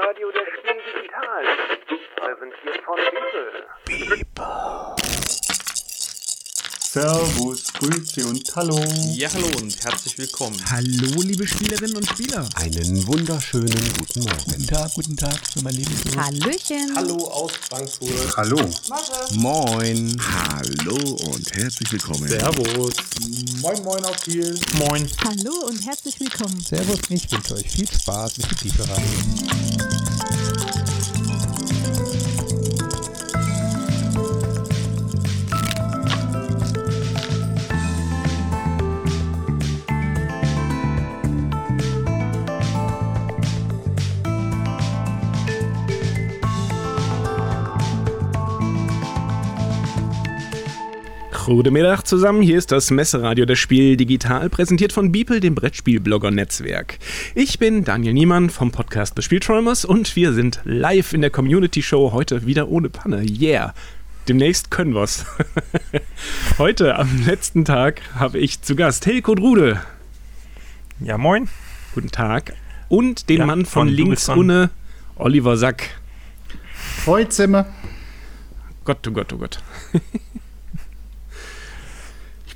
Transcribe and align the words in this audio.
Messeradio 0.00 0.30
der 0.32 0.46
Spiel 0.46 0.80
Digital. 0.94 1.44
Präsentiert 2.16 2.80
von 2.84 2.96
Bibel. 3.86 4.26
Servus, 6.92 7.72
Grüße 7.74 8.26
und 8.26 8.56
Hallo. 8.56 8.84
Ja, 9.14 9.32
hallo 9.32 9.46
und 9.60 9.76
herzlich 9.84 10.18
willkommen. 10.18 10.60
Hallo, 10.68 11.22
liebe 11.22 11.46
Spielerinnen 11.46 11.96
und 11.96 12.08
Spieler. 12.08 12.48
Einen 12.56 13.06
wunderschönen 13.06 13.92
guten 13.96 14.24
Morgen. 14.24 14.44
Guten 14.44 14.66
Tag, 14.66 14.92
guten 14.94 15.16
Tag 15.16 15.38
für 15.52 15.62
mein 15.62 15.74
Lieblings. 15.74 16.16
Hallöchen. 16.16 16.96
Hallo 16.96 17.28
aus 17.28 17.52
Frankfurt. 17.68 18.36
Hallo. 18.36 18.56
Moin. 19.34 20.20
Hallo 20.20 21.16
und 21.32 21.54
herzlich 21.54 21.92
willkommen. 21.92 22.26
Servus. 22.26 22.94
Moin, 23.60 23.82
moin 23.84 24.04
auf 24.04 24.20
Kiel. 24.22 24.58
Moin. 24.78 25.08
Hallo 25.22 25.66
und 25.68 25.86
herzlich 25.86 26.18
willkommen. 26.18 26.60
Servus, 26.60 26.98
ich 27.08 27.30
wünsche 27.30 27.54
euch 27.54 27.70
viel 27.70 27.86
Spaß 27.88 28.38
mit 28.38 28.50
der 28.50 30.09
Guten 51.50 51.72
Mittag 51.72 52.06
zusammen, 52.06 52.42
hier 52.42 52.56
ist 52.56 52.70
das 52.70 52.92
Messeradio 52.92 53.44
der 53.44 53.56
Spiel 53.56 53.96
Digital, 53.96 54.48
präsentiert 54.48 54.92
von 54.92 55.10
Beeple, 55.10 55.40
dem 55.40 55.56
Brettspielblogger-Netzwerk. 55.56 57.00
Ich 57.34 57.58
bin 57.58 57.82
Daniel 57.82 58.12
Niemann 58.12 58.50
vom 58.50 58.70
Podcast 58.70 59.18
des 59.18 59.24
Spielträumers 59.24 59.84
und 59.84 60.14
wir 60.14 60.32
sind 60.32 60.60
live 60.62 61.12
in 61.12 61.22
der 61.22 61.30
Community-Show, 61.30 62.12
heute 62.12 62.46
wieder 62.46 62.68
ohne 62.68 62.88
Panne. 62.88 63.24
Yeah! 63.28 63.74
Demnächst 64.28 64.70
können 64.70 64.94
wir's. 64.94 65.26
heute, 66.58 66.96
am 66.96 67.26
letzten 67.26 67.64
Tag, 67.64 68.00
habe 68.14 68.38
ich 68.38 68.62
zu 68.62 68.76
Gast 68.76 69.04
Helko 69.06 69.34
Drude. 69.34 69.80
Ja, 71.00 71.18
moin. 71.18 71.48
Guten 71.96 72.12
Tag. 72.12 72.52
Und 72.88 73.28
den 73.28 73.38
Ja, 73.38 73.46
Mann 73.46 73.64
von 73.64 73.88
von 73.88 73.88
links 73.88 74.28
ohne 74.28 74.70
Oliver 75.16 75.56
Sack. 75.56 75.98
Heute 77.06 77.32
sind 77.32 77.50
wir. 77.50 77.66
Gott, 78.84 79.04
oh 79.08 79.10
Gott, 79.10 79.32
oh 79.32 79.38
Gott. 79.38 79.58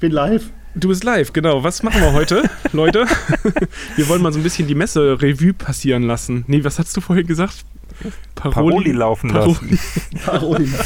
Bin 0.05 0.13
live. 0.13 0.51
Du 0.75 0.89
bist 0.89 1.03
live, 1.03 1.33
genau. 1.33 1.65
Was 1.65 1.83
machen 1.83 2.03
wir 2.03 2.13
heute, 2.13 2.43
Leute? 2.73 3.07
Wir 3.97 4.07
wollen 4.07 4.21
mal 4.21 4.35
so 4.35 4.39
ein 4.39 4.43
bisschen 4.43 4.69
die 4.69 4.75
Messe-Revue 4.75 5.55
passieren 5.55 6.03
lassen. 6.03 6.45
Nee, 6.47 6.63
was 6.63 6.79
hast 6.79 6.95
du 6.95 7.01
vorhin 7.01 7.27
gesagt? 7.27 7.65
Paroli 8.35 8.93
laufen 8.93 9.31
Paroli. 9.31 9.79
Paroli. 10.27 10.69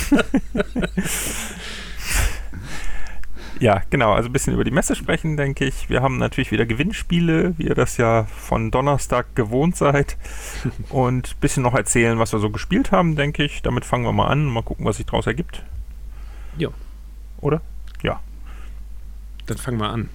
Ja, 3.58 3.82
genau. 3.90 4.12
Also 4.12 4.28
ein 4.28 4.32
bisschen 4.32 4.54
über 4.54 4.62
die 4.62 4.70
Messe 4.70 4.94
sprechen, 4.94 5.36
denke 5.36 5.64
ich. 5.64 5.90
Wir 5.90 6.00
haben 6.00 6.18
natürlich 6.18 6.52
wieder 6.52 6.64
Gewinnspiele, 6.64 7.54
wie 7.58 7.66
ihr 7.66 7.74
das 7.74 7.96
ja 7.96 8.26
von 8.26 8.70
Donnerstag 8.70 9.34
gewohnt 9.34 9.76
seid. 9.76 10.16
Und 10.90 11.32
ein 11.32 11.40
bisschen 11.40 11.64
noch 11.64 11.74
erzählen, 11.74 12.20
was 12.20 12.32
wir 12.32 12.38
so 12.38 12.50
gespielt 12.50 12.92
haben, 12.92 13.16
denke 13.16 13.42
ich. 13.42 13.62
Damit 13.62 13.84
fangen 13.84 14.04
wir 14.04 14.12
mal 14.12 14.28
an. 14.28 14.44
Mal 14.44 14.62
gucken, 14.62 14.86
was 14.86 14.98
sich 14.98 15.06
daraus 15.06 15.26
ergibt. 15.26 15.64
Ja. 16.56 16.68
Oder? 17.40 17.60
Ja. 18.04 18.20
Dann 19.48 19.58
fangen 19.58 19.78
wir 19.80 19.90
an. 19.90 20.08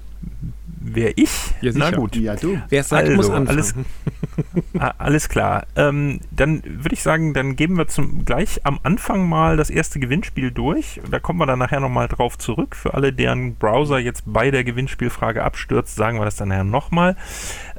Wer 0.85 1.17
ich? 1.17 1.29
Ja, 1.61 1.71
Na 1.75 1.91
gut. 1.91 2.15
Ja, 2.15 2.35
du. 2.35 2.61
Wer 2.69 2.83
sagt, 2.83 3.03
Also, 3.03 3.15
muss 3.15 3.29
anfangen. 3.29 3.47
alles- 3.49 3.73
Ah, 4.79 4.93
alles 4.97 5.29
klar. 5.29 5.65
Ähm, 5.75 6.19
dann 6.31 6.61
würde 6.65 6.93
ich 6.93 7.01
sagen, 7.03 7.33
dann 7.33 7.55
geben 7.55 7.77
wir 7.77 7.87
zum, 7.87 8.25
gleich 8.25 8.61
am 8.65 8.79
Anfang 8.83 9.27
mal 9.29 9.55
das 9.57 9.69
erste 9.69 9.99
Gewinnspiel 9.99 10.51
durch. 10.51 10.99
Da 11.09 11.19
kommen 11.19 11.39
wir 11.39 11.45
dann 11.45 11.59
nachher 11.59 11.79
nochmal 11.79 12.07
drauf 12.07 12.37
zurück. 12.37 12.75
Für 12.75 12.93
alle, 12.93 13.13
deren 13.13 13.55
Browser 13.55 13.99
jetzt 13.99 14.23
bei 14.25 14.49
der 14.51 14.63
Gewinnspielfrage 14.63 15.43
abstürzt, 15.43 15.95
sagen 15.95 16.19
wir 16.19 16.25
das 16.25 16.35
dann 16.37 16.49
nachher 16.49 16.63
nochmal. 16.65 17.15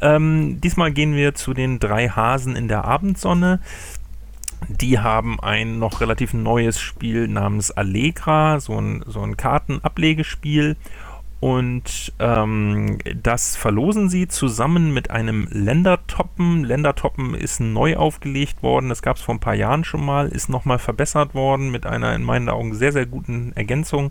Ähm, 0.01 0.61
diesmal 0.61 0.93
gehen 0.93 1.15
wir 1.15 1.35
zu 1.35 1.53
den 1.55 1.79
drei 1.81 2.09
Hasen 2.09 2.57
in 2.57 2.69
der 2.69 2.85
Abendsonne. 2.85 3.61
Die 4.69 4.99
haben 4.99 5.41
ein 5.41 5.79
noch 5.79 6.01
relativ 6.01 6.33
neues 6.33 6.81
Spiel 6.81 7.29
namens 7.29 7.71
Allegra, 7.71 8.61
so 8.61 8.79
ein, 8.81 9.03
so 9.07 9.21
ein 9.23 9.37
Kartenablegespiel. 9.37 10.77
Und 11.45 12.15
ähm, 12.21 12.97
das 13.23 13.55
verlosen 13.55 14.09
sie 14.09 14.29
zusammen 14.29 14.95
mit 14.95 15.11
einem 15.11 15.47
Ländertoppen. 15.51 16.65
Ländertoppen 16.65 17.35
ist 17.35 17.61
neu 17.61 17.99
aufgelegt 17.99 18.63
worden. 18.63 18.89
Das 18.89 19.03
gab 19.03 19.19
es 19.19 19.23
vor 19.23 19.35
ein 19.35 19.41
paar 19.41 19.55
Jahren 19.55 19.85
schon 19.85 20.03
mal, 20.03 20.29
ist 20.29 20.49
nochmal 20.49 20.79
verbessert 20.79 21.35
worden 21.35 21.71
mit 21.71 21.85
einer 21.85 22.15
in 22.15 22.23
meinen 22.23 22.49
Augen 22.49 22.75
sehr, 22.75 22.93
sehr 22.93 23.05
guten 23.05 23.53
Ergänzung. 23.57 24.11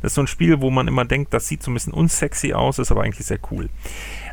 Das 0.00 0.12
ist 0.12 0.14
so 0.14 0.22
ein 0.22 0.26
Spiel, 0.26 0.62
wo 0.62 0.70
man 0.70 0.88
immer 0.88 1.04
denkt, 1.04 1.34
das 1.34 1.48
sieht 1.48 1.62
so 1.62 1.70
ein 1.70 1.74
bisschen 1.74 1.92
unsexy 1.92 2.54
aus, 2.54 2.78
ist 2.78 2.90
aber 2.90 3.02
eigentlich 3.02 3.26
sehr 3.26 3.40
cool. 3.50 3.68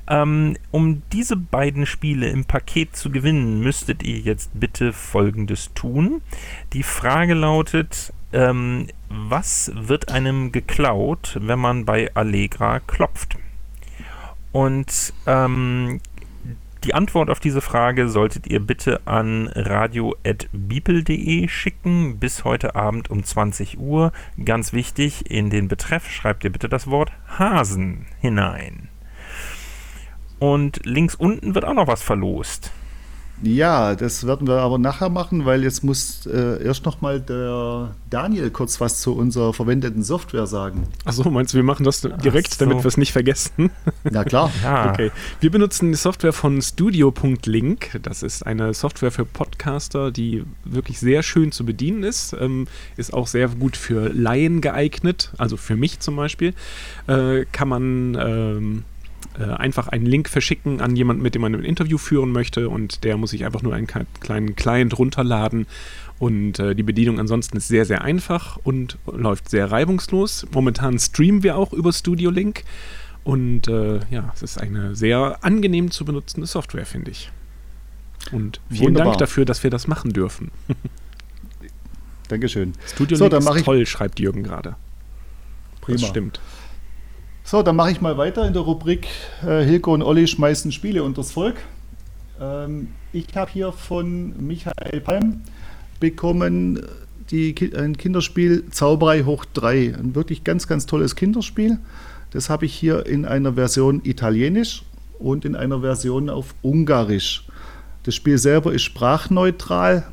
Ähm, 0.08 0.56
um 0.72 1.02
diese 1.12 1.36
beiden 1.36 1.86
Spiele 1.86 2.30
im 2.30 2.46
Paket 2.46 2.96
zu 2.96 3.12
gewinnen, 3.12 3.60
müsstet 3.60 4.04
ihr 4.04 4.20
jetzt 4.20 4.52
bitte 4.58 4.94
Folgendes 4.94 5.74
tun. 5.74 6.22
Die 6.72 6.84
Frage 6.84 7.34
lautet, 7.34 8.14
ähm, 8.34 8.88
was 9.10 9.72
wird 9.76 10.12
einem 10.12 10.52
geklaut, 10.52 11.38
wenn 11.42 11.60
man 11.60 11.86
bei 11.86 12.14
Allegra 12.14 12.80
klopft? 12.80 13.38
Und 14.52 15.14
ähm, 15.28 16.02
die 16.84 16.96
Antwort 16.96 17.30
auf 17.30 17.40
diese 17.40 17.62
Frage 17.62 18.10
solltet 18.10 18.48
ihr 18.48 18.60
bitte 18.60 19.02
an 19.06 19.52
radio.bibel.de 19.54 21.48
schicken 21.48 22.18
bis 22.18 22.44
heute 22.44 22.76
Abend 22.76 23.12
um 23.12 23.24
20 23.24 23.78
Uhr. 23.80 24.12
Ganz 24.44 24.74
wichtig, 24.74 25.30
in 25.30 25.52
den 25.52 25.68
Betreff 25.68 26.10
schreibt 26.10 26.44
ihr 26.44 26.52
bitte 26.52 26.70
das 26.70 26.88
Wort 26.88 27.12
Hasen 27.38 28.08
hinein. 28.20 28.90
Und 30.40 30.84
links 30.84 31.14
unten 31.14 31.54
wird 31.54 31.66
auch 31.66 31.76
noch 31.76 31.86
was 31.86 32.02
verlost. 32.02 32.72
Ja, 33.44 33.96
das 33.96 34.28
werden 34.28 34.48
wir 34.48 34.60
aber 34.60 34.78
nachher 34.78 35.10
machen, 35.10 35.46
weil 35.46 35.64
jetzt 35.64 35.84
muss 35.84 36.26
äh, 36.28 36.64
erst 36.64 36.86
noch 36.86 37.02
mal 37.02 37.20
der 37.20 37.96
Daniel 38.10 38.52
kurz 38.52 38.80
was 38.80 39.02
zu 39.02 39.16
unserer 39.16 39.54
verwendeten 39.54 40.04
Software 40.04 40.46
sagen. 40.46 40.88
Achso, 41.06 41.30
meinst 41.30 41.54
du, 41.54 41.58
wir 41.58 41.64
machen 41.64 41.84
das 41.84 42.02
direkt, 42.02 42.54
so. 42.54 42.66
damit 42.66 42.84
wir 42.84 42.88
es 42.88 42.98
nicht 42.98 43.12
vergessen? 43.12 43.72
Na 44.04 44.24
klar. 44.24 44.52
Ja, 44.64 44.92
Okay. 44.92 45.12
Wir 45.40 45.50
benutzen 45.50 45.92
die 45.92 45.98
Software 45.98 46.34
von 46.34 46.62
Studio.link. 46.62 48.00
Das 48.04 48.22
ist 48.22 48.46
eine 48.46 48.74
Software 48.74 49.12
für 49.12 49.26
Podcaster, 49.26 50.12
die 50.12 50.44
wirklich 50.66 51.00
sehr 51.00 51.24
schön 51.24 51.52
zu 51.52 51.66
bedienen 51.66 52.04
ist. 52.04 52.34
Ähm, 52.40 52.68
ist 52.98 53.14
auch 53.14 53.28
sehr 53.28 53.48
gut 53.48 53.78
für 53.78 54.10
Laien 54.10 54.62
geeignet, 54.62 55.32
also 55.38 55.58
für 55.58 55.76
mich 55.76 56.00
zum 56.00 56.16
Beispiel. 56.16 56.54
Äh, 57.08 57.46
kann 57.52 57.70
man 57.70 58.18
ähm, 58.20 58.84
äh, 59.40 59.44
einfach 59.44 59.88
einen 59.88 60.06
Link 60.06 60.30
verschicken 60.30 60.82
an 60.82 60.96
jemanden, 60.96 61.22
mit 61.22 61.36
dem 61.36 61.42
man 61.42 61.56
ein 61.56 61.64
Interview 61.64 61.98
führen 61.98 62.32
möchte 62.32 62.70
und 62.70 63.04
der 63.04 63.18
muss 63.18 63.32
sich 63.32 63.46
einfach 63.46 63.62
nur 63.62 63.74
einen 63.74 63.88
kleinen 63.88 64.56
Client 64.56 64.98
runterladen. 64.98 65.68
Und 66.20 66.60
äh, 66.60 66.76
die 66.76 66.84
Bedienung 66.84 67.20
ansonsten 67.20 67.58
ist 67.58 67.68
sehr, 67.68 67.86
sehr 67.86 68.04
einfach 68.04 68.58
und 68.64 68.98
läuft 69.12 69.50
sehr 69.50 69.72
reibungslos. 69.72 70.46
Momentan 70.54 71.00
streamen 71.00 71.42
wir 71.42 71.58
auch 71.58 71.74
über 71.74 71.92
Studio 71.94 72.30
Link. 72.30 72.64
Und 73.24 73.68
äh, 73.68 74.02
ja, 74.12 74.32
es 74.36 74.44
ist 74.44 74.60
eine 74.60 74.96
sehr 74.96 75.40
angenehm 75.42 75.92
zu 75.92 76.06
benutzende 76.06 76.46
Software, 76.46 76.86
finde 76.86 77.12
ich. 77.12 77.32
Und 78.32 78.62
vielen 78.70 78.90
Wunderbar. 78.90 79.14
Dank 79.14 79.20
dafür, 79.20 79.46
dass 79.46 79.64
wir 79.64 79.72
das 79.72 79.88
machen 79.88 80.14
dürfen. 80.14 80.52
Dankeschön. 82.28 82.74
Studio 82.94 83.18
So, 83.18 83.28
Link 83.28 83.44
ist 83.44 83.66
toll, 83.66 83.86
schreibt 83.86 84.20
Jürgen 84.20 84.44
gerade. 84.44 84.76
Prima. 85.82 86.00
Das 86.00 86.08
stimmt. 86.08 86.40
So, 87.44 87.64
dann 87.64 87.76
mache 87.76 87.92
ich 87.92 88.02
mal 88.02 88.18
weiter 88.18 88.46
in 88.46 88.54
der 88.54 88.62
Rubrik 88.62 89.08
äh, 89.46 89.64
Hilko 89.64 89.94
und 89.94 90.04
Olli 90.04 90.28
schmeißen 90.28 90.72
Spiele 90.72 91.04
unters 91.04 91.32
Volk. 91.32 91.56
Ähm, 92.40 92.90
ich 93.12 93.28
habe 93.36 93.52
hier 93.52 93.72
von 93.72 94.34
Michael 94.46 95.02
Palm 95.02 95.42
bekommen 96.00 96.82
die, 97.30 97.56
ein 97.76 97.98
Kinderspiel 97.98 98.70
Zauberei 98.72 99.24
hoch 99.24 99.46
3. 99.54 99.96
Ein 99.96 100.16
wirklich 100.16 100.44
ganz, 100.44 100.68
ganz 100.68 100.86
tolles 100.86 101.16
Kinderspiel. 101.16 101.80
Das 102.32 102.50
habe 102.50 102.66
ich 102.66 102.74
hier 102.74 103.06
in 103.06 103.26
einer 103.26 103.54
Version 103.54 104.02
italienisch 104.04 104.84
und 105.20 105.44
in 105.44 105.56
einer 105.56 105.82
Version 105.82 106.30
auf 106.30 106.56
Ungarisch. 106.62 107.44
Das 108.04 108.16
Spiel 108.16 108.38
selber 108.38 108.74
ist 108.74 108.84
sprachneutral. 108.84 110.06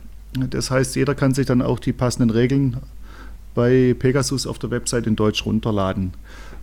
Das 0.50 0.70
heißt, 0.70 0.96
jeder 0.96 1.14
kann 1.14 1.34
sich 1.34 1.46
dann 1.46 1.62
auch 1.62 1.78
die 1.78 1.92
passenden 1.92 2.30
Regeln 2.30 2.78
bei 3.54 3.94
Pegasus 3.98 4.46
auf 4.46 4.58
der 4.58 4.70
Website 4.70 5.06
in 5.06 5.16
Deutsch 5.16 5.44
runterladen. 5.46 6.12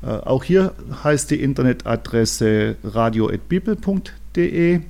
Äh, 0.05 0.09
auch 0.09 0.43
hier 0.43 0.73
heißt 1.03 1.31
die 1.31 1.41
Internetadresse 1.41 2.75
radio.bibel.de 2.83 4.81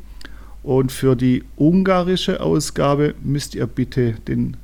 und 0.63 0.91
für 0.91 1.15
die 1.15 1.43
ungarische 1.57 2.41
Ausgabe 2.41 3.15
müsst 3.23 3.55
ihr 3.55 3.67
bitte 3.67 4.15
den, 4.27 4.57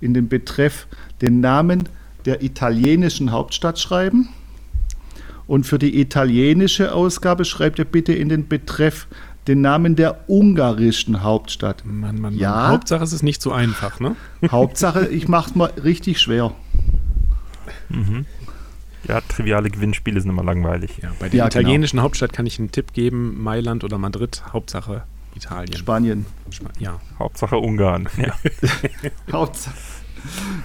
in 0.00 0.14
den 0.14 0.28
Betreff 0.28 0.86
den 1.22 1.40
Namen 1.40 1.88
der 2.24 2.42
italienischen 2.42 3.32
Hauptstadt 3.32 3.78
schreiben. 3.78 4.28
Und 5.46 5.64
für 5.64 5.78
die 5.78 6.00
italienische 6.00 6.92
Ausgabe 6.92 7.44
schreibt 7.44 7.78
ihr 7.78 7.84
bitte 7.84 8.12
in 8.12 8.28
den 8.28 8.48
Betreff 8.48 9.06
den 9.46 9.60
Namen 9.60 9.94
der 9.94 10.28
ungarischen 10.28 11.22
Hauptstadt. 11.22 11.84
Mann, 11.86 12.20
Mann, 12.20 12.36
Ja. 12.36 12.50
Mann. 12.50 12.68
Hauptsache, 12.72 13.04
es 13.04 13.12
ist 13.12 13.22
nicht 13.22 13.40
so 13.40 13.52
einfach, 13.52 14.00
ne? 14.00 14.16
Hauptsache, 14.50 15.06
ich 15.06 15.28
mach's 15.28 15.54
mal 15.54 15.70
richtig 15.82 16.18
schwer. 16.20 16.52
Mhm. 17.88 18.26
Ja, 19.08 19.20
triviale 19.20 19.70
Gewinnspiele 19.70 20.20
sind 20.20 20.30
immer 20.30 20.42
langweilig. 20.44 20.98
Ja, 21.02 21.10
bei 21.18 21.28
der 21.28 21.38
Ja, 21.38 21.48
genau. 21.48 21.60
italienischen 21.60 22.02
Hauptstadt 22.02 22.32
kann 22.32 22.46
ich 22.46 22.58
einen 22.58 22.72
Tipp 22.72 22.92
geben: 22.92 23.42
Mailand 23.42 23.84
oder 23.84 23.98
Madrid. 23.98 24.42
Hauptsache 24.52 25.04
Italien. 25.34 25.76
Spanien. 25.76 26.26
Spa- 26.50 26.70
ja. 26.78 26.98
Hauptsache 27.18 27.56
Ungarn. 27.58 28.08
Ja. 28.16 28.34
Hauptsache. 29.32 29.74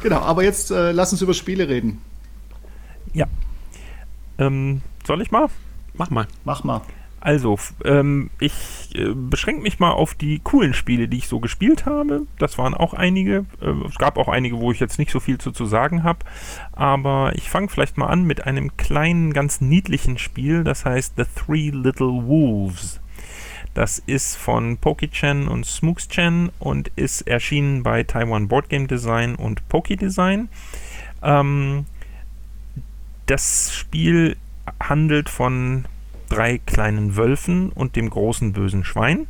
Genau, 0.01 0.19
aber 0.19 0.43
jetzt 0.43 0.71
äh, 0.71 0.91
lass 0.91 1.11
uns 1.11 1.21
über 1.21 1.33
Spiele 1.33 1.67
reden. 1.69 2.01
ähm, 4.37 4.81
soll 5.05 5.21
ich 5.21 5.29
mal? 5.31 5.47
Mach 5.93 6.09
mal. 6.09 6.25
Mach 6.45 6.63
mal. 6.63 6.81
Also, 7.21 7.59
ähm, 7.85 8.31
ich 8.39 8.89
äh, 8.95 9.13
beschränke 9.13 9.61
mich 9.61 9.79
mal 9.79 9.91
auf 9.91 10.15
die 10.15 10.39
coolen 10.39 10.73
Spiele, 10.73 11.07
die 11.07 11.19
ich 11.19 11.27
so 11.27 11.39
gespielt 11.39 11.85
habe. 11.85 12.23
Das 12.39 12.57
waren 12.57 12.73
auch 12.73 12.95
einige. 12.95 13.45
Äh, 13.61 13.69
es 13.87 13.95
gab 13.99 14.17
auch 14.17 14.27
einige, 14.27 14.59
wo 14.59 14.71
ich 14.71 14.79
jetzt 14.79 14.97
nicht 14.97 15.11
so 15.11 15.19
viel 15.19 15.37
zu, 15.37 15.51
zu 15.51 15.67
sagen 15.67 16.03
habe. 16.03 16.19
Aber 16.71 17.31
ich 17.35 17.47
fange 17.47 17.69
vielleicht 17.69 17.99
mal 17.99 18.07
an 18.07 18.23
mit 18.23 18.47
einem 18.47 18.75
kleinen, 18.75 19.33
ganz 19.33 19.61
niedlichen 19.61 20.17
Spiel. 20.17 20.63
Das 20.63 20.83
heißt 20.83 21.13
The 21.15 21.25
Three 21.35 21.69
Little 21.69 22.25
Wolves. 22.25 22.99
Das 23.75 23.99
ist 23.99 24.35
von 24.35 24.77
Poki-Chan 24.77 25.47
und 25.47 25.65
Smooks-Chan 25.65 26.49
und 26.57 26.89
ist 26.95 27.21
erschienen 27.21 27.83
bei 27.83 28.01
Taiwan 28.01 28.47
Board 28.47 28.67
Game 28.67 28.87
Design 28.87 29.35
und 29.35 29.69
Poki 29.69 29.95
Design. 29.95 30.49
Ähm, 31.21 31.85
das 33.27 33.73
Spiel 33.73 34.37
handelt 34.81 35.29
von 35.29 35.85
drei 36.31 36.59
kleinen 36.59 37.15
Wölfen 37.17 37.69
und 37.69 37.95
dem 37.95 38.09
großen 38.09 38.53
bösen 38.53 38.83
Schwein. 38.83 39.27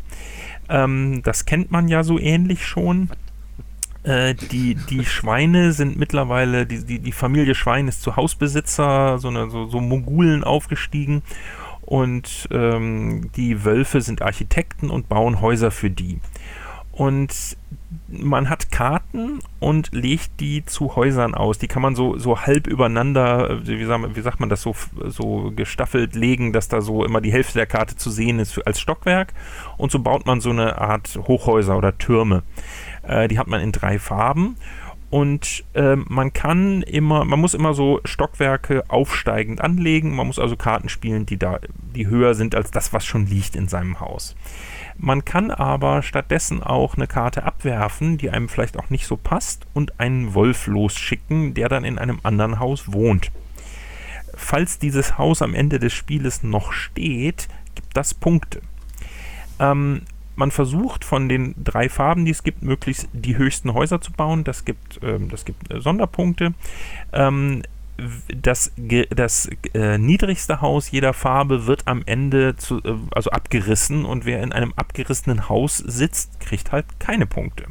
Ähm, 0.69 1.21
das 1.23 1.45
kennt 1.45 1.71
man 1.71 1.87
ja 1.87 2.03
so 2.03 2.19
ähnlich 2.19 2.65
schon. 2.65 3.09
Äh, 4.03 4.35
die, 4.35 4.75
die 4.75 5.05
Schweine 5.05 5.73
sind 5.73 5.97
mittlerweile, 5.97 6.65
die, 6.65 6.85
die, 6.85 6.99
die 6.99 7.11
Familie 7.11 7.55
Schwein 7.55 7.87
ist 7.87 8.01
zu 8.01 8.15
Hausbesitzer, 8.15 9.19
so, 9.19 9.27
eine, 9.27 9.49
so, 9.49 9.67
so 9.67 9.79
Mogulen 9.79 10.43
aufgestiegen. 10.43 11.23
Und 11.81 12.47
ähm, 12.51 13.31
die 13.35 13.65
Wölfe 13.65 14.01
sind 14.01 14.21
Architekten 14.21 14.89
und 14.89 15.09
bauen 15.09 15.41
Häuser 15.41 15.71
für 15.71 15.89
die. 15.89 16.19
Und 17.01 17.57
man 18.07 18.47
hat 18.47 18.71
Karten 18.71 19.39
und 19.59 19.91
legt 19.91 20.39
die 20.39 20.63
zu 20.63 20.95
Häusern 20.95 21.33
aus. 21.33 21.57
Die 21.57 21.67
kann 21.67 21.81
man 21.81 21.95
so, 21.95 22.19
so 22.19 22.41
halb 22.41 22.67
übereinander, 22.67 23.49
äh, 23.49 23.67
wie, 23.67 23.83
sagen, 23.85 24.15
wie 24.15 24.21
sagt 24.21 24.39
man 24.39 24.49
das, 24.49 24.61
so, 24.61 24.75
so 25.07 25.51
gestaffelt 25.55 26.13
legen, 26.13 26.53
dass 26.53 26.67
da 26.67 26.79
so 26.79 27.03
immer 27.03 27.19
die 27.19 27.31
Hälfte 27.31 27.57
der 27.57 27.65
Karte 27.65 27.95
zu 27.95 28.11
sehen 28.11 28.37
ist 28.37 28.51
für, 28.51 28.67
als 28.67 28.79
Stockwerk. 28.79 29.33
Und 29.77 29.91
so 29.91 29.97
baut 29.97 30.27
man 30.27 30.41
so 30.41 30.51
eine 30.51 30.79
Art 30.79 31.19
Hochhäuser 31.27 31.75
oder 31.75 31.97
Türme. 31.97 32.43
Äh, 33.01 33.27
die 33.27 33.39
hat 33.39 33.47
man 33.47 33.61
in 33.61 33.71
drei 33.71 33.97
Farben. 33.97 34.55
Und 35.09 35.65
ähm, 35.73 36.05
man 36.07 36.33
kann 36.33 36.83
immer, 36.83 37.25
man 37.25 37.39
muss 37.39 37.55
immer 37.55 37.73
so 37.73 37.99
Stockwerke 38.05 38.83
aufsteigend 38.89 39.59
anlegen. 39.59 40.15
Man 40.15 40.27
muss 40.27 40.37
also 40.37 40.55
Karten 40.55 40.87
spielen, 40.87 41.25
die 41.25 41.37
da, 41.37 41.59
die 41.95 42.05
höher 42.05 42.35
sind 42.35 42.53
als 42.53 42.69
das, 42.69 42.93
was 42.93 43.05
schon 43.07 43.25
liegt 43.25 43.55
in 43.55 43.67
seinem 43.67 43.99
Haus. 43.99 44.35
Man 45.03 45.25
kann 45.25 45.49
aber 45.49 46.03
stattdessen 46.03 46.61
auch 46.61 46.93
eine 46.93 47.07
Karte 47.07 47.41
abwerfen, 47.41 48.19
die 48.19 48.29
einem 48.29 48.47
vielleicht 48.47 48.77
auch 48.77 48.91
nicht 48.91 49.07
so 49.07 49.17
passt, 49.17 49.65
und 49.73 49.99
einen 49.99 50.35
Wolf 50.35 50.67
losschicken, 50.67 51.55
der 51.55 51.69
dann 51.69 51.85
in 51.85 51.97
einem 51.97 52.19
anderen 52.21 52.59
Haus 52.59 52.93
wohnt. 52.93 53.31
Falls 54.35 54.77
dieses 54.77 55.17
Haus 55.17 55.41
am 55.41 55.55
Ende 55.55 55.79
des 55.79 55.91
Spieles 55.91 56.43
noch 56.43 56.71
steht, 56.71 57.47
gibt 57.73 57.97
das 57.97 58.13
Punkte. 58.13 58.61
Ähm, 59.59 60.01
man 60.35 60.51
versucht 60.51 61.03
von 61.03 61.27
den 61.27 61.55
drei 61.57 61.89
Farben, 61.89 62.23
die 62.23 62.31
es 62.31 62.43
gibt, 62.43 62.61
möglichst 62.61 63.09
die 63.11 63.37
höchsten 63.37 63.73
Häuser 63.73 64.01
zu 64.01 64.11
bauen. 64.11 64.43
Das 64.43 64.65
gibt, 64.65 64.99
ähm, 65.01 65.29
das 65.29 65.45
gibt 65.45 65.73
äh, 65.73 65.81
Sonderpunkte. 65.81 66.53
Ähm, 67.11 67.63
das 68.35 68.71
das 69.09 69.49
äh, 69.73 69.97
niedrigste 69.97 70.61
Haus 70.61 70.91
jeder 70.91 71.13
Farbe 71.13 71.67
wird 71.67 71.87
am 71.87 72.03
Ende 72.05 72.55
zu, 72.55 72.79
äh, 72.83 72.95
also 73.11 73.31
abgerissen 73.31 74.05
und 74.05 74.25
wer 74.25 74.41
in 74.41 74.51
einem 74.51 74.73
abgerissenen 74.75 75.49
Haus 75.49 75.77
sitzt, 75.77 76.39
kriegt 76.39 76.71
halt 76.71 76.85
keine 76.99 77.25
Punkte. 77.25 77.65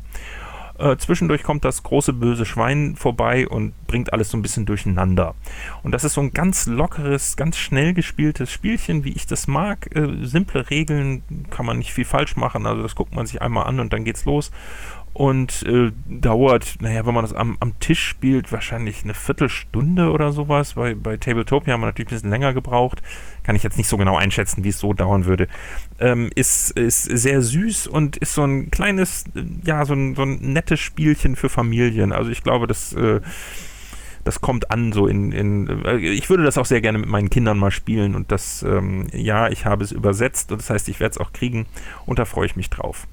Äh, 0.80 0.96
zwischendurch 0.96 1.42
kommt 1.42 1.66
das 1.66 1.82
große 1.82 2.14
böse 2.14 2.46
Schwein 2.46 2.96
vorbei 2.96 3.46
und 3.46 3.74
bringt 3.86 4.14
alles 4.14 4.30
so 4.30 4.38
ein 4.38 4.42
bisschen 4.42 4.64
durcheinander. 4.64 5.34
Und 5.82 5.92
das 5.92 6.04
ist 6.04 6.14
so 6.14 6.22
ein 6.22 6.32
ganz 6.32 6.66
lockeres, 6.66 7.36
ganz 7.36 7.58
schnell 7.58 7.92
gespieltes 7.92 8.50
Spielchen, 8.50 9.04
wie 9.04 9.12
ich 9.12 9.26
das 9.26 9.46
mag. 9.46 9.94
Äh, 9.94 10.24
simple 10.24 10.70
Regeln, 10.70 11.22
kann 11.50 11.66
man 11.66 11.78
nicht 11.78 11.92
viel 11.92 12.06
falsch 12.06 12.34
machen. 12.36 12.66
Also 12.66 12.80
das 12.80 12.94
guckt 12.94 13.14
man 13.14 13.26
sich 13.26 13.42
einmal 13.42 13.66
an 13.66 13.78
und 13.78 13.92
dann 13.92 14.04
geht's 14.04 14.24
los. 14.24 14.52
Und 15.20 15.64
äh, 15.64 15.92
dauert, 16.06 16.76
naja, 16.80 17.04
wenn 17.04 17.12
man 17.12 17.24
das 17.24 17.34
am, 17.34 17.58
am 17.60 17.78
Tisch 17.78 18.02
spielt, 18.02 18.52
wahrscheinlich 18.52 19.04
eine 19.04 19.12
Viertelstunde 19.12 20.12
oder 20.12 20.32
sowas. 20.32 20.72
Bei, 20.72 20.94
bei 20.94 21.18
Tabletopia 21.18 21.74
haben 21.74 21.82
wir 21.82 21.88
natürlich 21.88 22.08
ein 22.08 22.14
bisschen 22.14 22.30
länger 22.30 22.54
gebraucht. 22.54 23.02
Kann 23.42 23.54
ich 23.54 23.62
jetzt 23.62 23.76
nicht 23.76 23.88
so 23.88 23.98
genau 23.98 24.16
einschätzen, 24.16 24.64
wie 24.64 24.70
es 24.70 24.78
so 24.78 24.94
dauern 24.94 25.26
würde. 25.26 25.46
Ähm, 25.98 26.30
ist, 26.36 26.70
ist 26.70 27.02
sehr 27.02 27.42
süß 27.42 27.86
und 27.86 28.16
ist 28.16 28.32
so 28.32 28.44
ein 28.44 28.70
kleines, 28.70 29.24
ja, 29.62 29.84
so 29.84 29.92
ein, 29.92 30.14
so 30.14 30.22
ein 30.22 30.38
nettes 30.54 30.80
Spielchen 30.80 31.36
für 31.36 31.50
Familien. 31.50 32.12
Also 32.12 32.30
ich 32.30 32.42
glaube, 32.42 32.66
das, 32.66 32.94
äh, 32.94 33.20
das 34.24 34.40
kommt 34.40 34.70
an 34.70 34.94
so 34.94 35.06
in, 35.06 35.32
in 35.32 35.84
äh, 35.84 35.98
ich 35.98 36.30
würde 36.30 36.44
das 36.44 36.56
auch 36.56 36.64
sehr 36.64 36.80
gerne 36.80 36.96
mit 36.96 37.10
meinen 37.10 37.28
Kindern 37.28 37.58
mal 37.58 37.72
spielen 37.72 38.14
und 38.14 38.32
das, 38.32 38.62
ähm, 38.62 39.06
ja, 39.12 39.50
ich 39.50 39.66
habe 39.66 39.84
es 39.84 39.92
übersetzt 39.92 40.50
und 40.50 40.62
das 40.62 40.70
heißt, 40.70 40.88
ich 40.88 40.98
werde 40.98 41.12
es 41.12 41.18
auch 41.18 41.34
kriegen 41.34 41.66
und 42.06 42.18
da 42.18 42.24
freue 42.24 42.46
ich 42.46 42.56
mich 42.56 42.70
drauf. 42.70 43.06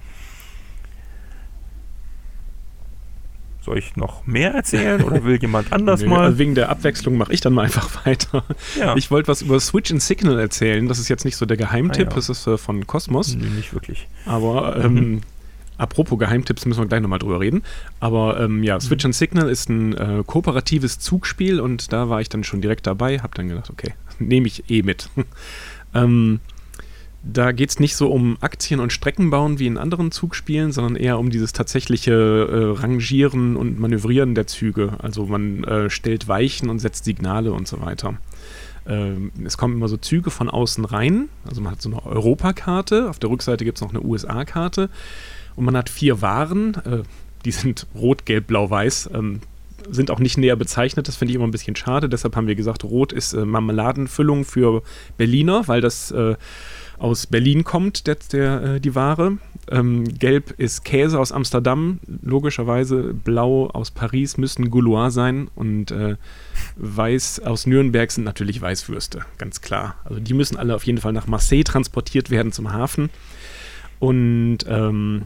Soll 3.68 3.80
ich 3.80 3.98
noch 3.98 4.26
mehr 4.26 4.54
erzählen 4.54 5.04
oder 5.04 5.26
will 5.26 5.36
jemand 5.42 5.74
anders 5.74 6.00
Nö, 6.04 6.08
mal? 6.08 6.22
also 6.22 6.38
wegen 6.38 6.56
der 6.56 6.70
Abwechslung 6.70 7.18
mache 7.18 7.34
ich 7.34 7.42
dann 7.42 7.52
mal 7.52 7.64
einfach 7.66 8.06
weiter. 8.06 8.46
Ja. 8.80 8.96
Ich 8.96 9.12
wollte 9.12 9.28
was 9.28 9.42
über 9.42 9.60
Switch 9.60 9.92
and 9.92 10.02
Signal 10.02 10.40
erzählen. 10.40 10.88
Das 10.88 11.00
ist 11.00 11.10
jetzt 11.10 11.26
nicht 11.26 11.36
so 11.36 11.46
der 11.46 11.58
Geheimtipp, 11.58 12.08
Ah, 12.08 12.10
ja. 12.12 12.16
das 12.16 12.30
ist 12.30 12.48
äh, 12.48 12.58
von 12.58 12.88
Cosmos. 12.88 13.36
Nee, 13.36 13.46
nicht 13.50 13.74
wirklich. 13.74 14.08
Aber 14.26 14.78
ähm, 14.82 15.20
apropos 15.78 16.18
Geheimtipps 16.18 16.66
müssen 16.66 16.80
wir 16.80 16.88
gleich 16.88 17.02
nochmal 17.02 17.20
drüber 17.20 17.42
reden. 17.42 17.62
Aber 18.00 18.40
ähm, 18.40 18.64
ja, 18.64 18.80
Switch 18.80 19.04
and 19.04 19.14
Signal 19.14 19.50
ist 19.50 19.68
ein 19.70 19.94
äh, 19.98 20.24
kooperatives 20.26 21.00
Zugspiel 21.00 21.60
und 21.60 21.92
da 21.92 22.08
war 22.08 22.22
ich 22.22 22.30
dann 22.30 22.46
schon 22.46 22.62
direkt 22.62 22.88
dabei, 22.88 23.20
habe 23.20 23.34
dann 23.36 23.50
gedacht, 23.50 23.70
okay, 23.70 23.94
nehme 24.20 24.48
ich 24.48 24.70
eh 24.72 24.82
mit. 24.82 25.10
ähm, 25.94 26.40
da 27.32 27.52
geht 27.52 27.70
es 27.70 27.80
nicht 27.80 27.96
so 27.96 28.10
um 28.10 28.38
Aktien 28.42 28.80
und 28.80 28.94
Strecken 28.94 29.30
bauen 29.30 29.60
wie 29.60 29.68
in 29.68 29.78
anderen 29.78 30.12
Zugspielen, 30.12 30.72
sondern 30.72 30.96
eher 30.96 31.20
um 31.20 31.30
dieses 31.30 31.54
tatsächliche 31.54 32.12
äh, 32.14 32.80
Rangieren 32.80 33.56
und 33.56 33.80
Manövrieren 33.80 34.36
der 34.36 34.48
Züge. 34.48 34.94
Also 35.00 35.26
man 35.26 35.64
äh, 35.64 35.90
stellt 35.90 36.28
Weichen 36.28 36.70
und 36.70 36.80
setzt 36.80 37.06
Signale 37.06 37.52
und 37.52 37.68
so 37.68 37.82
weiter. 37.82 38.16
Ähm, 38.88 39.32
es 39.44 39.58
kommen 39.58 39.76
immer 39.76 39.90
so 39.90 39.98
Züge 39.98 40.32
von 40.32 40.50
außen 40.50 40.86
rein. 40.86 41.30
Also 41.48 41.62
man 41.62 41.74
hat 41.74 41.82
so 41.82 41.90
eine 41.90 42.06
Europakarte, 42.06 43.10
auf 43.10 43.20
der 43.20 43.30
Rückseite 43.30 43.66
gibt 43.66 43.78
es 43.78 43.82
noch 43.82 43.90
eine 43.90 44.02
USA-Karte 44.02 44.90
und 45.56 45.66
man 45.66 45.76
hat 45.76 45.90
vier 45.90 46.22
Waren, 46.22 46.76
äh, 46.86 47.04
die 47.46 47.52
sind 47.52 47.88
rot, 47.96 48.26
gelb, 48.26 48.48
blau, 48.48 48.70
weiß. 48.70 49.10
Ähm, 49.14 49.42
sind 49.90 50.12
auch 50.12 50.20
nicht 50.20 50.38
näher 50.38 50.56
bezeichnet, 50.56 51.08
das 51.08 51.16
finde 51.16 51.32
ich 51.32 51.36
immer 51.36 51.48
ein 51.48 51.52
bisschen 51.52 51.76
schade. 51.76 52.10
Deshalb 52.10 52.36
haben 52.36 52.48
wir 52.48 52.56
gesagt, 52.56 52.84
rot 52.84 53.14
ist 53.14 53.34
äh, 53.34 53.46
Marmeladenfüllung 53.46 54.44
für 54.44 54.84
Berliner, 55.18 55.68
weil 55.68 55.82
das 55.82 56.12
äh, 56.12 56.36
aus 57.00 57.28
Berlin 57.28 57.64
kommt, 57.64 58.08
der, 58.08 58.18
der, 58.32 58.64
äh, 58.64 58.80
die 58.80 58.96
Ware. 58.96 59.38
Ähm, 59.70 60.06
gelb 60.06 60.52
ist 60.58 60.86
Käse 60.86 61.20
aus 61.20 61.32
Amsterdam, 61.32 62.00
logischerweise. 62.22 63.14
Blau 63.14 63.68
aus 63.68 63.92
Paris 63.92 64.38
müssen 64.38 64.70
Goulois 64.72 65.12
sein 65.12 65.50
und 65.56 65.92
äh, 65.92 66.16
weiß 66.78 67.42
aus 67.42 67.68
Nürnberg 67.68 68.12
sind 68.12 68.24
natürlich 68.24 68.62
Weißwürste, 68.62 69.26
ganz 69.38 69.62
klar. 69.62 69.96
Also 70.06 70.20
die 70.20 70.34
müssen 70.34 70.58
alle 70.58 70.74
auf 70.76 70.84
jeden 70.84 71.00
Fall 71.00 71.14
nach 71.14 71.28
Marseille 71.28 71.64
transportiert 71.64 72.30
werden 72.30 72.52
zum 72.52 72.72
Hafen. 72.72 73.10
Und 74.00 74.60
ähm, 74.68 75.24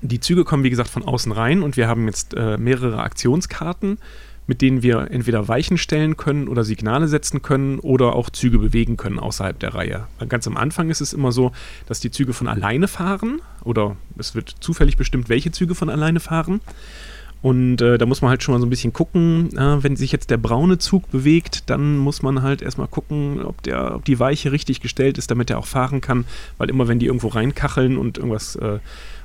die 0.00 0.20
Züge 0.20 0.44
kommen, 0.44 0.64
wie 0.64 0.70
gesagt, 0.70 0.90
von 0.90 1.04
außen 1.04 1.32
rein 1.32 1.62
und 1.62 1.76
wir 1.76 1.88
haben 1.88 2.06
jetzt 2.06 2.34
äh, 2.34 2.56
mehrere 2.56 3.02
Aktionskarten, 3.02 3.98
mit 4.46 4.62
denen 4.62 4.82
wir 4.82 5.10
entweder 5.10 5.48
Weichen 5.48 5.78
stellen 5.78 6.16
können 6.16 6.48
oder 6.48 6.64
Signale 6.64 7.08
setzen 7.08 7.42
können 7.42 7.78
oder 7.78 8.14
auch 8.14 8.30
Züge 8.30 8.58
bewegen 8.58 8.96
können 8.96 9.18
außerhalb 9.18 9.58
der 9.58 9.74
Reihe. 9.74 10.06
Ganz 10.28 10.46
am 10.46 10.56
Anfang 10.56 10.90
ist 10.90 11.00
es 11.00 11.12
immer 11.12 11.32
so, 11.32 11.52
dass 11.86 12.00
die 12.00 12.10
Züge 12.10 12.32
von 12.32 12.48
alleine 12.48 12.88
fahren 12.88 13.40
oder 13.64 13.96
es 14.18 14.34
wird 14.34 14.54
zufällig 14.60 14.96
bestimmt, 14.96 15.28
welche 15.28 15.50
Züge 15.50 15.74
von 15.74 15.90
alleine 15.90 16.20
fahren. 16.20 16.60
Und 17.42 17.80
äh, 17.80 17.98
da 17.98 18.06
muss 18.06 18.22
man 18.22 18.30
halt 18.30 18.42
schon 18.42 18.54
mal 18.54 18.60
so 18.60 18.66
ein 18.66 18.70
bisschen 18.70 18.92
gucken, 18.92 19.56
äh, 19.56 19.82
wenn 19.82 19.94
sich 19.94 20.10
jetzt 20.10 20.30
der 20.30 20.38
braune 20.38 20.78
Zug 20.78 21.10
bewegt, 21.10 21.68
dann 21.70 21.98
muss 21.98 22.22
man 22.22 22.42
halt 22.42 22.62
erstmal 22.62 22.88
gucken, 22.88 23.42
ob, 23.44 23.62
der, 23.62 23.94
ob 23.94 24.04
die 24.04 24.18
Weiche 24.18 24.52
richtig 24.52 24.80
gestellt 24.80 25.18
ist, 25.18 25.30
damit 25.30 25.50
er 25.50 25.58
auch 25.58 25.66
fahren 25.66 26.00
kann. 26.00 26.24
Weil 26.58 26.70
immer 26.70 26.88
wenn 26.88 26.98
die 26.98 27.06
irgendwo 27.06 27.28
reinkacheln 27.28 27.98
und 27.98 28.18
irgendwas 28.18 28.56
äh, 28.56 28.78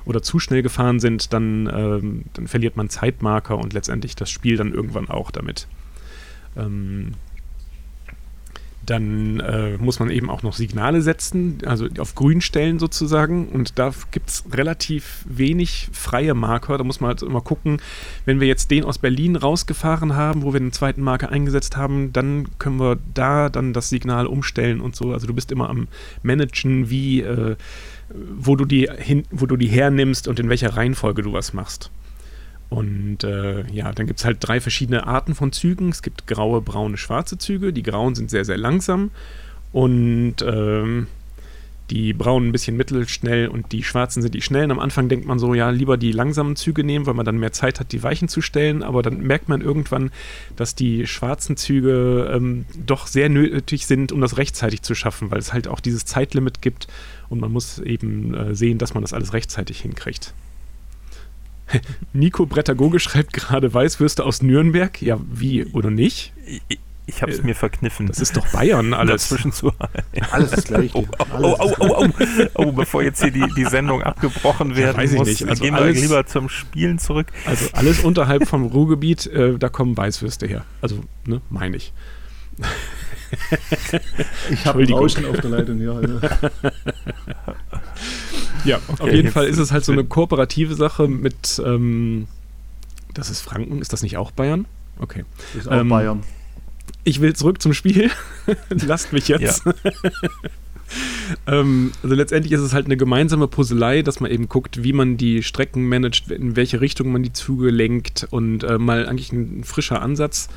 oder 0.04 0.22
zu 0.22 0.38
schnell 0.38 0.62
gefahren 0.62 1.00
sind, 1.00 1.32
dann, 1.32 1.70
ähm, 1.72 2.24
dann 2.34 2.48
verliert 2.48 2.76
man 2.76 2.88
Zeitmarker 2.88 3.58
und 3.58 3.72
letztendlich 3.72 4.16
das 4.16 4.30
Spiel 4.30 4.56
dann 4.56 4.72
irgendwann 4.72 5.08
auch 5.08 5.30
damit. 5.30 5.66
Ähm, 6.56 7.14
Dann 8.84 9.38
äh, 9.38 9.78
muss 9.78 10.00
man 10.00 10.10
eben 10.10 10.28
auch 10.28 10.42
noch 10.42 10.54
Signale 10.54 11.02
setzen, 11.02 11.58
also 11.64 11.86
auf 11.98 12.16
grün 12.16 12.40
stellen 12.40 12.80
sozusagen. 12.80 13.46
Und 13.46 13.78
da 13.78 13.92
gibt 14.10 14.28
es 14.28 14.44
relativ 14.52 15.24
wenig 15.24 15.88
freie 15.92 16.34
Marker. 16.34 16.78
Da 16.78 16.82
muss 16.82 17.00
man 17.00 17.10
halt 17.10 17.22
immer 17.22 17.42
gucken, 17.42 17.80
wenn 18.24 18.40
wir 18.40 18.48
jetzt 18.48 18.72
den 18.72 18.84
aus 18.84 18.98
Berlin 18.98 19.36
rausgefahren 19.36 20.16
haben, 20.16 20.42
wo 20.42 20.52
wir 20.52 20.58
den 20.58 20.72
zweiten 20.72 21.00
Marker 21.00 21.28
eingesetzt 21.28 21.76
haben, 21.76 22.12
dann 22.12 22.48
können 22.58 22.80
wir 22.80 22.98
da 23.14 23.50
dann 23.50 23.72
das 23.72 23.88
Signal 23.88 24.26
umstellen 24.26 24.80
und 24.80 24.96
so. 24.96 25.12
Also 25.12 25.28
du 25.28 25.34
bist 25.34 25.52
immer 25.52 25.70
am 25.70 25.86
Managen, 26.24 26.90
wie, 26.90 27.20
äh, 27.20 27.54
wo, 28.14 28.56
du 28.56 28.64
die 28.64 28.88
hin, 28.98 29.24
wo 29.30 29.46
du 29.46 29.56
die 29.56 29.68
hernimmst 29.68 30.28
und 30.28 30.40
in 30.40 30.48
welcher 30.48 30.76
Reihenfolge 30.76 31.22
du 31.22 31.32
was 31.32 31.52
machst. 31.52 31.90
Und 32.68 33.22
äh, 33.22 33.70
ja, 33.70 33.92
dann 33.92 34.06
gibt 34.06 34.20
es 34.20 34.24
halt 34.24 34.38
drei 34.40 34.58
verschiedene 34.58 35.06
Arten 35.06 35.34
von 35.34 35.52
Zügen. 35.52 35.90
Es 35.90 36.00
gibt 36.00 36.26
graue, 36.26 36.62
braune, 36.62 36.96
schwarze 36.96 37.36
Züge. 37.36 37.72
Die 37.72 37.82
grauen 37.82 38.14
sind 38.14 38.30
sehr, 38.30 38.46
sehr 38.46 38.56
langsam. 38.56 39.10
Und 39.72 40.36
ähm, 40.40 41.06
die 41.90 42.14
braunen 42.14 42.48
ein 42.48 42.52
bisschen 42.52 42.78
mittelschnell 42.78 43.48
und 43.48 43.72
die 43.72 43.82
schwarzen 43.82 44.22
sind 44.22 44.34
die 44.34 44.40
schnellen. 44.40 44.70
Am 44.70 44.78
Anfang 44.78 45.10
denkt 45.10 45.26
man 45.26 45.38
so, 45.38 45.52
ja, 45.52 45.68
lieber 45.68 45.98
die 45.98 46.12
langsamen 46.12 46.56
Züge 46.56 46.84
nehmen, 46.84 47.04
weil 47.04 47.12
man 47.12 47.26
dann 47.26 47.38
mehr 47.38 47.52
Zeit 47.52 47.80
hat, 47.80 47.92
die 47.92 48.02
Weichen 48.02 48.28
zu 48.28 48.40
stellen. 48.40 48.82
Aber 48.82 49.02
dann 49.02 49.20
merkt 49.20 49.50
man 49.50 49.60
irgendwann, 49.60 50.10
dass 50.56 50.74
die 50.74 51.06
schwarzen 51.06 51.58
Züge 51.58 52.32
ähm, 52.32 52.64
doch 52.86 53.06
sehr 53.06 53.28
nötig 53.28 53.86
sind, 53.86 54.12
um 54.12 54.22
das 54.22 54.38
rechtzeitig 54.38 54.80
zu 54.80 54.94
schaffen, 54.94 55.30
weil 55.30 55.40
es 55.40 55.52
halt 55.52 55.68
auch 55.68 55.80
dieses 55.80 56.06
Zeitlimit 56.06 56.62
gibt 56.62 56.88
und 57.32 57.40
man 57.40 57.50
muss 57.50 57.78
eben 57.78 58.34
äh, 58.34 58.54
sehen, 58.54 58.78
dass 58.78 58.92
man 58.94 59.02
das 59.02 59.12
alles 59.14 59.32
rechtzeitig 59.32 59.80
hinkriegt. 59.80 60.34
Nico 62.12 62.44
Brettagoge 62.46 63.00
schreibt 63.00 63.32
gerade 63.32 63.72
Weißwürste 63.72 64.24
aus 64.24 64.42
Nürnberg. 64.42 65.00
Ja, 65.00 65.18
wie 65.32 65.64
oder 65.64 65.90
nicht? 65.90 66.34
Ich, 66.68 66.78
ich 67.06 67.22
habe 67.22 67.32
es 67.32 67.42
mir 67.42 67.54
verkniffen. 67.54 68.06
Das 68.06 68.20
ist 68.20 68.36
doch 68.36 68.46
Bayern 68.52 68.92
alles. 68.94 69.28
Dazwischen 69.28 69.50
zu 69.52 69.72
Alles 70.30 70.50
das 70.50 70.64
Gleiche. 70.64 70.92
Oh, 70.94 71.06
oh, 71.40 71.56
oh, 71.58 71.74
oh, 71.80 72.06
oh, 72.06 72.46
oh, 72.54 72.72
bevor 72.72 73.02
jetzt 73.02 73.22
hier 73.22 73.30
die, 73.32 73.46
die 73.56 73.64
Sendung 73.64 74.02
abgebrochen 74.02 74.76
werden 74.76 74.96
weiß 74.98 75.12
ich 75.12 75.18
muss, 75.18 75.28
nicht. 75.28 75.48
Also 75.48 75.64
gehen 75.64 75.74
wir 75.74 75.80
alles- 75.80 76.00
lieber 76.00 76.26
zum 76.26 76.50
Spielen 76.50 76.98
zurück. 76.98 77.28
Also 77.46 77.66
alles 77.72 78.00
unterhalb 78.04 78.46
vom 78.46 78.66
Ruhrgebiet, 78.66 79.26
äh, 79.26 79.58
da 79.58 79.70
kommen 79.70 79.96
Weißwürste 79.96 80.46
her. 80.46 80.64
Also, 80.82 81.02
ne, 81.24 81.40
meine 81.48 81.78
ich. 81.78 81.92
Ich 84.50 84.66
habe 84.66 84.82
ein. 84.82 84.92
Rauschen 84.92 85.24
auf 85.26 85.40
der 85.40 85.50
Leitung 85.50 85.78
hier. 85.78 85.92
Also. 85.92 86.20
Ja, 88.64 88.76
auf 88.76 89.00
Okay, 89.00 89.16
jeden 89.16 89.32
Fall 89.32 89.46
ist 89.48 89.58
es 89.58 89.72
halt 89.72 89.84
so 89.84 89.90
eine 89.90 90.04
kooperative 90.04 90.74
Sache 90.76 91.08
mit, 91.08 91.60
ähm, 91.64 92.28
das 93.12 93.28
ist 93.28 93.40
Franken, 93.40 93.80
ist 93.80 93.92
das 93.92 94.02
nicht 94.02 94.16
auch 94.16 94.30
Bayern? 94.30 94.66
Okay. 95.00 95.24
Das 95.54 95.64
ist 95.64 95.68
auch 95.68 95.80
Ähm, 95.80 95.88
Bayern. 95.88 96.22
Ich 97.02 97.20
will 97.20 97.34
zurück 97.34 97.60
zum 97.60 97.74
Spiel. 97.74 98.10
Lasst 98.70 99.12
mich 99.12 99.26
jetzt. 99.26 99.64
ähm, 101.46 101.90
also 102.02 102.14
letztendlich 102.14 102.52
ist 102.52 102.60
es 102.60 102.72
halt 102.72 102.86
eine 102.86 102.96
gemeinsame 102.96 103.48
Puzzlei, 103.48 104.02
dass 104.02 104.20
man 104.20 104.30
eben 104.30 104.48
guckt, 104.48 104.84
wie 104.84 104.92
man 104.92 105.16
die 105.16 105.42
Strecken 105.42 105.88
managt, 105.88 106.30
in 106.30 106.54
welche 106.54 106.80
Richtung 106.80 107.10
man 107.10 107.22
die 107.24 107.32
Züge 107.32 107.70
lenkt 107.70 108.28
und 108.30 108.62
äh, 108.62 108.78
mal 108.78 109.06
eigentlich 109.08 109.32
ein 109.32 109.64
frischer 109.64 110.00
Ansatz. 110.02 110.48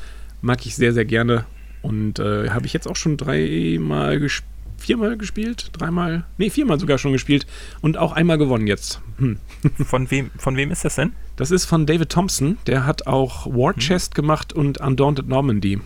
Mag 0.42 0.64
ich 0.66 0.76
sehr, 0.76 0.92
sehr 0.92 1.04
gerne. 1.06 1.44
Und 1.82 2.18
äh, 2.18 2.50
habe 2.50 2.66
ich 2.66 2.72
jetzt 2.72 2.88
auch 2.88 2.96
schon 2.96 3.16
dreimal 3.16 4.18
gespielt. 4.18 4.50
Viermal 4.78 5.16
gespielt? 5.16 5.70
Dreimal? 5.72 6.24
Nee, 6.38 6.50
viermal 6.50 6.78
sogar 6.78 6.98
schon 6.98 7.12
gespielt. 7.12 7.46
Und 7.80 7.96
auch 7.96 8.12
einmal 8.12 8.38
gewonnen 8.38 8.66
jetzt. 8.66 9.00
Hm. 9.18 9.38
Von 9.84 10.10
wem, 10.10 10.30
von 10.36 10.56
wem 10.56 10.70
ist 10.70 10.84
das 10.84 10.96
denn? 10.96 11.12
Das 11.36 11.50
ist 11.50 11.64
von 11.64 11.86
David 11.86 12.10
Thompson. 12.10 12.58
Der 12.66 12.86
hat 12.86 13.06
auch 13.06 13.46
War 13.46 13.74
Chest 13.74 14.14
gemacht 14.14 14.52
und 14.52 14.78
Undaunted 14.78 15.26
Normandy. 15.28 15.80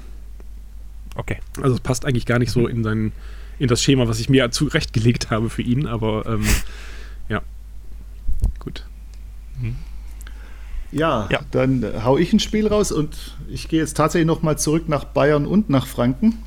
Okay. 1.14 1.38
Also 1.62 1.76
es 1.76 1.80
passt 1.80 2.04
eigentlich 2.04 2.26
gar 2.26 2.38
nicht 2.38 2.50
so 2.50 2.66
in 2.66 2.84
sein, 2.84 3.12
in 3.58 3.68
das 3.68 3.82
Schema, 3.82 4.08
was 4.08 4.20
ich 4.20 4.28
mir 4.28 4.50
zurechtgelegt 4.50 5.30
habe 5.30 5.48
für 5.48 5.62
ihn, 5.62 5.86
aber 5.86 6.26
ähm, 6.26 6.46
ja. 7.28 7.42
Gut. 8.58 8.84
Ja, 10.92 11.28
Ja. 11.30 11.40
dann 11.50 11.82
äh, 11.82 12.00
hau 12.04 12.18
ich 12.18 12.32
ein 12.32 12.40
Spiel 12.40 12.66
raus 12.66 12.90
und 12.92 13.36
ich 13.48 13.68
gehe 13.68 13.80
jetzt 13.80 13.96
tatsächlich 13.96 14.26
nochmal 14.26 14.58
zurück 14.58 14.88
nach 14.88 15.04
Bayern 15.04 15.46
und 15.46 15.70
nach 15.70 15.86
Franken. 15.86 16.42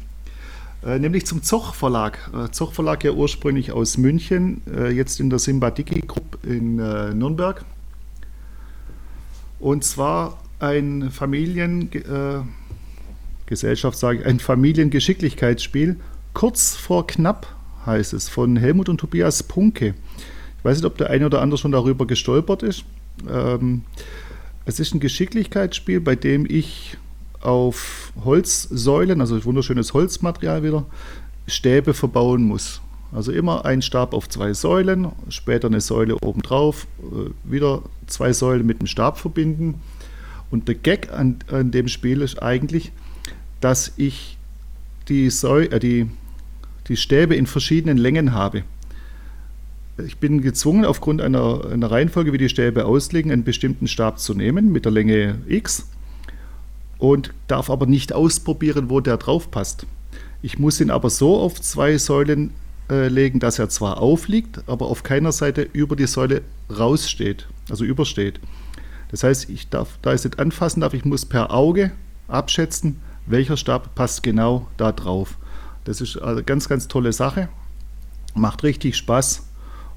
Äh, 0.85 0.99
nämlich 0.99 1.25
zum 1.25 1.43
Zoch 1.43 1.73
Verlag. 1.75 2.29
Äh, 2.33 2.51
Zoch 2.51 2.73
Verlag 2.73 3.03
ja 3.03 3.11
ursprünglich 3.11 3.71
aus 3.71 3.97
München, 3.97 4.61
äh, 4.67 4.89
jetzt 4.89 5.19
in 5.19 5.29
der 5.29 5.39
Simbadiki 5.39 6.01
Group 6.01 6.39
in 6.43 6.77
äh, 6.79 7.13
Nürnberg. 7.13 7.63
Und 9.59 9.85
zwar 9.85 10.37
ein 10.59 11.09
Familien, 11.09 11.89
äh, 11.93 12.41
sage 13.55 14.19
ich, 14.19 14.25
ein 14.25 14.39
Familiengeschicklichkeitsspiel. 14.39 15.97
Kurz 16.33 16.75
vor 16.75 17.07
knapp 17.07 17.47
heißt 17.85 18.13
es, 18.13 18.27
von 18.27 18.57
Helmut 18.57 18.89
und 18.89 18.97
Tobias 18.97 19.43
Punke. 19.43 19.93
Ich 20.57 20.65
weiß 20.65 20.77
nicht, 20.77 20.85
ob 20.85 20.97
der 20.97 21.09
eine 21.09 21.25
oder 21.27 21.41
andere 21.41 21.57
schon 21.57 21.71
darüber 21.71 22.07
gestolpert 22.07 22.63
ist. 22.63 22.83
Ähm, 23.29 23.83
es 24.65 24.79
ist 24.79 24.93
ein 24.93 24.99
Geschicklichkeitsspiel, 24.99 25.99
bei 25.99 26.15
dem 26.15 26.45
ich 26.49 26.97
auf 27.41 28.13
Holzsäulen, 28.23 29.19
also 29.19 29.43
wunderschönes 29.43 29.93
Holzmaterial 29.93 30.63
wieder, 30.63 30.85
Stäbe 31.47 31.93
verbauen 31.93 32.43
muss. 32.43 32.81
Also 33.11 33.31
immer 33.31 33.65
ein 33.65 33.81
Stab 33.81 34.13
auf 34.13 34.27
zwei 34.29 34.53
Säulen, 34.53 35.11
später 35.29 35.67
eine 35.67 35.81
Säule 35.81 36.17
obendrauf, 36.21 36.87
äh, 36.99 37.29
wieder 37.43 37.83
zwei 38.07 38.33
Säulen 38.33 38.65
mit 38.65 38.79
dem 38.79 38.87
Stab 38.87 39.19
verbinden. 39.19 39.81
Und 40.49 40.67
der 40.67 40.75
Gag 40.75 41.11
an, 41.11 41.37
an 41.51 41.71
dem 41.71 41.87
Spiel 41.87 42.21
ist 42.21 42.41
eigentlich, 42.41 42.91
dass 43.59 43.93
ich 43.97 44.37
die, 45.09 45.29
Säu 45.29 45.63
äh, 45.63 45.79
die, 45.79 46.09
die 46.87 46.97
Stäbe 46.97 47.35
in 47.35 47.45
verschiedenen 47.45 47.97
Längen 47.97 48.33
habe. 48.33 48.63
Ich 49.97 50.17
bin 50.17 50.41
gezwungen, 50.41 50.85
aufgrund 50.85 51.21
einer, 51.21 51.65
einer 51.69 51.91
Reihenfolge, 51.91 52.33
wie 52.33 52.39
die 52.39 52.49
Stäbe 52.49 52.85
auslegen, 52.85 53.31
einen 53.31 53.43
bestimmten 53.43 53.87
Stab 53.87 54.19
zu 54.19 54.33
nehmen 54.33 54.71
mit 54.71 54.85
der 54.85 54.91
Länge 54.91 55.39
X 55.47 55.87
und 56.97 57.31
darf 57.47 57.69
aber 57.69 57.85
nicht 57.85 58.11
ausprobieren, 58.11 58.89
wo 58.89 59.01
der 59.01 59.17
drauf 59.17 59.51
passt. 59.51 59.85
Ich 60.41 60.57
muss 60.57 60.81
ihn 60.81 60.89
aber 60.89 61.11
so 61.11 61.37
auf 61.37 61.61
zwei 61.61 61.99
Säulen 61.99 62.51
äh, 62.89 63.07
legen, 63.07 63.39
dass 63.39 63.59
er 63.59 63.69
zwar 63.69 63.99
aufliegt, 64.01 64.61
aber 64.67 64.87
auf 64.87 65.03
keiner 65.03 65.31
Seite 65.31 65.61
über 65.73 65.95
die 65.95 66.07
Säule 66.07 66.41
raussteht, 66.75 67.47
also 67.69 67.85
übersteht. 67.85 68.39
Das 69.11 69.23
heißt, 69.23 69.47
ich 69.51 69.69
darf, 69.69 69.99
da 70.01 70.11
es 70.11 70.23
nicht 70.23 70.39
anfassen 70.39 70.81
darf, 70.81 70.95
ich 70.95 71.05
muss 71.05 71.23
per 71.25 71.53
Auge 71.53 71.91
abschätzen, 72.27 72.99
welcher 73.27 73.57
Stab 73.57 73.93
passt 73.93 74.23
genau 74.23 74.67
da 74.77 74.91
drauf. 74.91 75.37
Das 75.83 76.01
ist 76.01 76.17
eine 76.17 76.41
ganz, 76.41 76.67
ganz 76.67 76.87
tolle 76.87 77.13
Sache. 77.13 77.47
Macht 78.33 78.63
richtig 78.63 78.97
Spaß 78.97 79.43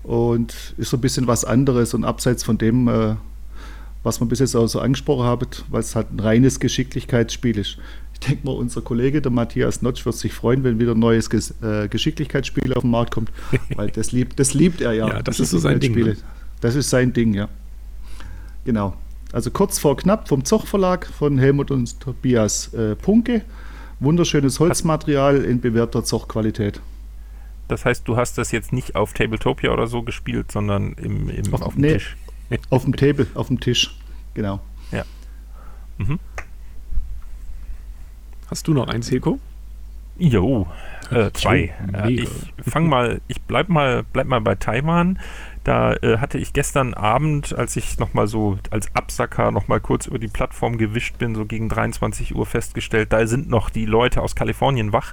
und 0.06 0.74
ist 0.76 0.90
so 0.90 0.96
ein 0.96 1.00
bisschen 1.00 1.26
was 1.26 1.44
anderes 1.44 1.92
und 1.92 2.04
abseits 2.04 2.44
von 2.44 2.58
dem, 2.58 2.86
äh, 2.86 3.16
was 4.04 4.20
wir 4.20 4.26
bis 4.26 4.38
jetzt 4.38 4.54
auch 4.54 4.68
so 4.68 4.78
angesprochen 4.78 5.24
haben, 5.24 5.48
weil 5.68 5.80
es 5.80 5.96
halt 5.96 6.12
ein 6.12 6.20
reines 6.20 6.60
Geschicklichkeitsspiel 6.60 7.58
ist. 7.58 7.78
Ich 8.12 8.20
denke 8.20 8.46
mal, 8.46 8.52
unser 8.52 8.82
Kollege, 8.82 9.20
der 9.20 9.32
Matthias 9.32 9.82
Notsch, 9.82 10.06
wird 10.06 10.14
sich 10.14 10.32
freuen, 10.32 10.62
wenn 10.62 10.78
wieder 10.78 10.92
ein 10.92 10.98
neues 10.98 11.28
Ges 11.28 11.54
äh, 11.60 11.88
Geschicklichkeitsspiel 11.88 12.72
auf 12.74 12.82
den 12.82 12.90
Markt 12.90 13.12
kommt, 13.12 13.30
weil 13.74 13.90
das 13.90 14.12
liebt, 14.12 14.38
das 14.38 14.54
liebt 14.54 14.80
er 14.80 14.92
ja. 14.92 15.08
Ja, 15.08 15.22
das 15.22 15.40
ist 15.40 15.50
so 15.50 15.58
sein 15.58 15.80
Ding, 15.80 15.94
ne? 15.94 16.16
Das 16.60 16.76
ist 16.76 16.88
sein 16.88 17.12
Ding, 17.12 17.34
ja. 17.34 17.48
Genau. 18.64 18.94
Also 19.32 19.50
kurz 19.50 19.78
vor 19.78 19.96
knapp 19.96 20.28
vom 20.28 20.44
Zoch 20.44 20.66
Verlag 20.66 21.06
von 21.06 21.36
Helmut 21.36 21.70
und 21.72 22.00
Tobias 22.00 22.72
äh, 22.74 22.94
Punke. 22.94 23.42
Wunderschönes 23.98 24.60
Holzmaterial 24.60 25.44
in 25.44 25.60
bewährter 25.60 26.04
Zochqualität. 26.04 26.80
Das 27.68 27.84
heißt, 27.84 28.06
du 28.06 28.16
hast 28.16 28.38
das 28.38 28.52
jetzt 28.52 28.72
nicht 28.72 28.94
auf 28.94 29.12
Tabletopia 29.12 29.70
oder 29.70 29.86
so 29.86 30.02
gespielt, 30.02 30.52
sondern 30.52 30.92
im, 30.94 31.28
im, 31.28 31.52
Auf- 31.54 31.62
auf, 31.62 31.72
dem 31.74 31.82
nee. 31.82 31.92
Tisch. 31.94 32.16
Auf 32.70 32.84
dem 32.84 32.94
Table, 32.94 33.26
auf 33.34 33.48
dem 33.48 33.58
Tisch. 33.60 33.96
Genau. 34.34 34.60
Mhm. 35.98 36.20
Hast 38.50 38.68
du 38.68 38.74
noch 38.74 38.86
eins, 38.88 39.10
Heko? 39.10 39.40
Jo, 40.18 40.66
äh, 41.10 41.30
zwei. 41.32 41.74
Äh, 41.92 42.12
ich 42.12 42.28
fang 42.66 42.88
mal, 42.88 43.20
ich 43.28 43.40
bleib 43.42 43.68
mal, 43.68 44.02
bleib 44.12 44.26
mal 44.26 44.40
bei 44.40 44.54
Taiwan. 44.54 45.18
Da 45.66 45.94
äh, 45.94 46.18
hatte 46.18 46.38
ich 46.38 46.52
gestern 46.52 46.94
Abend, 46.94 47.52
als 47.52 47.74
ich 47.74 47.98
nochmal 47.98 48.28
so 48.28 48.56
als 48.70 48.94
Absacker 48.94 49.50
nochmal 49.50 49.80
kurz 49.80 50.06
über 50.06 50.20
die 50.20 50.28
Plattform 50.28 50.78
gewischt 50.78 51.18
bin, 51.18 51.34
so 51.34 51.44
gegen 51.44 51.68
23 51.68 52.36
Uhr 52.36 52.46
festgestellt, 52.46 53.12
da 53.12 53.26
sind 53.26 53.50
noch 53.50 53.68
die 53.68 53.84
Leute 53.84 54.22
aus 54.22 54.36
Kalifornien 54.36 54.92
wach. 54.92 55.12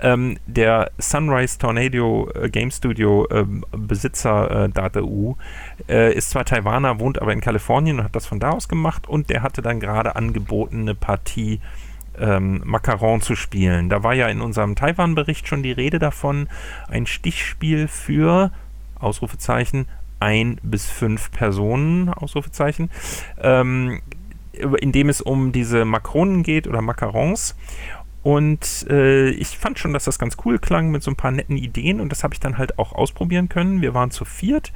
Ähm, 0.00 0.38
der 0.46 0.92
Sunrise 0.98 1.58
Tornado 1.58 2.30
äh, 2.32 2.48
Game 2.48 2.70
Studio 2.70 3.26
ähm, 3.32 3.64
Besitzer 3.72 4.66
äh, 4.66 4.68
Data 4.68 5.00
U 5.00 5.36
äh, 5.88 6.14
ist 6.14 6.30
zwar 6.30 6.44
Taiwaner, 6.44 7.00
wohnt 7.00 7.20
aber 7.20 7.32
in 7.32 7.40
Kalifornien 7.40 7.98
und 7.98 8.04
hat 8.04 8.14
das 8.14 8.26
von 8.26 8.38
da 8.38 8.50
aus 8.50 8.68
gemacht 8.68 9.08
und 9.08 9.30
der 9.30 9.42
hatte 9.42 9.62
dann 9.62 9.80
gerade 9.80 10.14
angeboten, 10.14 10.82
eine 10.82 10.94
Partie 10.94 11.58
ähm, 12.20 12.62
Macaron 12.64 13.20
zu 13.20 13.34
spielen. 13.34 13.88
Da 13.88 14.04
war 14.04 14.14
ja 14.14 14.28
in 14.28 14.42
unserem 14.42 14.76
Taiwan-Bericht 14.76 15.48
schon 15.48 15.64
die 15.64 15.72
Rede 15.72 15.98
davon, 15.98 16.48
ein 16.88 17.06
Stichspiel 17.06 17.88
für 17.88 18.52
Ausrufezeichen 19.00 19.86
ein 20.20 20.58
bis 20.62 20.90
fünf 20.90 21.30
Personen 21.30 22.08
Ausrufezeichen, 22.08 22.90
ähm, 23.40 24.00
in 24.52 24.92
dem 24.92 25.08
es 25.08 25.20
um 25.20 25.52
diese 25.52 25.84
Makronen 25.84 26.42
geht 26.42 26.66
oder 26.66 26.82
Macarons 26.82 27.54
Und 28.22 28.86
äh, 28.90 29.30
ich 29.30 29.56
fand 29.58 29.78
schon, 29.78 29.92
dass 29.92 30.04
das 30.04 30.18
ganz 30.18 30.36
cool 30.44 30.58
klang 30.58 30.90
mit 30.90 31.02
so 31.02 31.10
ein 31.10 31.16
paar 31.16 31.30
netten 31.30 31.56
Ideen 31.56 32.00
und 32.00 32.10
das 32.10 32.24
habe 32.24 32.34
ich 32.34 32.40
dann 32.40 32.58
halt 32.58 32.78
auch 32.78 32.92
ausprobieren 32.92 33.48
können. 33.48 33.80
Wir 33.80 33.94
waren 33.94 34.10
zu 34.10 34.24
viert 34.24 34.72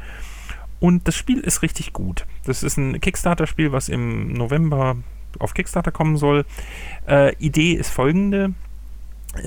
und 0.78 1.08
das 1.08 1.16
Spiel 1.16 1.40
ist 1.40 1.62
richtig 1.62 1.92
gut. 1.92 2.26
Das 2.44 2.62
ist 2.62 2.76
ein 2.76 3.00
Kickstarter-Spiel, 3.00 3.72
was 3.72 3.88
im 3.88 4.32
November 4.32 4.96
auf 5.38 5.54
Kickstarter 5.54 5.90
kommen 5.90 6.16
soll. 6.16 6.44
Äh, 7.08 7.34
Idee 7.36 7.72
ist 7.72 7.90
folgende. 7.90 8.54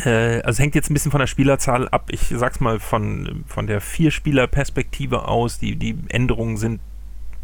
Äh, 0.03 0.41
also 0.41 0.61
hängt 0.61 0.75
jetzt 0.75 0.89
ein 0.89 0.93
bisschen 0.93 1.11
von 1.11 1.19
der 1.19 1.27
Spielerzahl 1.27 1.87
ab. 1.89 2.07
Ich 2.09 2.33
sag's 2.35 2.59
mal 2.59 2.79
von, 2.79 3.43
von 3.47 3.67
der 3.67 3.81
Vier-Spieler-Perspektive 3.81 5.27
aus. 5.27 5.59
Die, 5.59 5.75
die 5.75 5.97
Änderungen 6.09 6.57
sind 6.57 6.79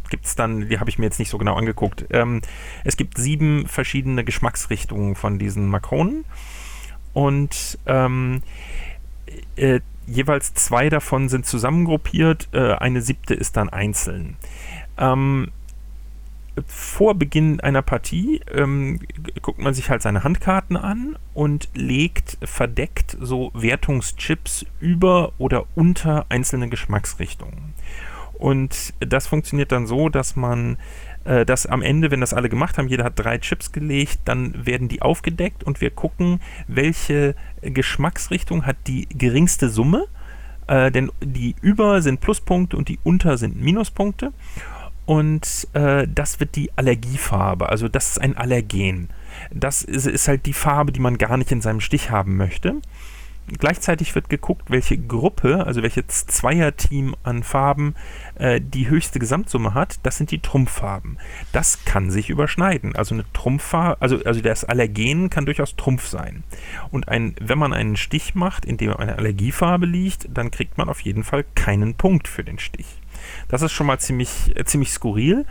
gibt 0.10 0.25
es 0.25 0.36
dann, 0.36 0.67
die 0.67 0.77
habe 0.79 0.89
ich 0.89 1.00
mir 1.00 1.05
jetzt 1.05 1.19
nicht 1.19 1.29
so 1.29 1.38
genau 1.38 1.55
angeguckt. 1.55 2.05
Ähm, 2.12 2.41
es 2.83 2.98
gibt 2.98 3.17
sieben 3.17 3.65
verschiedene 3.67 4.25
Geschmacksrichtungen 4.25 5.15
von 5.15 5.39
diesen 5.39 5.67
Makronen 5.69 6.25
und 7.13 7.79
ähm, 7.88 8.43
äh, 9.55 9.79
jeweils 10.05 10.53
zwei 10.53 10.89
davon 10.89 11.29
sind 11.29 11.45
zusammengruppiert, 11.45 12.50
äh, 12.51 12.74
eine 12.74 13.01
siebte 13.01 13.33
ist 13.33 13.57
dann 13.57 13.69
einzeln. 13.69 14.36
Ähm, 14.98 15.51
vor 16.65 17.15
Beginn 17.15 17.60
einer 17.62 17.81
Partie 17.81 18.41
ähm, 18.53 19.00
guckt 19.41 19.60
man 19.60 19.74
sich 19.74 19.89
halt 19.89 20.01
seine 20.01 20.24
Handkarten 20.24 20.77
an 20.77 21.17
und 21.34 21.70
legt 21.74 22.38
verdeckt 22.43 23.17
so 23.20 23.51
Wertungschips 23.53 24.65
über 24.79 25.34
oder 25.38 25.65
unter 25.75 26.25
einzelne 26.29 26.70
Geschmacksrichtungen. 26.70 27.74
Und 28.34 28.93
das 29.00 29.27
funktioniert 29.27 29.72
dann 29.72 29.86
so, 29.86 30.10
dass 30.10 30.36
man 30.36 30.77
äh, 31.25 31.46
dass 31.46 31.65
am 31.65 31.81
Ende, 31.81 32.12
wenn 32.12 32.22
das 32.22 32.34
alle 32.34 32.50
gemacht 32.50 32.77
haben, 32.77 32.88
jeder 32.88 33.03
hat 33.03 33.20
drei 33.20 33.38
Chips 33.38 33.72
gelegt, 33.72 34.22
dann 34.25 34.65
werden 34.65 34.88
die 34.88 35.01
aufgedeckt 35.01 35.63
und 35.63 35.81
wir 35.81 35.91
gucken, 35.91 36.41
welche 36.67 37.36
Geschmacksrichtung 37.62 38.65
hat 38.65 38.77
die 38.88 39.08
geringste 39.10 39.70
Summe. 39.70 40.08
Äh, 40.67 40.91
denn 40.91 41.12
die 41.24 41.55
über 41.62 42.01
sind 42.01 42.22
Pluspunkte 42.22 42.77
und 42.77 42.88
die 42.88 43.00
unter 43.03 43.38
sind 43.38 43.62
Minuspunkte. 43.62 44.31
Und 45.12 45.68
äh, 45.74 46.08
das 46.08 46.39
wird 46.39 46.56
die 46.56 46.72
Allergiefarbe, 46.77 47.68
also 47.68 47.89
das 47.89 48.12
ist 48.12 48.22
ein 48.22 48.38
Allergen. 48.38 49.10
Das 49.53 49.84
ist, 49.84 50.08
ist 50.08 50.30
halt 50.30 50.46
die 50.46 50.53
Farbe, 50.53 50.94
die 50.94 51.01
man 51.01 51.18
gar 51.18 51.36
nicht 51.36 51.51
in 51.51 51.60
seinem 51.60 51.82
Stich 51.82 52.12
haben 52.12 52.38
möchte. 52.38 52.75
Gleichzeitig 53.60 54.15
wird 54.15 54.30
geguckt, 54.30 54.72
welche 54.72 54.98
Gruppe, 54.98 55.65
also 55.65 55.84
welches 55.84 56.27
Zweierteam 56.27 57.18
an 57.24 57.44
Farben 57.44 57.96
äh, 58.36 58.62
die 58.62 58.88
höchste 58.88 59.20
Gesamtsumme 59.20 59.74
hat. 59.74 60.00
Das 60.03 60.15
sind 60.15 60.32
die 60.32 60.39
Trumpffarben. 60.39 61.18
Das 61.51 61.84
kann 61.84 62.10
sich 62.10 62.30
überschneiden. 62.30 62.96
Also 62.96 63.13
eine 63.13 63.25
Trumpffarbe, 63.34 64.01
also, 64.01 64.24
also 64.24 64.39
das 64.39 64.63
Allergen 64.63 65.30
kann 65.30 65.46
durchaus 65.46 65.75
Trumpf 65.75 66.08
sein. 66.08 66.46
Und 66.89 67.10
ein, 67.10 67.36
wenn 67.41 67.60
man 67.60 67.74
einen 67.74 67.98
Stich 67.98 68.34
macht, 68.34 68.63
in 68.63 68.77
dem 68.77 68.96
eine 68.96 69.18
Allergiefarbe 69.18 69.86
liegt, 69.86 70.30
dann 70.34 70.51
kriegt 70.51 70.77
man 70.77 70.88
auf 70.88 71.01
jeden 71.01 71.25
Fall 71.25 71.44
keinen 71.53 71.96
Punkt 71.96 72.30
für 72.30 72.46
den 72.46 72.58
Stich. 72.58 73.00
Das 73.48 73.62
ist 73.62 73.72
schon 73.72 73.88
mal 73.88 74.00
ziemlich, 74.00 74.56
äh, 74.56 74.66
ziemlich 74.66 74.92
skurril. 74.92 75.46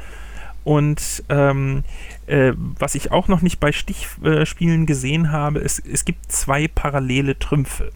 Und 0.62 1.24
ähm, 1.28 1.84
äh, 2.26 2.52
was 2.56 2.94
ich 2.94 3.12
auch 3.12 3.28
noch 3.28 3.40
nicht 3.40 3.60
bei 3.60 3.72
Stichspielen 3.72 4.86
gesehen 4.86 5.32
habe, 5.32 5.60
ist, 5.60 5.82
es 5.86 6.04
gibt 6.04 6.30
zwei 6.30 6.68
parallele 6.68 7.38
Trümpfe. 7.38 7.92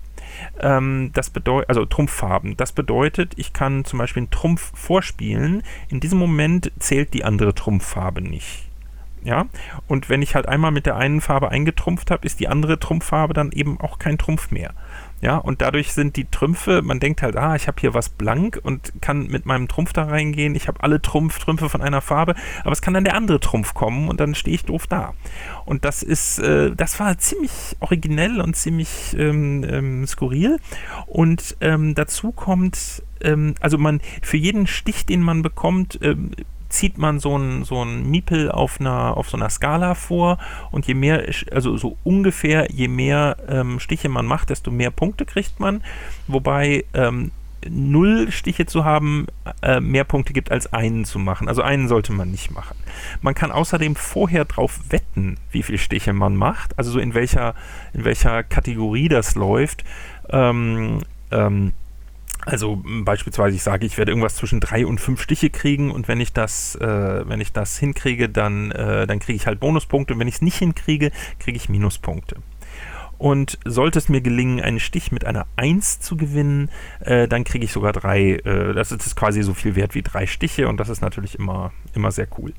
Ähm, 0.61 1.11
das 1.13 1.31
bedeutet, 1.31 1.69
also 1.69 1.85
Trumpffarben. 1.85 2.57
Das 2.57 2.73
bedeutet, 2.73 3.35
ich 3.37 3.53
kann 3.53 3.85
zum 3.85 3.99
Beispiel 3.99 4.23
einen 4.23 4.31
Trumpf 4.31 4.73
vorspielen. 4.75 5.63
In 5.89 6.01
diesem 6.01 6.19
Moment 6.19 6.73
zählt 6.79 7.15
die 7.15 7.25
andere 7.25 7.55
Trumpffarbe 7.55 8.23
nicht. 8.23 8.69
Ja, 9.23 9.47
und 9.89 10.11
wenn 10.11 10.21
ich 10.21 10.35
halt 10.35 10.47
einmal 10.47 10.71
mit 10.71 10.85
der 10.85 10.97
einen 10.97 11.23
Farbe 11.23 11.51
eingetrumpft 11.51 12.11
habe, 12.11 12.27
ist 12.27 12.41
die 12.41 12.49
andere 12.49 12.79
Trumpffarbe 12.79 13.33
dann 13.33 13.53
eben 13.53 13.81
auch 13.81 13.99
kein 13.99 14.19
Trumpf 14.19 14.51
mehr. 14.51 14.75
Ja, 15.25 15.39
und 15.39 15.63
dadurch 15.63 15.95
sind 15.95 16.17
die 16.17 16.27
Trümpfe, 16.27 16.83
man 16.83 17.01
denkt 17.01 17.23
halt, 17.23 17.35
ah, 17.35 17.57
ich 17.57 17.67
habe 17.67 17.81
hier 17.81 17.95
was 17.95 18.11
blank 18.11 18.61
und 18.63 18.93
kann 19.01 19.27
mit 19.29 19.47
meinem 19.47 19.69
Trumpf 19.69 19.95
da 19.95 20.05
reingehen. 20.05 20.55
Ich 20.55 20.69
habe 20.69 20.83
alle 20.83 21.01
Trumpf, 21.01 21.39
Trümpfe 21.39 21.71
von 21.71 21.81
einer 21.81 22.03
Farbe, 22.03 22.35
aber 22.63 22.73
es 22.73 22.83
kann 22.83 22.93
dann 22.93 23.05
der 23.05 23.15
andere 23.15 23.41
Trumpf 23.41 23.73
kommen 23.73 24.11
und 24.11 24.21
dann 24.21 24.35
stehe 24.35 24.55
ich 24.55 24.67
doof 24.67 24.87
da. 24.87 25.15
Und 25.65 25.87
das 25.87 26.03
ist, 26.03 26.41
äh, 26.41 26.73
das 26.77 27.01
war 27.01 27.17
ziemlich 27.17 27.51
originell 27.81 28.39
und 28.43 28.55
ziemlich 28.55 29.17
ähm, 29.19 29.65
ähm, 29.67 30.07
skurril. 30.07 30.59
Und 31.07 31.57
ähm, 31.63 31.95
dazu 31.95 32.31
kommt, 32.31 33.03
ähm, 33.23 33.55
also 33.61 33.79
man, 33.79 34.03
für 34.21 34.37
jeden 34.37 34.67
Stich, 34.67 35.07
den 35.07 35.23
man 35.23 35.41
bekommt, 35.41 35.99
ähm, 36.03 36.33
zieht 36.75 36.99
man 36.99 37.21
so 37.21 37.39
ein, 37.39 37.65
so 37.65 37.85
ein 37.85 38.11
Miepel 38.11 38.51
auf, 38.51 38.81
einer, 38.81 39.17
auf 39.17 39.31
so 39.31 39.37
einer 39.37 39.49
Skala 39.49 39.95
vor 39.95 40.39
und 40.71 40.87
je 40.87 40.95
mehr, 40.95 41.25
also 41.53 41.77
so 41.77 41.97
ungefähr, 42.03 42.71
je 42.71 42.89
mehr 42.89 43.37
ähm, 43.49 43.79
Stiche 43.81 44.09
man 44.09 44.27
macht, 44.27 44.51
desto 44.51 44.71
mehr 44.71 44.91
Punkte 44.91 45.25
kriegt 45.25 45.61
man. 45.61 45.83
Wobei 46.27 46.85
ähm, 46.93 47.31
null 47.69 48.31
Stiche 48.31 48.67
zu 48.67 48.85
haben, 48.85 49.27
äh, 49.63 49.81
mehr 49.81 50.05
Punkte 50.05 50.33
gibt 50.33 50.51
als 50.51 50.73
einen 50.73 51.05
zu 51.05 51.19
machen. 51.19 51.49
Also 51.49 51.63
einen 51.63 51.89
sollte 51.89 52.13
man 52.13 52.31
nicht 52.31 52.51
machen. 52.51 52.77
Man 53.23 53.35
kann 53.35 53.53
außerdem 53.53 53.95
vorher 53.95 54.45
drauf 54.45 54.81
wetten, 54.91 55.39
wie 55.51 55.63
viele 55.63 55.79
Stiche 55.79 56.13
man 56.13 56.37
macht, 56.37 56.77
also 56.79 56.91
so 56.91 56.99
in 56.99 57.15
welcher, 57.15 57.55
in 57.93 58.05
welcher 58.05 58.43
Kategorie 58.43 59.09
das 59.09 59.35
läuft. 59.35 59.85
Ähm, 60.29 61.01
ähm, 61.31 61.73
also 62.45 62.83
beispielsweise, 62.85 63.57
ich 63.57 63.63
sage, 63.63 63.87
ich 63.87 63.97
werde 63.99 64.13
irgendwas 64.13 64.37
zwischen 64.37 64.61
drei 64.61 64.87
und 64.87 65.01
fünf 65.01 65.21
Stiche 65.21 65.51
kriegen 65.51 65.91
und 65.91 66.09
wenn 66.09 66.21
ich 66.21 66.33
das, 66.33 66.77
äh, 66.77 67.29
wenn 67.29 67.41
ich 67.41 67.53
das 67.53 67.79
hinkriege, 67.79 68.29
dann, 68.29 68.71
äh, 68.71 69.07
dann 69.07 69.19
kriege 69.19 69.37
ich 69.37 69.47
halt 69.47 69.61
Bonuspunkte 69.61 70.15
und 70.15 70.21
wenn 70.21 70.29
ich 70.29 70.37
es 70.37 70.43
nicht 70.43 70.59
hinkriege, 70.59 71.11
kriege 71.39 71.57
ich 71.57 71.69
Minuspunkte. 71.69 72.37
Und 73.17 73.59
sollte 73.65 73.99
es 73.99 74.09
mir 74.09 74.21
gelingen, 74.21 74.61
einen 74.61 74.81
Stich 74.81 75.13
mit 75.13 75.25
einer 75.25 75.47
1 75.57 76.01
zu 76.01 76.17
gewinnen, 76.17 76.69
äh, 77.01 77.29
dann 77.29 77.45
kriege 77.45 77.65
ich 77.65 77.73
sogar 77.73 77.93
drei, 77.93 78.33
äh, 78.33 78.75
das 78.75 78.93
ist 78.93 79.17
quasi 79.17 79.43
so 79.43 79.55
viel 79.55 79.77
wert 79.77 79.95
wie 79.95 80.03
drei 80.03 80.27
Stiche 80.27 80.69
und 80.69 80.79
das 80.79 80.89
ist 80.89 81.01
natürlich 81.01 81.39
immer, 81.39 81.73
immer 81.95 82.11
sehr 82.11 82.27
cool. 82.39 82.53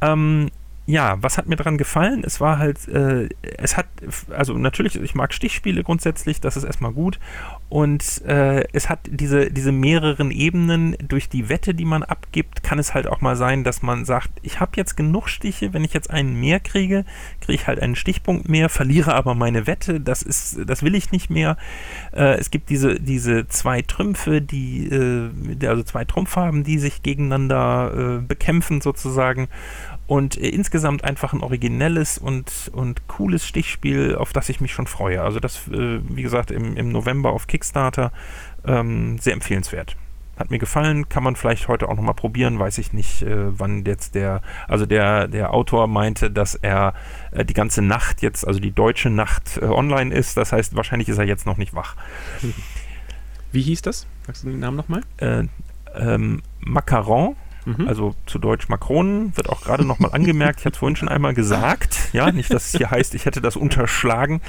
Ähm, 0.00 0.50
ja, 0.86 1.16
was 1.22 1.38
hat 1.38 1.46
mir 1.46 1.56
daran 1.56 1.78
gefallen? 1.78 2.22
Es 2.26 2.42
war 2.42 2.58
halt, 2.58 2.88
äh, 2.88 3.30
es 3.56 3.78
hat, 3.78 3.86
also 4.28 4.52
natürlich, 4.58 4.96
ich 4.96 5.14
mag 5.14 5.32
Stichspiele 5.32 5.82
grundsätzlich, 5.82 6.42
das 6.42 6.58
ist 6.58 6.64
erstmal 6.64 6.92
gut. 6.92 7.18
Und 7.70 8.22
äh, 8.26 8.64
es 8.72 8.90
hat 8.90 9.00
diese, 9.06 9.50
diese 9.50 9.72
mehreren 9.72 10.30
Ebenen 10.30 10.94
durch 11.08 11.30
die 11.30 11.48
Wette, 11.48 11.74
die 11.74 11.86
man 11.86 12.02
abgibt, 12.02 12.62
kann 12.62 12.78
es 12.78 12.92
halt 12.92 13.06
auch 13.06 13.22
mal 13.22 13.34
sein, 13.34 13.64
dass 13.64 13.80
man 13.80 14.04
sagt, 14.04 14.28
ich 14.42 14.60
habe 14.60 14.72
jetzt 14.76 14.94
genug 14.94 15.28
Stiche, 15.28 15.72
wenn 15.72 15.84
ich 15.84 15.94
jetzt 15.94 16.10
einen 16.10 16.38
mehr 16.38 16.60
kriege, 16.60 17.06
kriege 17.40 17.54
ich 17.54 17.66
halt 17.66 17.80
einen 17.80 17.96
Stichpunkt 17.96 18.50
mehr, 18.50 18.68
verliere 18.68 19.14
aber 19.14 19.34
meine 19.34 19.66
Wette, 19.66 20.00
das 20.00 20.22
ist, 20.22 20.58
das 20.66 20.82
will 20.82 20.94
ich 20.94 21.12
nicht 21.12 21.30
mehr. 21.30 21.56
Äh, 22.12 22.34
es 22.34 22.50
gibt 22.50 22.68
diese, 22.68 23.00
diese 23.00 23.48
zwei 23.48 23.80
Trümpfe, 23.80 24.42
die, 24.42 24.88
äh, 24.88 25.66
also 25.66 25.82
zwei 25.82 26.04
Trumpffarben, 26.04 26.62
die 26.62 26.78
sich 26.78 27.02
gegeneinander 27.02 28.18
äh, 28.20 28.22
bekämpfen 28.22 28.82
sozusagen. 28.82 29.48
Und 30.06 30.36
äh, 30.36 30.48
insgesamt 30.48 31.04
einfach 31.04 31.32
ein 31.32 31.40
originelles 31.40 32.18
und, 32.18 32.70
und 32.72 33.08
cooles 33.08 33.46
Stichspiel, 33.46 34.16
auf 34.16 34.32
das 34.32 34.48
ich 34.48 34.60
mich 34.60 34.72
schon 34.72 34.86
freue. 34.86 35.22
Also 35.22 35.40
das, 35.40 35.68
äh, 35.68 36.00
wie 36.08 36.22
gesagt, 36.22 36.50
im, 36.50 36.76
im 36.76 36.90
November 36.90 37.32
auf 37.32 37.46
Kickstarter 37.46 38.12
ähm, 38.66 39.18
sehr 39.18 39.32
empfehlenswert. 39.32 39.96
Hat 40.36 40.50
mir 40.50 40.58
gefallen, 40.58 41.08
kann 41.08 41.22
man 41.22 41.36
vielleicht 41.36 41.68
heute 41.68 41.88
auch 41.88 41.94
nochmal 41.94 42.14
probieren, 42.14 42.58
weiß 42.58 42.78
ich 42.78 42.92
nicht, 42.92 43.22
äh, 43.22 43.58
wann 43.58 43.84
jetzt 43.84 44.16
der, 44.16 44.42
also 44.66 44.84
der, 44.84 45.28
der 45.28 45.54
Autor 45.54 45.86
meinte, 45.86 46.28
dass 46.28 46.56
er 46.56 46.92
äh, 47.30 47.44
die 47.44 47.54
ganze 47.54 47.82
Nacht 47.82 48.20
jetzt, 48.20 48.46
also 48.46 48.58
die 48.58 48.72
deutsche 48.72 49.10
Nacht 49.10 49.58
äh, 49.58 49.66
online 49.66 50.12
ist, 50.12 50.36
das 50.36 50.50
heißt, 50.50 50.74
wahrscheinlich 50.74 51.08
ist 51.08 51.18
er 51.18 51.24
jetzt 51.24 51.46
noch 51.46 51.56
nicht 51.56 51.72
wach. 51.74 51.94
Wie 53.52 53.62
hieß 53.62 53.82
das? 53.82 54.08
Sagst 54.26 54.42
du 54.42 54.48
den 54.48 54.58
Namen 54.58 54.76
nochmal? 54.76 55.02
Äh, 55.18 55.44
ähm, 55.94 56.42
Macaron 56.58 57.36
Mhm. 57.64 57.88
Also 57.88 58.14
zu 58.26 58.38
Deutsch 58.38 58.68
Makronen, 58.68 59.36
wird 59.36 59.48
auch 59.48 59.62
gerade 59.62 59.84
nochmal 59.84 60.10
angemerkt. 60.14 60.60
Ich 60.60 60.66
hatte 60.66 60.74
es 60.74 60.78
vorhin 60.78 60.96
schon 60.96 61.08
einmal 61.08 61.34
gesagt. 61.34 62.10
Ja, 62.12 62.30
nicht, 62.30 62.52
dass 62.52 62.66
es 62.66 62.78
hier 62.78 62.90
heißt, 62.90 63.14
ich 63.14 63.26
hätte 63.26 63.40
das 63.40 63.56
unterschlagen. 63.56 64.40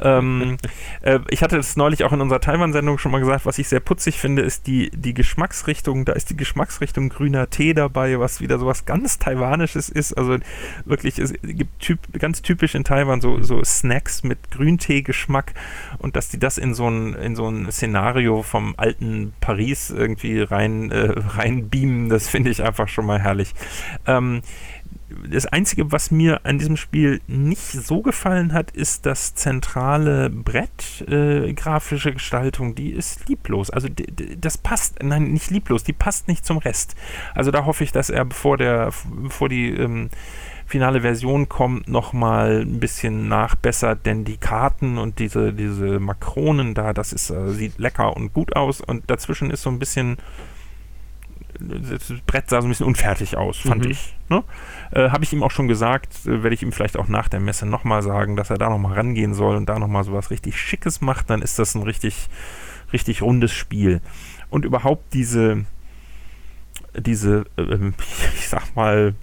Ähm, 0.00 0.56
äh, 1.02 1.20
ich 1.28 1.42
hatte 1.42 1.58
es 1.58 1.76
neulich 1.76 2.04
auch 2.04 2.12
in 2.12 2.20
unserer 2.20 2.40
Taiwan-Sendung 2.40 2.98
schon 2.98 3.12
mal 3.12 3.20
gesagt. 3.20 3.46
Was 3.46 3.58
ich 3.58 3.68
sehr 3.68 3.80
putzig 3.80 4.18
finde, 4.18 4.42
ist 4.42 4.66
die, 4.66 4.90
die 4.90 5.14
Geschmacksrichtung. 5.14 6.04
Da 6.04 6.12
ist 6.12 6.30
die 6.30 6.36
Geschmacksrichtung 6.36 7.08
grüner 7.08 7.50
Tee 7.50 7.74
dabei, 7.74 8.18
was 8.18 8.40
wieder 8.40 8.58
so 8.58 8.66
was 8.66 8.84
ganz 8.84 9.18
Taiwanisches 9.18 9.88
ist. 9.88 10.16
Also 10.16 10.38
wirklich, 10.84 11.18
es 11.18 11.32
gibt 11.42 11.80
typ, 11.80 12.00
ganz 12.18 12.42
typisch 12.42 12.74
in 12.74 12.84
Taiwan 12.84 13.20
so, 13.20 13.42
so 13.42 13.62
Snacks 13.64 14.22
mit 14.22 14.50
Grüntee-Geschmack 14.50 15.54
und 15.98 16.16
dass 16.16 16.28
die 16.28 16.38
das 16.38 16.58
in 16.58 16.74
so 16.74 16.88
ein, 16.88 17.14
in 17.14 17.36
so 17.36 17.48
ein 17.48 17.70
Szenario 17.70 18.42
vom 18.42 18.74
alten 18.76 19.32
Paris 19.40 19.90
irgendwie 19.90 20.40
rein, 20.40 20.90
äh, 20.90 21.12
reinbeamen, 21.16 22.08
das 22.08 22.28
finde 22.28 22.50
ich 22.50 22.61
einfach 22.62 22.88
schon 22.88 23.06
mal 23.06 23.20
herrlich. 23.20 23.54
Ähm, 24.06 24.42
das 25.28 25.46
Einzige, 25.46 25.92
was 25.92 26.10
mir 26.10 26.40
an 26.44 26.58
diesem 26.58 26.76
Spiel 26.76 27.20
nicht 27.26 27.60
so 27.60 28.02
gefallen 28.02 28.52
hat, 28.52 28.70
ist 28.70 29.06
das 29.06 29.34
zentrale 29.34 30.30
Brett, 30.30 31.04
äh, 31.08 31.52
grafische 31.52 32.12
Gestaltung, 32.12 32.74
die 32.74 32.90
ist 32.90 33.28
lieblos. 33.28 33.70
Also 33.70 33.88
das 34.38 34.58
passt, 34.58 35.02
nein, 35.02 35.32
nicht 35.32 35.50
lieblos, 35.50 35.84
die 35.84 35.92
passt 35.92 36.28
nicht 36.28 36.44
zum 36.46 36.58
Rest. 36.58 36.94
Also 37.34 37.50
da 37.50 37.64
hoffe 37.64 37.84
ich, 37.84 37.92
dass 37.92 38.10
er, 38.10 38.24
bevor 38.24 38.56
der, 38.56 38.92
bevor 39.22 39.48
die 39.48 39.68
ähm, 39.70 40.10
finale 40.66 41.02
Version 41.02 41.48
kommt, 41.48 41.88
nochmal 41.88 42.62
ein 42.62 42.80
bisschen 42.80 43.28
nachbessert, 43.28 44.06
denn 44.06 44.24
die 44.24 44.38
Karten 44.38 44.98
und 44.98 45.18
diese, 45.18 45.52
diese 45.52 46.00
Makronen 46.00 46.74
da, 46.74 46.92
das 46.92 47.12
ist, 47.12 47.30
äh, 47.30 47.50
sieht 47.50 47.78
lecker 47.78 48.16
und 48.16 48.32
gut 48.32 48.56
aus 48.56 48.80
und 48.80 49.10
dazwischen 49.10 49.50
ist 49.50 49.62
so 49.62 49.70
ein 49.70 49.78
bisschen 49.78 50.16
das 51.60 52.12
Brett 52.26 52.48
sah 52.50 52.60
so 52.60 52.66
ein 52.66 52.70
bisschen 52.70 52.86
unfertig 52.86 53.36
aus, 53.36 53.58
fand 53.58 53.84
Mhm. 53.84 53.90
ich. 53.90 54.14
Ne? 54.28 54.42
Äh, 54.92 55.10
Habe 55.10 55.24
ich 55.24 55.32
ihm 55.32 55.42
auch 55.42 55.50
schon 55.50 55.68
gesagt, 55.68 56.26
äh, 56.26 56.42
werde 56.42 56.54
ich 56.54 56.62
ihm 56.62 56.72
vielleicht 56.72 56.96
auch 56.96 57.08
nach 57.08 57.28
der 57.28 57.40
Messe 57.40 57.66
nochmal 57.66 58.02
sagen, 58.02 58.36
dass 58.36 58.50
er 58.50 58.58
da 58.58 58.68
nochmal 58.70 58.94
rangehen 58.94 59.34
soll 59.34 59.56
und 59.56 59.68
da 59.68 59.78
nochmal 59.78 60.04
sowas 60.04 60.30
richtig 60.30 60.58
Schickes 60.60 61.00
macht, 61.00 61.30
dann 61.30 61.42
ist 61.42 61.58
das 61.58 61.74
ein 61.74 61.82
richtig, 61.82 62.28
richtig 62.92 63.22
rundes 63.22 63.52
Spiel. 63.52 64.00
Und 64.50 64.64
überhaupt 64.64 65.12
diese, 65.14 65.64
diese, 66.98 67.44
ähm, 67.56 67.94
ich 68.38 68.48
sag 68.48 68.74
mal, 68.76 69.14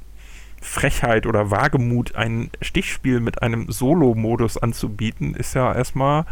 Frechheit 0.61 1.25
oder 1.25 1.51
Wagemut, 1.51 2.15
ein 2.15 2.49
Stichspiel 2.61 3.19
mit 3.21 3.41
einem 3.41 3.71
Solo-Modus 3.71 4.57
anzubieten, 4.57 5.33
ist 5.33 5.53
ja 5.55 5.73
erstmal 5.73 6.25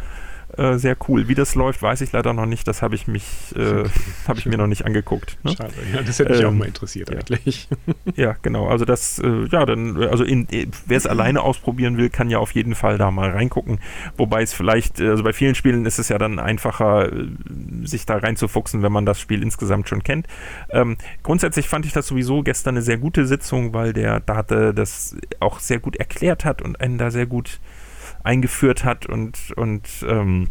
äh, 0.56 0.78
sehr 0.78 0.96
cool. 1.08 1.28
Wie 1.28 1.36
das 1.36 1.56
läuft, 1.56 1.82
weiß 1.82 2.02
ich 2.02 2.14
leider 2.14 2.34
noch 2.34 2.46
nicht. 2.46 2.68
Das 2.68 2.82
habe 2.82 2.96
ich 2.96 3.08
mich, 3.08 3.24
äh, 3.56 3.84
habe 4.28 4.40
ich 4.40 4.46
mir 4.46 4.58
noch 4.58 4.68
nicht 4.68 4.86
angeguckt. 4.86 5.38
Ne? 5.44 5.52
Schade, 5.58 5.74
ja, 5.94 6.02
das 6.02 6.20
hätte 6.20 6.32
mich 6.32 6.46
auch 6.46 6.52
Ähm, 6.52 6.58
mal 6.58 6.68
interessiert 6.68 7.10
ja. 7.10 7.18
eigentlich. 7.18 7.68
Ja, 8.16 8.36
genau. 8.42 8.68
Also 8.68 8.86
das, 8.86 9.20
äh, 9.20 9.46
ja, 9.52 9.66
dann, 9.66 10.02
also 10.04 10.24
äh, 10.24 10.68
wer 10.86 10.98
es 10.98 11.06
alleine 11.08 11.42
ausprobieren 11.42 11.98
will, 11.98 12.10
kann 12.10 12.30
ja 12.30 12.40
auf 12.40 12.52
jeden 12.52 12.74
Fall 12.74 12.98
da 12.98 13.12
mal 13.12 13.30
reingucken. 13.30 13.80
Wobei 14.16 14.42
es 14.42 14.54
vielleicht, 14.54 15.00
äh, 15.00 15.10
also 15.10 15.24
bei 15.24 15.34
vielen 15.34 15.56
Spielen 15.56 15.86
ist 15.86 16.00
es 16.00 16.10
ja 16.10 16.18
dann 16.18 16.40
einfacher, 16.40 17.12
sich 17.84 18.06
da 18.06 18.18
reinzufuchsen, 18.18 18.82
wenn 18.82 18.92
man 18.92 19.06
das 19.06 19.20
Spiel 19.20 19.44
insgesamt 19.44 19.90
schon 19.90 20.04
kennt. 20.04 20.28
Ähm, 20.70 20.98
grundsätzlich 21.22 21.68
fand 21.68 21.86
ich 21.86 21.94
das 21.94 22.08
sowieso 22.08 22.42
gestern 22.42 22.76
eine 22.76 22.82
sehr 22.82 22.98
gute 22.98 23.28
Sitzung, 23.28 23.74
weil 23.74 23.94
der 23.94 24.22
Date 24.22 24.78
das 24.78 25.16
auch 25.40 25.60
sehr 25.60 25.80
gut 25.80 25.98
erklärt 25.98 26.46
hat 26.46 26.62
und 26.62 26.80
einen 26.80 26.98
da 26.98 27.12
sehr 27.12 27.26
gut 27.26 27.60
eingeführt 28.28 28.84
hat 28.84 29.06
und, 29.06 29.54
und 29.56 29.88
ähm, 30.08 30.50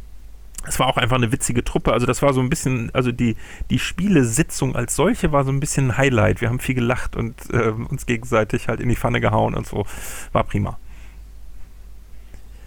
es 0.67 0.81
war 0.81 0.89
auch 0.89 0.97
einfach 0.97 1.17
eine 1.17 1.31
witzige 1.31 1.62
Truppe. 1.62 1.93
Also 1.93 2.07
das 2.07 2.23
war 2.23 2.33
so 2.33 2.41
ein 2.41 2.49
bisschen, 2.49 2.91
also 2.93 3.12
die, 3.12 3.37
die 3.71 3.79
Spielesitzung 3.79 4.75
als 4.75 4.97
solche 4.97 5.31
war 5.31 5.45
so 5.45 5.53
ein 5.53 5.61
bisschen 5.61 5.91
ein 5.91 5.99
Highlight. 5.99 6.41
Wir 6.41 6.49
haben 6.49 6.59
viel 6.59 6.75
gelacht 6.75 7.15
und 7.15 7.35
ähm, 7.53 7.87
uns 7.87 8.07
gegenseitig 8.07 8.69
halt 8.69 8.81
in 8.81 8.89
die 8.89 8.97
Pfanne 8.97 9.21
gehauen 9.21 9.55
und 9.55 9.67
so. 9.67 9.87
War 10.33 10.45
prima. 10.45 10.79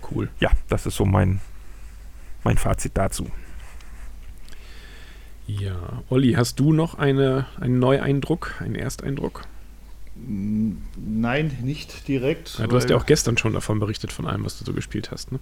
Cool. 0.10 0.30
Ja, 0.40 0.52
das 0.70 0.86
ist 0.86 0.96
so 0.96 1.06
mein, 1.06 1.42
mein 2.44 2.58
Fazit 2.58 2.94
dazu. 2.96 3.30
Ja, 5.46 6.04
Olli, 6.10 6.34
hast 6.34 6.60
du 6.60 6.72
noch 6.72 7.00
eine, 7.00 7.48
einen 7.60 7.80
Neueindruck, 7.80 8.56
einen 8.60 8.76
Ersteindruck? 8.76 9.48
Nein, 10.28 11.58
nicht 11.64 12.08
direkt. 12.08 12.58
Ja, 12.60 12.68
du 12.68 12.76
hast 12.76 12.90
ja 12.90 12.96
auch 12.98 13.06
gestern 13.06 13.38
schon 13.38 13.54
davon 13.54 13.80
berichtet, 13.80 14.12
von 14.12 14.26
allem, 14.28 14.46
was 14.46 14.58
du 14.60 14.66
so 14.66 14.74
gespielt 14.74 15.12
hast, 15.12 15.32
ne? 15.32 15.40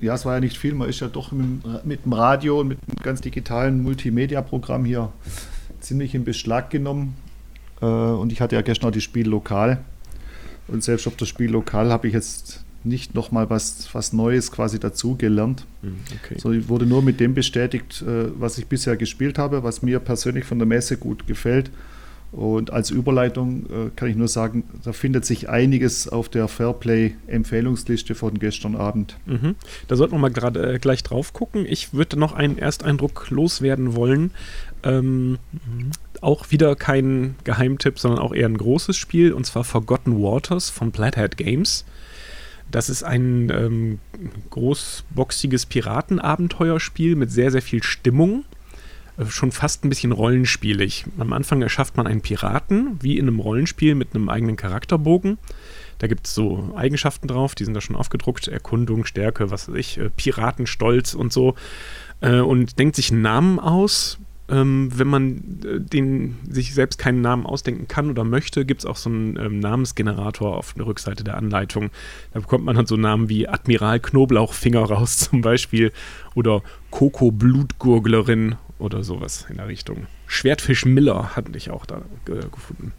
Ja, 0.00 0.14
es 0.14 0.24
war 0.24 0.34
ja 0.34 0.40
nicht 0.40 0.58
viel. 0.58 0.74
Man 0.74 0.88
ist 0.88 1.00
ja 1.00 1.08
doch 1.08 1.30
mit, 1.32 1.44
dem- 1.64 1.78
mit 1.84 2.04
dem 2.04 2.12
Radio 2.12 2.60
und 2.60 2.68
mit 2.68 2.78
dem 2.88 2.96
ganz 3.02 3.20
digitalen 3.20 3.82
Multimedia-Programm 3.82 4.84
hier 4.84 5.12
ziemlich 5.80 6.14
in 6.14 6.24
Beschlag 6.24 6.70
genommen. 6.70 7.16
Äh, 7.80 7.86
Und 7.86 8.32
ich 8.32 8.40
hatte 8.40 8.56
ja 8.56 8.62
gestern 8.62 8.88
auch 8.88 8.94
das 8.94 9.02
Spiel 9.04 9.28
lokal. 9.28 9.78
Und 10.68 10.82
selbst 10.82 11.06
auf 11.06 11.16
das 11.16 11.28
Spiel 11.28 11.50
lokal 11.50 11.90
habe 11.92 12.08
ich 12.08 12.14
jetzt 12.14 12.64
nicht 12.84 13.14
nochmal 13.14 13.48
was, 13.48 13.88
was 13.94 14.12
Neues 14.12 14.50
quasi 14.50 14.80
dazu 14.80 15.14
gelernt. 15.16 15.66
Hm, 15.82 15.94
Okay. 16.24 16.36
So, 16.40 16.50
ich 16.50 16.68
wurde 16.68 16.84
nur 16.86 17.00
mit 17.02 17.20
dem 17.20 17.34
bestätigt, 17.34 18.02
äh, 18.02 18.28
was 18.40 18.58
ich 18.58 18.66
bisher 18.66 18.96
gespielt 18.96 19.38
habe, 19.38 19.62
was 19.62 19.82
mir 19.82 20.00
persönlich 20.00 20.44
von 20.44 20.58
der 20.58 20.66
Messe 20.66 20.96
gut 20.96 21.28
gefällt. 21.28 21.70
Und 22.32 22.72
als 22.72 22.90
Überleitung 22.90 23.66
äh, 23.66 23.90
kann 23.94 24.08
ich 24.08 24.16
nur 24.16 24.26
sagen, 24.26 24.64
da 24.84 24.92
findet 24.94 25.26
sich 25.26 25.50
einiges 25.50 26.08
auf 26.08 26.30
der 26.30 26.48
Fairplay-Empfehlungsliste 26.48 28.14
von 28.14 28.38
gestern 28.38 28.74
Abend. 28.74 29.18
Mhm. 29.26 29.54
Da 29.86 29.96
sollten 29.96 30.14
wir 30.14 30.18
mal 30.18 30.30
gerade 30.30 30.74
äh, 30.74 30.78
gleich 30.78 31.02
drauf 31.02 31.34
gucken. 31.34 31.66
Ich 31.68 31.92
würde 31.92 32.18
noch 32.18 32.32
einen 32.32 32.56
Ersteindruck 32.56 33.28
loswerden 33.28 33.94
wollen. 33.94 34.30
Ähm, 34.82 35.38
auch 36.22 36.50
wieder 36.50 36.74
kein 36.74 37.34
Geheimtipp, 37.44 37.98
sondern 37.98 38.20
auch 38.20 38.32
eher 38.32 38.48
ein 38.48 38.56
großes 38.56 38.96
Spiel, 38.96 39.34
und 39.34 39.44
zwar 39.44 39.62
Forgotten 39.64 40.22
Waters 40.22 40.70
von 40.70 40.90
Plathead 40.90 41.36
Games. 41.36 41.84
Das 42.70 42.88
ist 42.88 43.02
ein 43.02 43.52
ähm, 43.54 43.98
großboxiges 44.48 45.66
Piratenabenteuerspiel 45.66 47.14
mit 47.14 47.30
sehr, 47.30 47.50
sehr 47.50 47.60
viel 47.60 47.82
Stimmung. 47.82 48.44
Schon 49.28 49.52
fast 49.52 49.84
ein 49.84 49.90
bisschen 49.90 50.12
rollenspielig. 50.12 51.04
Am 51.18 51.32
Anfang 51.32 51.60
erschafft 51.60 51.96
man 51.96 52.06
einen 52.06 52.22
Piraten, 52.22 52.98
wie 53.02 53.18
in 53.18 53.28
einem 53.28 53.40
Rollenspiel 53.40 53.94
mit 53.94 54.14
einem 54.14 54.28
eigenen 54.28 54.56
Charakterbogen. 54.56 55.38
Da 55.98 56.06
gibt 56.08 56.26
es 56.26 56.34
so 56.34 56.72
Eigenschaften 56.74 57.28
drauf, 57.28 57.54
die 57.54 57.64
sind 57.64 57.74
da 57.74 57.80
schon 57.80 57.94
aufgedruckt. 57.94 58.48
Erkundung, 58.48 59.04
Stärke, 59.04 59.50
was 59.50 59.68
weiß 59.68 59.76
ich, 59.76 59.98
äh, 59.98 60.10
Piratenstolz 60.10 61.14
und 61.14 61.32
so. 61.32 61.54
Äh, 62.20 62.40
und 62.40 62.78
denkt 62.78 62.96
sich 62.96 63.12
einen 63.12 63.22
Namen 63.22 63.58
aus. 63.60 64.18
Ähm, 64.48 64.90
wenn 64.92 65.06
man 65.06 65.60
äh, 65.64 65.78
den, 65.78 66.38
sich 66.50 66.74
selbst 66.74 66.98
keinen 66.98 67.20
Namen 67.20 67.46
ausdenken 67.46 67.86
kann 67.86 68.10
oder 68.10 68.24
möchte, 68.24 68.64
gibt 68.64 68.80
es 68.80 68.86
auch 68.86 68.96
so 68.96 69.10
einen 69.10 69.36
ähm, 69.36 69.60
Namensgenerator 69.60 70.56
auf 70.56 70.74
der 70.74 70.86
Rückseite 70.86 71.22
der 71.22 71.36
Anleitung. 71.36 71.90
Da 72.32 72.40
bekommt 72.40 72.64
man 72.64 72.74
dann 72.74 72.86
so 72.86 72.96
Namen 72.96 73.28
wie 73.28 73.46
Admiral 73.46 74.00
Knoblauchfinger 74.00 74.82
raus 74.82 75.18
zum 75.30 75.40
Beispiel 75.40 75.92
oder 76.34 76.62
Coco 76.90 77.30
Blutgurglerin 77.30 78.56
oder 78.82 79.02
sowas 79.04 79.46
in 79.48 79.56
der 79.56 79.68
Richtung. 79.68 80.06
Schwertfisch 80.26 80.84
Miller 80.84 81.36
hatte 81.36 81.56
ich 81.56 81.70
auch 81.70 81.86
da 81.86 82.02
äh, 82.28 82.48
gefunden. 82.52 82.92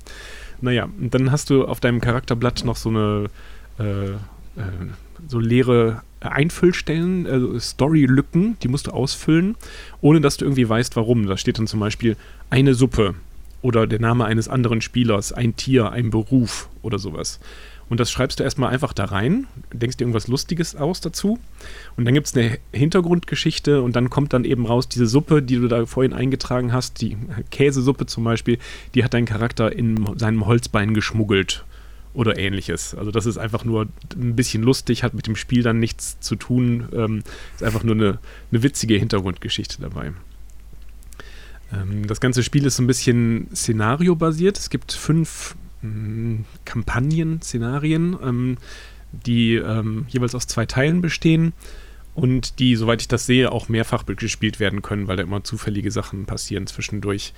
Naja, 0.61 0.85
und 0.85 1.13
dann 1.13 1.31
hast 1.31 1.49
du 1.49 1.65
auf 1.65 1.79
deinem 1.79 2.01
Charakterblatt 2.01 2.63
noch 2.63 2.77
so 2.77 2.89
eine 2.89 3.29
äh, 3.79 4.11
äh, 4.11 4.17
so 5.27 5.39
leere 5.39 6.01
Einfüllstellen, 6.19 7.27
also 7.27 7.59
Storylücken, 7.59 8.57
die 8.61 8.67
musst 8.67 8.87
du 8.87 8.91
ausfüllen, 8.91 9.55
ohne 10.01 10.21
dass 10.21 10.37
du 10.37 10.45
irgendwie 10.45 10.67
weißt, 10.67 10.95
warum. 10.95 11.27
Da 11.27 11.37
steht 11.37 11.59
dann 11.59 11.67
zum 11.67 11.79
Beispiel 11.79 12.17
eine 12.49 12.73
Suppe 12.73 13.15
oder 13.61 13.87
der 13.87 13.99
Name 13.99 14.25
eines 14.25 14.47
anderen 14.47 14.81
Spielers, 14.81 15.31
ein 15.31 15.55
Tier, 15.55 15.91
ein 15.91 16.09
Beruf 16.09 16.69
oder 16.81 16.99
sowas. 16.99 17.39
Und 17.93 17.99
das 17.99 18.09
schreibst 18.09 18.39
du 18.39 18.43
erstmal 18.43 18.71
einfach 18.71 18.91
da 18.91 19.05
rein, 19.05 19.45
denkst 19.71 19.97
dir 19.97 20.05
irgendwas 20.05 20.27
Lustiges 20.27 20.75
aus 20.75 20.99
dazu. 20.99 21.37
Und 21.95 22.05
dann 22.05 22.15
gibt 22.15 22.25
es 22.25 22.35
eine 22.35 22.57
Hintergrundgeschichte 22.71 23.83
und 23.83 23.95
dann 23.95 24.09
kommt 24.09 24.33
dann 24.33 24.45
eben 24.45 24.65
raus, 24.65 24.89
diese 24.89 25.05
Suppe, 25.05 25.43
die 25.43 25.57
du 25.57 25.67
da 25.67 25.85
vorhin 25.85 26.11
eingetragen 26.11 26.73
hast, 26.73 27.01
die 27.01 27.15
Käsesuppe 27.51 28.07
zum 28.07 28.23
Beispiel, 28.23 28.57
die 28.95 29.03
hat 29.03 29.13
dein 29.13 29.25
Charakter 29.25 29.71
in 29.71 30.17
seinem 30.17 30.47
Holzbein 30.47 30.95
geschmuggelt 30.95 31.65
oder 32.15 32.39
ähnliches. 32.39 32.95
Also 32.95 33.11
das 33.11 33.27
ist 33.27 33.37
einfach 33.37 33.63
nur 33.63 33.87
ein 34.15 34.35
bisschen 34.35 34.63
lustig, 34.63 35.03
hat 35.03 35.13
mit 35.13 35.27
dem 35.27 35.35
Spiel 35.35 35.61
dann 35.61 35.77
nichts 35.77 36.19
zu 36.19 36.35
tun. 36.35 36.87
Ähm, 36.93 37.23
ist 37.53 37.61
einfach 37.61 37.83
nur 37.83 37.93
eine, 37.93 38.17
eine 38.51 38.63
witzige 38.63 38.95
Hintergrundgeschichte 38.95 39.79
dabei. 39.79 40.13
Ähm, 41.71 42.07
das 42.07 42.19
ganze 42.19 42.41
Spiel 42.41 42.65
ist 42.65 42.77
so 42.77 42.81
ein 42.81 42.87
bisschen 42.87 43.49
szenariobasiert. 43.53 44.57
Es 44.57 44.71
gibt 44.71 44.93
fünf 44.93 45.55
Kampagnen, 46.65 47.41
Szenarien, 47.41 48.17
ähm, 48.23 48.57
die 49.11 49.55
ähm, 49.55 50.05
jeweils 50.07 50.33
aus 50.35 50.47
zwei 50.47 50.65
Teilen 50.65 51.01
bestehen 51.01 51.53
und 52.15 52.59
die, 52.59 52.75
soweit 52.75 53.01
ich 53.01 53.07
das 53.07 53.25
sehe, 53.25 53.51
auch 53.51 53.69
mehrfach 53.69 54.05
gespielt 54.05 54.59
werden 54.59 54.81
können, 54.81 55.07
weil 55.07 55.17
da 55.17 55.23
immer 55.23 55.43
zufällige 55.43 55.91
Sachen 55.91 56.25
passieren 56.25 56.67
zwischendurch. 56.67 57.33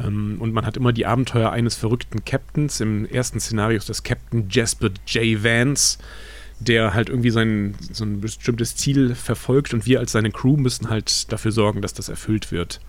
Ähm, 0.00 0.36
und 0.40 0.52
man 0.52 0.66
hat 0.66 0.76
immer 0.76 0.92
die 0.92 1.06
Abenteuer 1.06 1.50
eines 1.50 1.76
verrückten 1.76 2.24
Captains. 2.24 2.80
Im 2.80 3.06
ersten 3.06 3.40
Szenario 3.40 3.78
ist 3.78 3.88
das 3.88 4.02
Captain 4.02 4.48
Jasper 4.50 4.90
J. 5.06 5.42
Vance, 5.42 5.98
der 6.60 6.94
halt 6.94 7.08
irgendwie 7.08 7.30
sein, 7.30 7.76
so 7.92 8.04
ein 8.04 8.20
bestimmtes 8.20 8.74
Ziel 8.74 9.14
verfolgt 9.14 9.72
und 9.72 9.86
wir 9.86 10.00
als 10.00 10.12
seine 10.12 10.32
Crew 10.32 10.56
müssen 10.56 10.90
halt 10.90 11.32
dafür 11.32 11.52
sorgen, 11.52 11.82
dass 11.82 11.94
das 11.94 12.08
erfüllt 12.08 12.50
wird. 12.50 12.80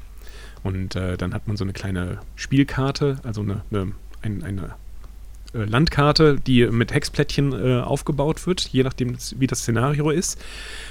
Und 0.63 0.95
äh, 0.95 1.15
dann 1.15 1.33
hat 1.33 1.47
man 1.47 1.57
so 1.57 1.63
eine 1.63 1.73
kleine 1.73 2.19
Spielkarte, 2.35 3.17
also 3.23 3.41
eine, 3.41 3.61
eine, 3.71 3.91
ein, 4.21 4.43
eine 4.43 4.61
äh, 4.63 4.88
Landkarte, 5.53 6.39
die 6.39 6.67
mit 6.67 6.93
Hexplättchen 6.93 7.53
äh, 7.53 7.81
aufgebaut 7.81 8.45
wird, 8.45 8.61
je 8.61 8.83
nachdem, 8.83 9.17
wie 9.37 9.47
das 9.47 9.59
Szenario 9.59 10.09
ist. 10.11 10.39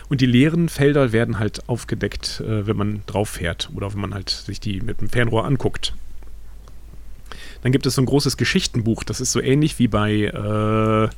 Und 0.08 0.20
die 0.20 0.26
leeren 0.26 0.68
Felder 0.68 1.12
werden 1.12 1.38
halt 1.38 1.68
aufgedeckt, 1.68 2.40
äh, 2.40 2.66
wenn 2.66 2.76
man 2.76 3.02
drauf 3.06 3.28
fährt 3.30 3.70
oder 3.74 3.92
wenn 3.92 4.00
man 4.00 4.14
halt 4.14 4.30
sich 4.30 4.60
die 4.60 4.80
mit 4.80 5.00
dem 5.00 5.08
Fernrohr 5.08 5.44
anguckt. 5.44 5.94
Dann 7.62 7.72
gibt 7.72 7.86
es 7.86 7.94
so 7.94 8.02
ein 8.02 8.06
großes 8.06 8.36
Geschichtenbuch, 8.36 9.04
das 9.04 9.20
ist 9.20 9.32
so 9.32 9.40
ähnlich 9.40 9.78
wie 9.78 9.88
bei, 9.88 10.12
äh, 10.12 11.08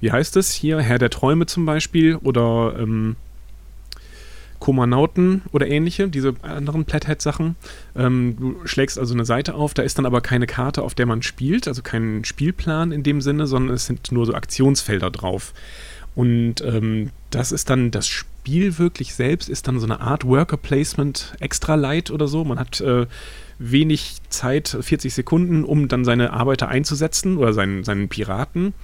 wie 0.00 0.12
heißt 0.12 0.36
es 0.36 0.52
hier, 0.52 0.80
Herr 0.80 0.98
der 0.98 1.10
Träume 1.10 1.46
zum 1.46 1.66
Beispiel 1.66 2.16
oder 2.16 2.76
ähm, 2.78 3.16
Komanauten 4.62 5.42
oder 5.50 5.66
ähnliche, 5.66 6.06
diese 6.06 6.34
anderen 6.42 6.84
Plathead-Sachen. 6.84 7.56
Ähm, 7.96 8.36
du 8.38 8.56
schlägst 8.64 8.96
also 8.96 9.12
eine 9.12 9.24
Seite 9.24 9.56
auf, 9.56 9.74
da 9.74 9.82
ist 9.82 9.98
dann 9.98 10.06
aber 10.06 10.20
keine 10.20 10.46
Karte, 10.46 10.82
auf 10.82 10.94
der 10.94 11.04
man 11.04 11.22
spielt, 11.22 11.66
also 11.66 11.82
kein 11.82 12.24
Spielplan 12.24 12.92
in 12.92 13.02
dem 13.02 13.20
Sinne, 13.20 13.48
sondern 13.48 13.74
es 13.74 13.86
sind 13.86 14.12
nur 14.12 14.24
so 14.24 14.34
Aktionsfelder 14.34 15.10
drauf. 15.10 15.52
Und 16.14 16.60
ähm, 16.60 17.10
das 17.30 17.50
ist 17.50 17.70
dann 17.70 17.90
das 17.90 18.06
Spiel 18.06 18.78
wirklich 18.78 19.14
selbst, 19.14 19.48
ist 19.48 19.66
dann 19.66 19.80
so 19.80 19.86
eine 19.86 20.00
Art 20.00 20.24
Worker 20.24 20.58
Placement 20.58 21.34
extra 21.40 21.74
light 21.74 22.12
oder 22.12 22.28
so. 22.28 22.44
Man 22.44 22.60
hat 22.60 22.80
äh, 22.80 23.06
wenig 23.58 24.18
Zeit, 24.28 24.78
40 24.80 25.12
Sekunden, 25.12 25.64
um 25.64 25.88
dann 25.88 26.04
seine 26.04 26.32
Arbeiter 26.32 26.68
einzusetzen 26.68 27.36
oder 27.36 27.52
seinen, 27.52 27.82
seinen 27.82 28.08
Piraten. 28.08 28.74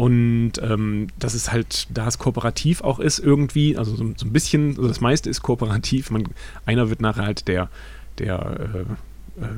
Und 0.00 0.52
ähm, 0.62 1.08
das 1.18 1.34
ist 1.34 1.52
halt, 1.52 1.86
da 1.90 2.08
es 2.08 2.16
kooperativ 2.16 2.80
auch 2.80 3.00
ist, 3.00 3.18
irgendwie, 3.18 3.76
also 3.76 3.94
so, 3.94 4.14
so 4.16 4.24
ein 4.24 4.32
bisschen, 4.32 4.70
also 4.70 4.88
das 4.88 5.02
meiste 5.02 5.28
ist 5.28 5.42
kooperativ. 5.42 6.10
Man, 6.10 6.24
einer 6.64 6.88
wird 6.88 7.02
nachher 7.02 7.26
halt 7.26 7.48
der, 7.48 7.68
der 8.16 8.86
äh, 9.38 9.42
äh, 9.42 9.48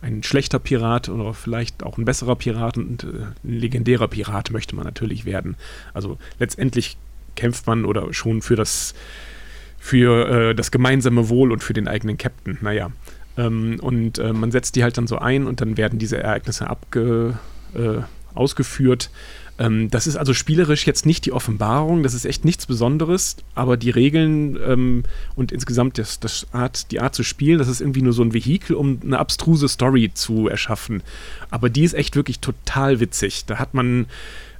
ein 0.00 0.22
schlechter 0.22 0.58
Pirat 0.58 1.10
oder 1.10 1.34
vielleicht 1.34 1.82
auch 1.82 1.98
ein 1.98 2.06
besserer 2.06 2.34
Pirat 2.34 2.78
und 2.78 3.04
äh, 3.04 3.08
ein 3.44 3.58
legendärer 3.60 4.08
Pirat 4.08 4.50
möchte 4.52 4.74
man 4.74 4.86
natürlich 4.86 5.26
werden. 5.26 5.56
Also 5.92 6.16
letztendlich 6.38 6.96
kämpft 7.36 7.66
man 7.66 7.84
oder 7.84 8.14
schon 8.14 8.40
für 8.40 8.56
das 8.56 8.94
für 9.78 10.30
äh, 10.30 10.54
das 10.54 10.70
gemeinsame 10.70 11.28
Wohl 11.28 11.52
und 11.52 11.62
für 11.62 11.74
den 11.74 11.88
eigenen 11.88 12.16
Captain. 12.16 12.56
Naja. 12.62 12.90
Ähm, 13.36 13.78
und 13.82 14.18
äh, 14.18 14.32
man 14.32 14.50
setzt 14.50 14.76
die 14.76 14.82
halt 14.82 14.96
dann 14.96 15.06
so 15.06 15.18
ein 15.18 15.46
und 15.46 15.60
dann 15.60 15.76
werden 15.76 15.98
diese 15.98 16.16
Ereignisse 16.16 16.70
abge, 16.70 17.38
äh, 17.74 17.98
ausgeführt. 18.34 19.10
Ähm, 19.60 19.90
das 19.90 20.06
ist 20.06 20.16
also 20.16 20.32
spielerisch 20.32 20.86
jetzt 20.86 21.04
nicht 21.04 21.26
die 21.26 21.32
Offenbarung, 21.32 22.02
das 22.02 22.14
ist 22.14 22.24
echt 22.24 22.46
nichts 22.46 22.64
Besonderes, 22.64 23.36
aber 23.54 23.76
die 23.76 23.90
Regeln 23.90 24.58
ähm, 24.66 25.02
und 25.36 25.52
insgesamt 25.52 25.98
das, 25.98 26.18
das 26.18 26.46
Art, 26.52 26.90
die 26.90 27.00
Art 27.00 27.14
zu 27.14 27.22
spielen, 27.22 27.58
das 27.58 27.68
ist 27.68 27.82
irgendwie 27.82 28.00
nur 28.00 28.14
so 28.14 28.22
ein 28.22 28.32
Vehikel, 28.32 28.74
um 28.74 28.98
eine 29.04 29.18
abstruse 29.18 29.68
Story 29.68 30.10
zu 30.14 30.48
erschaffen. 30.48 31.02
Aber 31.50 31.68
die 31.68 31.84
ist 31.84 31.92
echt 31.92 32.16
wirklich 32.16 32.40
total 32.40 33.00
witzig. 33.00 33.44
Da 33.44 33.58
hat 33.58 33.74
man 33.74 34.06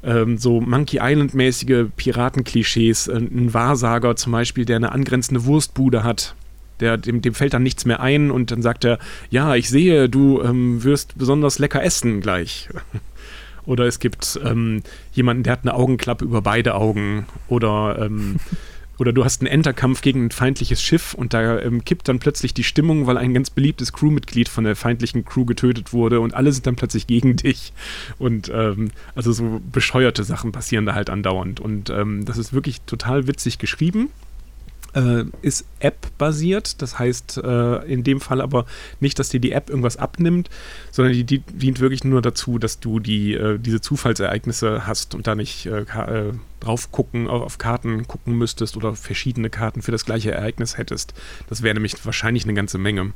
ähm, 0.02 0.36
so 0.36 0.60
Monkey 0.60 0.98
Island-mäßige 1.00 1.86
Piratenklischees, 1.96 3.08
äh, 3.08 3.16
ein 3.16 3.54
Wahrsager 3.54 4.16
zum 4.16 4.32
Beispiel, 4.32 4.66
der 4.66 4.76
eine 4.76 4.92
angrenzende 4.92 5.46
Wurstbude 5.46 6.04
hat. 6.04 6.34
Der, 6.80 6.98
dem, 6.98 7.22
dem 7.22 7.32
fällt 7.32 7.54
dann 7.54 7.62
nichts 7.62 7.86
mehr 7.86 8.00
ein 8.00 8.30
und 8.30 8.50
dann 8.50 8.60
sagt 8.60 8.84
er, 8.84 8.98
ja, 9.30 9.54
ich 9.54 9.70
sehe, 9.70 10.10
du 10.10 10.42
ähm, 10.42 10.84
wirst 10.84 11.16
besonders 11.16 11.58
lecker 11.58 11.82
essen 11.82 12.20
gleich. 12.20 12.68
Oder 13.70 13.86
es 13.86 14.00
gibt 14.00 14.40
ähm, 14.44 14.82
jemanden, 15.12 15.44
der 15.44 15.52
hat 15.52 15.60
eine 15.62 15.74
Augenklappe 15.74 16.24
über 16.24 16.42
beide 16.42 16.74
Augen. 16.74 17.26
Oder, 17.46 18.00
ähm, 18.00 18.40
oder 18.98 19.12
du 19.12 19.24
hast 19.24 19.42
einen 19.42 19.46
Enterkampf 19.46 20.02
gegen 20.02 20.26
ein 20.26 20.30
feindliches 20.32 20.82
Schiff 20.82 21.14
und 21.14 21.34
da 21.34 21.60
ähm, 21.60 21.84
kippt 21.84 22.08
dann 22.08 22.18
plötzlich 22.18 22.52
die 22.52 22.64
Stimmung, 22.64 23.06
weil 23.06 23.16
ein 23.16 23.32
ganz 23.32 23.48
beliebtes 23.48 23.92
Crewmitglied 23.92 24.48
von 24.48 24.64
der 24.64 24.74
feindlichen 24.74 25.24
Crew 25.24 25.44
getötet 25.44 25.92
wurde 25.92 26.18
und 26.18 26.34
alle 26.34 26.50
sind 26.50 26.66
dann 26.66 26.74
plötzlich 26.74 27.06
gegen 27.06 27.36
dich. 27.36 27.72
Und 28.18 28.50
ähm, 28.52 28.90
also 29.14 29.30
so 29.30 29.62
bescheuerte 29.70 30.24
Sachen 30.24 30.50
passieren 30.50 30.84
da 30.84 30.96
halt 30.96 31.08
andauernd. 31.08 31.60
Und 31.60 31.90
ähm, 31.90 32.24
das 32.24 32.38
ist 32.38 32.52
wirklich 32.52 32.80
total 32.80 33.28
witzig 33.28 33.58
geschrieben 33.58 34.08
äh, 34.94 35.24
ist 35.42 35.64
App-basiert. 35.78 36.82
Das 36.82 36.98
heißt 36.98 37.38
äh, 37.38 37.84
in 37.92 38.04
dem 38.04 38.20
Fall 38.20 38.40
aber 38.40 38.66
nicht, 39.00 39.18
dass 39.18 39.28
dir 39.28 39.40
die 39.40 39.52
App 39.52 39.70
irgendwas 39.70 39.96
abnimmt, 39.96 40.50
sondern 40.90 41.14
die, 41.14 41.24
die 41.24 41.38
dient 41.40 41.80
wirklich 41.80 42.04
nur 42.04 42.22
dazu, 42.22 42.58
dass 42.58 42.80
du 42.80 43.00
die, 43.00 43.34
äh, 43.34 43.58
diese 43.58 43.80
Zufallsereignisse 43.80 44.86
hast 44.86 45.14
und 45.14 45.26
da 45.26 45.34
nicht 45.34 45.66
äh, 45.66 45.82
äh, 45.82 46.32
drauf 46.60 46.92
gucken, 46.92 47.28
auf, 47.28 47.42
auf, 47.42 47.58
Karten 47.58 48.06
gucken 48.06 48.36
müsstest 48.36 48.76
oder 48.76 48.94
verschiedene 48.94 49.50
Karten 49.50 49.82
für 49.82 49.92
das 49.92 50.04
gleiche 50.04 50.32
Ereignis 50.32 50.78
hättest. 50.78 51.14
Das 51.48 51.62
wäre 51.62 51.74
nämlich 51.74 51.94
wahrscheinlich 52.04 52.44
eine 52.44 52.54
ganze 52.54 52.78
Menge. 52.78 53.12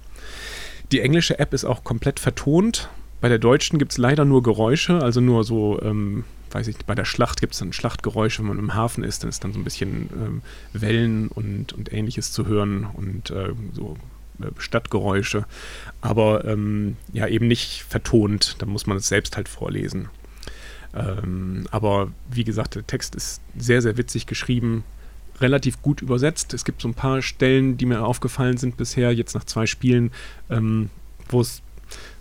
Die 0.93 1.01
englische 1.01 1.39
App 1.39 1.55
ist 1.55 1.65
auch 1.65 1.85
komplett 1.85 2.21
vertont. 2.21 2.89
Bei 3.21 3.29
der 3.29 3.39
deutschen 3.39 3.79
gibt 3.79 3.93
es 3.93 3.99
leider 3.99 4.25
nur 4.25 4.43
Geräusche, 4.43 5.03
also 5.03 5.21
nur 5.21 5.45
so 5.45 5.81
ähm, 5.83 6.25
weiß 6.55 6.69
ich, 6.69 6.79
bei 6.87 6.95
der 6.95 7.05
Schlacht 7.05 7.41
gibt 7.41 7.55
es 7.55 7.59
dann 7.59 7.73
Schlachtgeräusche, 7.73 8.41
wenn 8.41 8.49
man 8.49 8.59
im 8.59 8.75
Hafen 8.75 9.03
ist, 9.03 9.23
dann 9.23 9.29
ist 9.29 9.43
dann 9.43 9.53
so 9.53 9.59
ein 9.59 9.65
bisschen 9.65 10.09
ähm, 10.15 10.43
Wellen 10.73 11.29
und, 11.29 11.73
und 11.73 11.93
ähnliches 11.93 12.33
zu 12.33 12.47
hören 12.47 12.87
und 12.95 13.31
äh, 13.31 13.53
so 13.73 13.97
äh, 14.41 14.47
Stadtgeräusche, 14.59 15.47
aber 16.01 16.45
ähm, 16.45 16.97
ja 17.13 17.27
eben 17.27 17.49
nicht 17.49 17.85
vertont, 17.89 18.57
da 18.59 18.67
muss 18.67 18.87
man 18.87 18.97
es 18.97 19.09
selbst 19.09 19.37
halt 19.37 19.49
vorlesen. 19.49 20.09
Ähm, 20.95 21.67
aber 21.73 22.13
wie 22.31 22.45
gesagt, 22.45 22.77
der 22.77 22.87
Text 22.87 23.17
ist 23.17 23.41
sehr, 23.59 23.83
sehr 23.83 23.97
witzig 23.97 24.27
geschrieben, 24.27 24.85
relativ 25.41 25.83
gut 25.83 26.03
übersetzt. 26.03 26.55
Es 26.55 26.65
gibt 26.65 26.83
so 26.83 26.89
ein 26.89 26.95
paar 26.95 27.21
Stellen, 27.21 27.77
die 27.77 27.87
mir 27.87 28.05
aufgefallen 28.05 28.59
sind 28.59 28.77
bisher, 28.77 29.13
jetzt 29.13 29.35
nach 29.35 29.45
zwei 29.45 29.67
Spielen, 29.67 30.13
ähm, 30.51 30.91
wo 31.29 31.41
es 31.41 31.63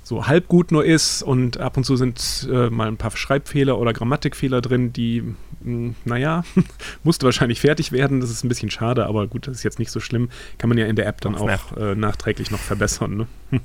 so 0.03 0.27
halb 0.27 0.47
gut 0.47 0.71
nur 0.71 0.85
ist 0.85 1.23
und 1.23 1.57
ab 1.57 1.77
und 1.77 1.85
zu 1.85 1.95
sind 1.95 2.47
äh, 2.51 2.69
mal 2.69 2.87
ein 2.87 2.97
paar 2.97 3.11
Schreibfehler 3.11 3.79
oder 3.79 3.93
Grammatikfehler 3.93 4.61
drin, 4.61 4.91
die, 4.91 5.21
mh, 5.21 5.35
hm, 5.63 5.95
naja, 6.05 6.43
musste 7.03 7.25
wahrscheinlich 7.25 7.61
fertig 7.61 7.91
werden. 7.91 8.19
Das 8.19 8.29
ist 8.29 8.43
ein 8.43 8.49
bisschen 8.49 8.69
schade, 8.69 9.05
aber 9.05 9.27
gut, 9.27 9.47
das 9.47 9.57
ist 9.57 9.63
jetzt 9.63 9.79
nicht 9.79 9.91
so 9.91 9.99
schlimm. 9.99 10.29
Kann 10.57 10.67
man 10.69 10.77
ja 10.77 10.85
in 10.85 10.95
der 10.95 11.07
App 11.07 11.21
dann 11.21 11.35
auch 11.35 11.77
äh, 11.77 11.95
nachträglich 11.95 12.51
noch 12.51 12.59
verbessern. 12.59 13.17
Ne? 13.17 13.27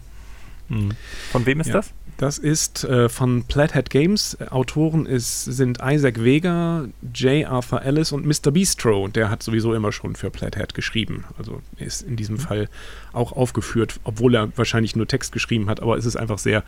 Hm. 0.69 0.91
Von 1.31 1.47
wem 1.47 1.61
ist 1.61 1.69
ja. 1.69 1.75
das? 1.75 1.93
Das 2.19 2.39
ist 2.39 2.83
äh, 2.83 3.09
von 3.09 3.45
Plathead 3.45 3.91
Games. 3.91 4.37
Autoren 4.51 5.07
ist, 5.07 5.45
sind 5.45 5.79
Isaac 5.81 6.25
Vega, 6.25 6.89
J. 7.15 7.47
Arthur 7.47 7.83
Ellis 7.83 8.11
und 8.11 8.27
Mr. 8.27 8.51
Bistro. 8.51 9.07
Der 9.07 9.31
hat 9.31 9.41
sowieso 9.45 9.73
immer 9.73 9.93
schon 9.93 10.17
für 10.17 10.29
Plathead 10.29 10.75
geschrieben. 10.75 11.25
Also 11.39 11.63
ist 11.77 12.03
in 12.03 12.17
diesem 12.17 12.35
mhm. 12.35 12.41
Fall 12.41 12.69
auch 13.13 13.31
aufgeführt, 13.33 14.01
obwohl 14.03 14.35
er 14.35 14.51
wahrscheinlich 14.57 14.97
nur 14.97 15.07
Text 15.07 15.31
geschrieben 15.31 15.71
hat, 15.71 15.81
aber 15.81 15.97
es 15.97 16.07
ist 16.07 16.17
einfach 16.17 16.39
sehr 16.39 16.65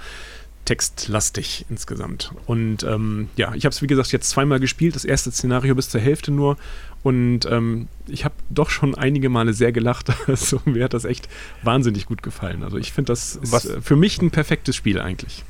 textlastig 0.64 1.66
insgesamt. 1.68 2.32
Und 2.46 2.84
ähm, 2.84 3.28
ja, 3.36 3.54
ich 3.54 3.64
habe 3.64 3.72
es 3.72 3.82
wie 3.82 3.86
gesagt 3.86 4.12
jetzt 4.12 4.30
zweimal 4.30 4.60
gespielt, 4.60 4.94
das 4.94 5.04
erste 5.04 5.30
Szenario 5.30 5.74
bis 5.74 5.88
zur 5.88 6.00
Hälfte 6.00 6.30
nur. 6.30 6.56
Und 7.02 7.46
ähm, 7.46 7.88
ich 8.06 8.24
habe 8.24 8.34
doch 8.50 8.70
schon 8.70 8.94
einige 8.94 9.30
Male 9.30 9.52
sehr 9.52 9.72
gelacht. 9.72 10.12
Also 10.26 10.60
mir 10.64 10.84
hat 10.84 10.94
das 10.94 11.04
echt 11.04 11.28
wahnsinnig 11.62 12.06
gut 12.06 12.22
gefallen. 12.22 12.62
Also 12.62 12.76
ich 12.76 12.92
finde, 12.92 13.12
das 13.12 13.36
ist 13.36 13.52
was, 13.52 13.68
für 13.80 13.96
mich 13.96 14.20
ein 14.22 14.30
perfektes 14.30 14.76
Spiel 14.76 15.00
eigentlich. 15.00 15.44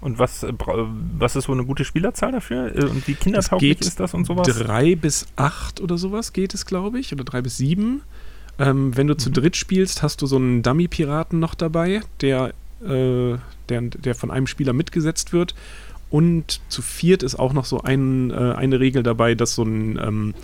Und 0.00 0.18
was, 0.18 0.42
äh, 0.42 0.52
was 1.18 1.36
ist 1.36 1.44
so 1.44 1.52
eine 1.52 1.64
gute 1.64 1.84
Spielerzahl 1.84 2.32
dafür? 2.32 2.76
Äh, 2.76 2.84
und 2.84 3.08
wie 3.08 3.14
kindertauglich 3.14 3.80
ist 3.80 3.98
das 4.00 4.12
und 4.12 4.26
sowas? 4.26 4.46
Drei 4.46 4.96
bis 4.96 5.26
acht 5.36 5.80
oder 5.80 5.96
sowas 5.96 6.34
geht 6.34 6.52
es, 6.52 6.66
glaube 6.66 6.98
ich. 6.98 7.12
Oder 7.12 7.24
drei 7.24 7.40
bis 7.40 7.56
sieben. 7.56 8.02
Ähm, 8.58 8.96
wenn 8.96 9.06
du 9.06 9.14
mhm. 9.14 9.18
zu 9.18 9.30
dritt 9.30 9.56
spielst, 9.56 10.02
hast 10.02 10.20
du 10.20 10.26
so 10.26 10.36
einen 10.36 10.62
Dummy-Piraten 10.62 11.38
noch 11.40 11.54
dabei, 11.54 12.02
der, 12.20 12.52
äh, 12.84 13.38
der, 13.68 13.80
der 13.80 14.14
von 14.14 14.30
einem 14.30 14.46
Spieler 14.46 14.72
mitgesetzt 14.72 15.32
wird. 15.32 15.54
Und 16.10 16.60
zu 16.68 16.82
viert 16.82 17.22
ist 17.22 17.34
auch 17.34 17.52
noch 17.52 17.64
so 17.64 17.80
ein, 17.80 18.30
äh, 18.30 18.34
eine 18.34 18.78
Regel 18.78 19.02
dabei, 19.02 19.34
dass 19.34 19.54
so 19.54 19.64
ein 19.64 19.98
ähm, 19.98 20.34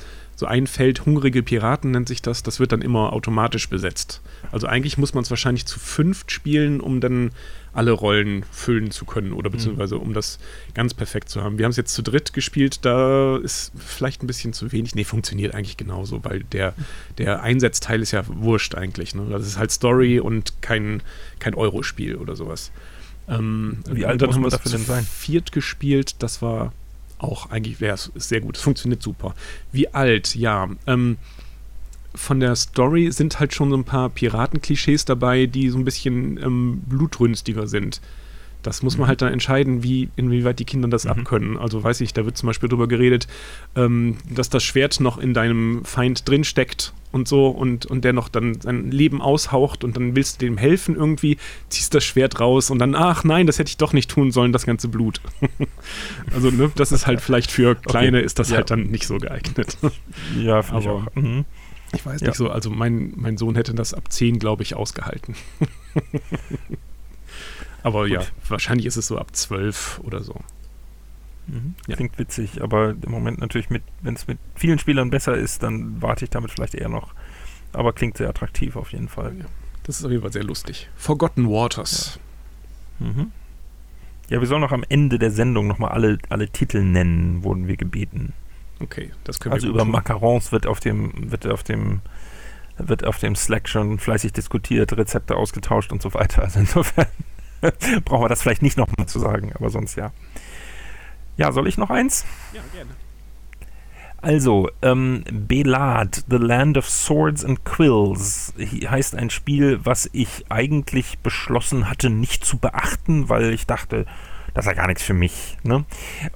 so 0.41 0.47
ein 0.47 0.67
Feld 0.67 1.05
hungrige 1.05 1.43
Piraten 1.43 1.91
nennt 1.91 2.09
sich 2.09 2.23
das, 2.23 2.43
das 2.43 2.61
wird 2.61 2.73
dann 2.73 2.81
immer 2.81 3.13
automatisch 3.13 3.69
besetzt. 3.69 4.23
Also 4.51 4.67
eigentlich 4.67 4.97
muss 4.97 5.13
man 5.13 5.23
es 5.23 5.29
wahrscheinlich 5.29 5.67
zu 5.67 5.79
fünft 5.79 6.33
spielen, 6.33 6.81
um 6.81 7.03
dann 7.03 7.33
alle 7.75 7.93
Rollen 7.93 8.45
füllen 8.51 8.91
zu 8.91 9.05
können 9.05 9.35
oder 9.35 9.51
mhm. 9.51 9.53
beziehungsweise 9.53 9.99
um 9.99 10.15
das 10.15 10.39
ganz 10.73 10.95
perfekt 10.95 11.29
zu 11.29 11.43
haben. 11.43 11.59
Wir 11.59 11.67
haben 11.67 11.73
es 11.73 11.77
jetzt 11.77 11.93
zu 11.93 12.03
dritt 12.03 12.33
gespielt, 12.33 12.87
da 12.87 13.37
ist 13.37 13.73
vielleicht 13.77 14.23
ein 14.23 14.27
bisschen 14.27 14.55
zu 14.55 14.73
wenig. 14.73 14.95
Nee, 14.95 15.05
funktioniert 15.05 15.55
eigentlich 15.55 15.77
genauso, 15.77 16.25
weil 16.25 16.43
der, 16.45 16.73
der 17.19 17.43
Einsetzteil 17.43 18.01
ist 18.01 18.13
ja 18.13 18.25
wurscht 18.27 18.75
eigentlich. 18.75 19.15
Ne? 19.15 19.27
Das 19.29 19.47
ist 19.47 19.59
halt 19.59 19.71
Story 19.71 20.21
und 20.21 20.63
kein, 20.63 21.03
kein 21.39 21.55
Euro-Spiel 21.55 22.17
oder 22.17 22.35
sowas. 22.35 22.73
Ähm, 23.29 23.81
Wie 23.91 24.07
alt 24.07 24.23
dann 24.23 24.33
haben 24.33 24.43
wir 24.43 24.49
dafür 24.49 24.73
denn 24.73 24.87
sein? 24.87 25.05
Viert 25.05 25.53
gespielt, 25.53 26.23
das 26.23 26.41
war 26.41 26.73
auch 27.21 27.51
eigentlich 27.51 27.81
wäre 27.81 27.95
es 27.95 28.11
sehr 28.15 28.41
gut. 28.41 28.57
Es 28.57 28.63
funktioniert 28.63 29.03
super. 29.03 29.35
Wie 29.73 29.89
alt, 29.93 30.35
ja. 30.35 30.69
Ähm, 30.87 31.19
von 32.15 32.41
der 32.41 32.57
Story 32.57 33.13
sind 33.13 33.39
halt 33.39 33.55
schon 33.55 33.71
so 33.71 33.77
ein 33.77 33.85
paar 33.85 34.09
Piratenklischees 34.09 35.05
dabei, 35.05 35.47
die 35.47 35.71
so 35.71 35.79
ein 35.79 35.85
bisschen 35.85 36.39
ähm, 36.43 36.83
blutrünstiger 36.87 37.67
sind. 37.69 38.01
Das 38.63 38.83
muss 38.83 38.99
man 38.99 39.07
mhm. 39.07 39.09
halt 39.09 39.23
dann 39.23 39.33
entscheiden, 39.33 39.83
wie, 39.83 40.09
inwieweit 40.17 40.59
die 40.59 40.65
Kinder 40.65 40.89
das 40.89 41.05
mhm. 41.05 41.11
abkönnen. 41.13 41.57
Also 41.57 41.83
weiß 41.83 42.01
ich, 42.01 42.13
da 42.13 42.25
wird 42.25 42.37
zum 42.37 42.49
Beispiel 42.49 42.69
darüber 42.69 42.89
geredet, 42.89 43.27
ähm, 43.77 44.17
dass 44.29 44.51
das 44.51 44.65
Schwert 44.65 45.01
noch 45.01 45.19
in 45.19 45.35
deinem 45.35 45.85
Feind 45.85 46.29
drinsteckt 46.29 46.93
und 47.13 47.29
so 47.29 47.49
und, 47.49 47.87
und 47.87 48.05
der 48.05 48.13
noch 48.13 48.29
dann 48.29 48.61
sein 48.61 48.91
Leben 48.91 49.21
aushaucht 49.21 49.85
und 49.85 49.97
dann 49.97 50.17
willst 50.17 50.41
du 50.41 50.47
dem 50.47 50.57
helfen 50.57 50.97
irgendwie, 50.97 51.37
ziehst 51.69 51.95
das 51.95 52.05
Schwert 52.05 52.41
raus 52.41 52.71
und 52.71 52.79
dann, 52.79 52.95
ach 52.95 53.25
nein, 53.25 53.47
das 53.47 53.59
hätte 53.59 53.69
ich 53.69 53.77
doch 53.77 53.93
nicht 53.93 54.11
tun 54.11 54.33
sollen, 54.33 54.53
das 54.53 54.67
ganze 54.67 54.89
Blut. 54.89 55.21
also, 56.35 56.51
ne, 56.51 56.71
das 56.75 56.93
ist 56.93 57.07
halt 57.07 57.21
vielleicht 57.21 57.51
für 57.51 57.75
Kleine 57.75 58.19
okay. 58.19 58.27
ist 58.27 58.39
das 58.39 58.51
ja. 58.51 58.57
halt 58.57 58.71
dann 58.71 58.85
nicht 58.85 59.07
so 59.07 59.19
geeignet. 59.19 59.77
ja, 60.39 60.63
finde 60.63 60.83
ich 60.83 60.89
auch. 60.89 61.07
Mhm. 61.15 61.45
Ich 61.93 62.07
weiß 62.07 62.21
ja. 62.21 62.29
nicht 62.29 62.37
so, 62.37 62.51
also 62.51 62.71
mein, 62.71 63.13
mein 63.17 63.37
Sohn 63.37 63.57
hätte 63.57 63.75
das 63.75 63.95
ab 63.95 64.13
10, 64.13 64.39
glaube 64.39 64.63
ich, 64.63 64.77
ausgehalten. 64.77 65.35
Aber 67.83 68.03
Gut. 68.03 68.11
ja, 68.11 68.23
wahrscheinlich 68.49 68.87
ist 68.87 68.97
es 68.97 69.07
so 69.07 69.19
ab 69.19 69.35
12 69.35 70.01
oder 70.05 70.23
so. 70.23 70.35
Mhm. 71.51 71.75
Ja. 71.87 71.97
Klingt 71.97 72.19
witzig, 72.19 72.63
aber 72.63 72.91
im 72.91 73.11
Moment 73.11 73.39
natürlich 73.39 73.71
mit, 73.71 73.83
wenn 74.03 74.15
es 74.15 74.27
mit 74.27 74.39
vielen 74.55 74.79
Spielern 74.79 75.11
besser 75.11 75.35
ist, 75.35 75.63
dann 75.63 76.01
warte 76.01 76.25
ich 76.25 76.31
damit 76.31 76.51
vielleicht 76.51 76.75
eher 76.75 76.89
noch 76.89 77.15
aber 77.73 77.93
klingt 77.93 78.17
sehr 78.17 78.29
attraktiv 78.29 78.77
auf 78.77 78.93
jeden 78.93 79.09
Fall. 79.09 79.35
Das 79.85 79.99
ist 79.99 80.05
auf 80.05 80.11
jeden 80.11 80.23
Fall 80.23 80.33
sehr 80.33 80.45
lustig. 80.45 80.89
Forgotten 80.97 81.49
Waters. 81.49 82.19
Mhm. 82.99 83.33
Ja, 84.29 84.41
wir 84.41 84.47
sollen 84.47 84.61
noch 84.61 84.73
am 84.73 84.85
Ende 84.89 85.19
der 85.19 85.31
Sendung 85.31 85.67
nochmal 85.67 85.91
alle, 85.91 86.19
alle 86.29 86.49
Titel 86.49 86.83
nennen, 86.83 87.43
wurden 87.43 87.67
wir 87.67 87.77
gebeten. 87.77 88.33
Okay, 88.81 89.11
das 89.25 89.41
können 89.41 89.53
Also 89.53 89.67
wir 89.67 89.75
über 89.75 89.85
gut 89.85 89.93
Macarons 89.93 90.53
wird 90.53 90.67
auf 90.67 90.81
dem, 90.81 91.31
wird 91.31 91.47
auf 91.47 91.63
dem, 91.63 92.01
wird 92.79 93.05
auf 93.05 93.19
dem 93.19 93.35
Slack 93.35 93.69
schon 93.69 93.99
fleißig 93.99 94.33
diskutiert, 94.33 94.97
Rezepte 94.97 95.37
ausgetauscht 95.37 95.93
und 95.93 96.01
so 96.01 96.15
weiter. 96.15 96.43
Also 96.43 96.61
insofern 96.61 97.07
brauchen 98.05 98.25
wir 98.25 98.29
das 98.29 98.43
vielleicht 98.43 98.63
nicht 98.63 98.77
nochmal 98.77 99.07
zu 99.07 99.19
sagen, 99.19 99.53
aber 99.55 99.71
sonst 99.71 99.97
ja. 99.97 100.13
Ja, 101.41 101.53
soll 101.53 101.69
ich 101.69 101.79
noch 101.79 101.89
eins? 101.89 102.27
Ja, 102.53 102.61
gerne. 102.71 102.91
Also, 104.21 104.69
ähm, 104.83 105.25
Belad, 105.33 106.23
The 106.29 106.37
Land 106.37 106.77
of 106.77 106.87
Swords 106.87 107.47
and 107.47 107.65
Quills, 107.65 108.53
heißt 108.59 109.15
ein 109.15 109.31
Spiel, 109.31 109.81
was 109.83 110.11
ich 110.13 110.45
eigentlich 110.51 111.21
beschlossen 111.21 111.89
hatte, 111.89 112.11
nicht 112.11 112.45
zu 112.45 112.59
beachten, 112.59 113.31
weil 113.31 113.55
ich 113.55 113.67
dachte, 113.67 114.05
das 114.53 114.67
ist 114.67 114.73
ja 114.73 114.77
gar 114.77 114.87
nichts 114.87 115.03
für 115.03 115.15
mich. 115.15 115.57
Ne? 115.63 115.87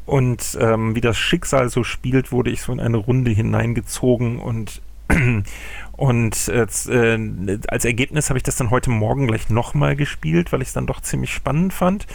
Und 0.06 0.56
ähm, 0.58 0.94
wie 0.94 1.02
das 1.02 1.18
Schicksal 1.18 1.68
so 1.68 1.84
spielt, 1.84 2.32
wurde 2.32 2.48
ich 2.48 2.62
so 2.62 2.72
in 2.72 2.80
eine 2.80 2.96
Runde 2.96 3.30
hineingezogen 3.30 4.38
und 4.38 4.80
und 5.92 6.48
äh, 6.48 6.62
äh, 6.62 7.58
als 7.68 7.84
Ergebnis 7.84 8.30
habe 8.30 8.38
ich 8.38 8.42
das 8.42 8.56
dann 8.56 8.70
heute 8.70 8.88
Morgen 8.88 9.26
gleich 9.26 9.50
nochmal 9.50 9.96
gespielt, 9.96 10.50
weil 10.50 10.62
ich 10.62 10.68
es 10.68 10.74
dann 10.74 10.86
doch 10.86 11.02
ziemlich 11.02 11.34
spannend 11.34 11.74
fand. 11.74 12.06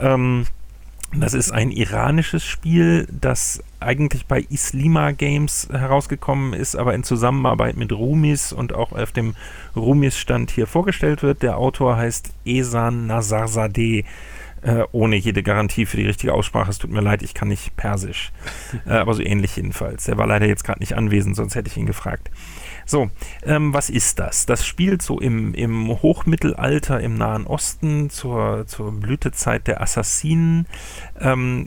Ähm, 0.00 0.46
das 1.16 1.34
ist 1.34 1.50
ein 1.50 1.70
iranisches 1.70 2.44
Spiel, 2.44 3.06
das 3.10 3.62
eigentlich 3.80 4.26
bei 4.26 4.40
Islima 4.48 5.12
Games 5.12 5.68
herausgekommen 5.70 6.52
ist, 6.54 6.76
aber 6.76 6.94
in 6.94 7.04
Zusammenarbeit 7.04 7.76
mit 7.76 7.92
Rumis 7.92 8.52
und 8.52 8.72
auch 8.72 8.92
auf 8.92 9.12
dem 9.12 9.34
Rumis-Stand 9.76 10.50
hier 10.50 10.66
vorgestellt 10.66 11.22
wird. 11.22 11.42
Der 11.42 11.58
Autor 11.58 11.96
heißt 11.96 12.32
Esan 12.44 13.06
Nazarzadeh. 13.06 14.04
Äh, 14.62 14.84
ohne 14.92 15.16
jede 15.16 15.42
Garantie 15.42 15.84
für 15.84 15.98
die 15.98 16.06
richtige 16.06 16.32
Aussprache. 16.32 16.70
Es 16.70 16.78
tut 16.78 16.90
mir 16.90 17.02
leid, 17.02 17.22
ich 17.22 17.34
kann 17.34 17.48
nicht 17.48 17.76
Persisch. 17.76 18.32
äh, 18.86 18.92
aber 18.92 19.12
so 19.12 19.22
ähnlich 19.22 19.56
jedenfalls. 19.56 20.08
Er 20.08 20.16
war 20.16 20.26
leider 20.26 20.46
jetzt 20.46 20.64
gerade 20.64 20.80
nicht 20.80 20.96
anwesend, 20.96 21.36
sonst 21.36 21.54
hätte 21.54 21.68
ich 21.68 21.76
ihn 21.76 21.84
gefragt. 21.84 22.30
So, 22.86 23.10
ähm, 23.44 23.72
was 23.72 23.90
ist 23.90 24.18
das? 24.18 24.46
Das 24.46 24.66
spielt 24.66 25.02
so 25.02 25.20
im, 25.20 25.54
im 25.54 25.88
Hochmittelalter 25.88 27.00
im 27.00 27.16
Nahen 27.16 27.46
Osten 27.46 28.10
zur, 28.10 28.66
zur 28.66 28.92
Blütezeit 28.92 29.66
der 29.66 29.80
Assassinen. 29.80 30.66
Ähm, 31.20 31.66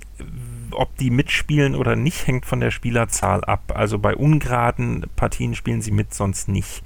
ob 0.71 0.95
die 0.97 1.09
mitspielen 1.09 1.75
oder 1.75 1.95
nicht, 1.95 2.27
hängt 2.27 2.45
von 2.45 2.59
der 2.59 2.71
Spielerzahl 2.71 3.43
ab. 3.43 3.73
Also 3.75 3.99
bei 3.99 4.15
ungeraden 4.15 5.05
Partien 5.15 5.55
spielen 5.55 5.81
sie 5.81 5.91
mit, 5.91 6.13
sonst 6.13 6.47
nicht. 6.47 6.83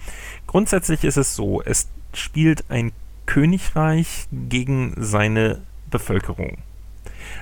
Grundsätzlich 0.48 1.04
ist 1.04 1.18
es 1.18 1.36
so, 1.36 1.62
es 1.62 1.90
spielt 2.14 2.70
ein 2.70 2.92
Königreich 3.26 4.28
gegen 4.32 4.94
seine 4.98 5.62
Bevölkerung. 5.90 6.58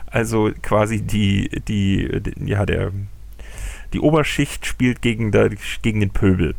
Also 0.07 0.51
quasi 0.61 1.01
die, 1.01 1.49
die, 1.67 2.21
die 2.21 2.45
ja, 2.45 2.65
der, 2.65 2.91
die 3.93 3.99
Oberschicht 3.99 4.65
spielt 4.65 5.01
gegen, 5.01 5.31
der, 5.31 5.49
gegen 5.81 5.99
den 5.99 6.11
Pöbel. 6.11 6.55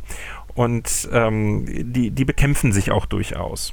Und 0.54 1.08
ähm, 1.12 1.64
die, 1.92 2.10
die 2.10 2.24
bekämpfen 2.24 2.72
sich 2.72 2.90
auch 2.90 3.06
durchaus. 3.06 3.72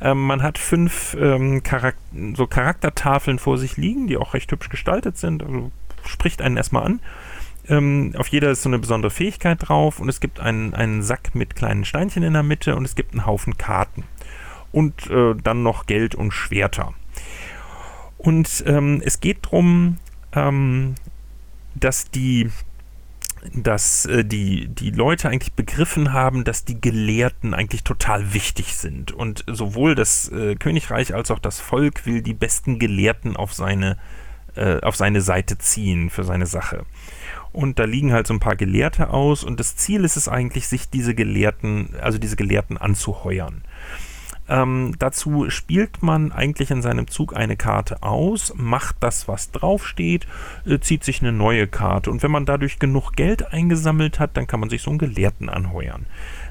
Ähm, 0.00 0.26
man 0.26 0.42
hat 0.42 0.58
fünf 0.58 1.16
ähm, 1.20 1.62
Charak 1.62 1.96
so 2.34 2.46
Charaktertafeln 2.46 3.38
vor 3.38 3.58
sich 3.58 3.76
liegen, 3.76 4.06
die 4.06 4.16
auch 4.16 4.34
recht 4.34 4.50
hübsch 4.50 4.68
gestaltet 4.68 5.18
sind. 5.18 5.42
Also 5.42 5.70
spricht 6.06 6.42
einen 6.42 6.56
erstmal 6.56 6.84
an. 6.84 7.00
Ähm, 7.68 8.14
auf 8.16 8.28
jeder 8.28 8.50
ist 8.50 8.62
so 8.62 8.68
eine 8.68 8.78
besondere 8.78 9.10
Fähigkeit 9.10 9.58
drauf 9.60 10.00
und 10.00 10.08
es 10.08 10.20
gibt 10.20 10.40
einen, 10.40 10.74
einen 10.74 11.02
Sack 11.02 11.34
mit 11.34 11.56
kleinen 11.56 11.84
Steinchen 11.84 12.22
in 12.22 12.32
der 12.32 12.42
Mitte 12.42 12.76
und 12.76 12.84
es 12.84 12.94
gibt 12.94 13.12
einen 13.12 13.26
Haufen 13.26 13.56
Karten. 13.56 14.04
Und 14.72 15.08
äh, 15.08 15.34
dann 15.40 15.62
noch 15.62 15.86
Geld 15.86 16.14
und 16.14 16.32
Schwerter. 16.32 16.94
Und 18.18 18.64
ähm, 18.66 19.00
es 19.04 19.20
geht 19.20 19.46
darum, 19.46 19.98
ähm, 20.32 20.96
dass 21.74 22.10
die 22.10 22.50
dass 23.52 24.06
äh, 24.06 24.24
die, 24.24 24.68
die 24.68 24.90
Leute 24.90 25.28
eigentlich 25.28 25.52
begriffen 25.52 26.12
haben, 26.12 26.44
dass 26.44 26.64
die 26.64 26.80
Gelehrten 26.80 27.54
eigentlich 27.54 27.84
total 27.84 28.32
wichtig 28.32 28.74
sind. 28.74 29.12
Und 29.12 29.44
sowohl 29.46 29.94
das 29.94 30.30
äh, 30.30 30.54
Königreich 30.56 31.14
als 31.14 31.30
auch 31.30 31.38
das 31.38 31.60
Volk 31.60 32.06
will 32.06 32.22
die 32.22 32.34
besten 32.34 32.78
Gelehrten 32.78 33.36
auf 33.36 33.52
seine, 33.52 33.98
äh, 34.56 34.80
auf 34.80 34.96
seine 34.96 35.20
Seite 35.20 35.58
ziehen 35.58 36.10
für 36.10 36.24
seine 36.24 36.46
Sache. 36.46 36.86
Und 37.52 37.78
da 37.78 37.84
liegen 37.84 38.12
halt 38.12 38.26
so 38.26 38.34
ein 38.34 38.40
paar 38.40 38.56
Gelehrte 38.56 39.10
aus 39.10 39.44
und 39.44 39.60
das 39.60 39.76
Ziel 39.76 40.04
ist 40.04 40.16
es 40.16 40.26
eigentlich, 40.26 40.66
sich 40.66 40.90
diese 40.90 41.14
Gelehrten, 41.14 41.90
also 42.00 42.18
diese 42.18 42.36
Gelehrten 42.36 42.76
anzuheuern. 42.78 43.62
Ähm, 44.48 44.94
dazu 44.98 45.48
spielt 45.48 46.02
man 46.02 46.30
eigentlich 46.32 46.70
in 46.70 46.82
seinem 46.82 47.08
Zug 47.08 47.34
eine 47.34 47.56
Karte 47.56 48.02
aus, 48.02 48.52
macht 48.56 48.96
das, 49.00 49.26
was 49.26 49.50
draufsteht, 49.52 50.26
äh, 50.66 50.78
zieht 50.80 51.04
sich 51.04 51.22
eine 51.22 51.32
neue 51.32 51.66
Karte. 51.66 52.10
Und 52.10 52.22
wenn 52.22 52.30
man 52.30 52.44
dadurch 52.44 52.78
genug 52.78 53.12
Geld 53.12 53.52
eingesammelt 53.52 54.20
hat, 54.20 54.36
dann 54.36 54.46
kann 54.46 54.60
man 54.60 54.68
sich 54.68 54.82
so 54.82 54.90
einen 54.90 54.98
Gelehrten 54.98 55.48
anheuern. 55.48 56.06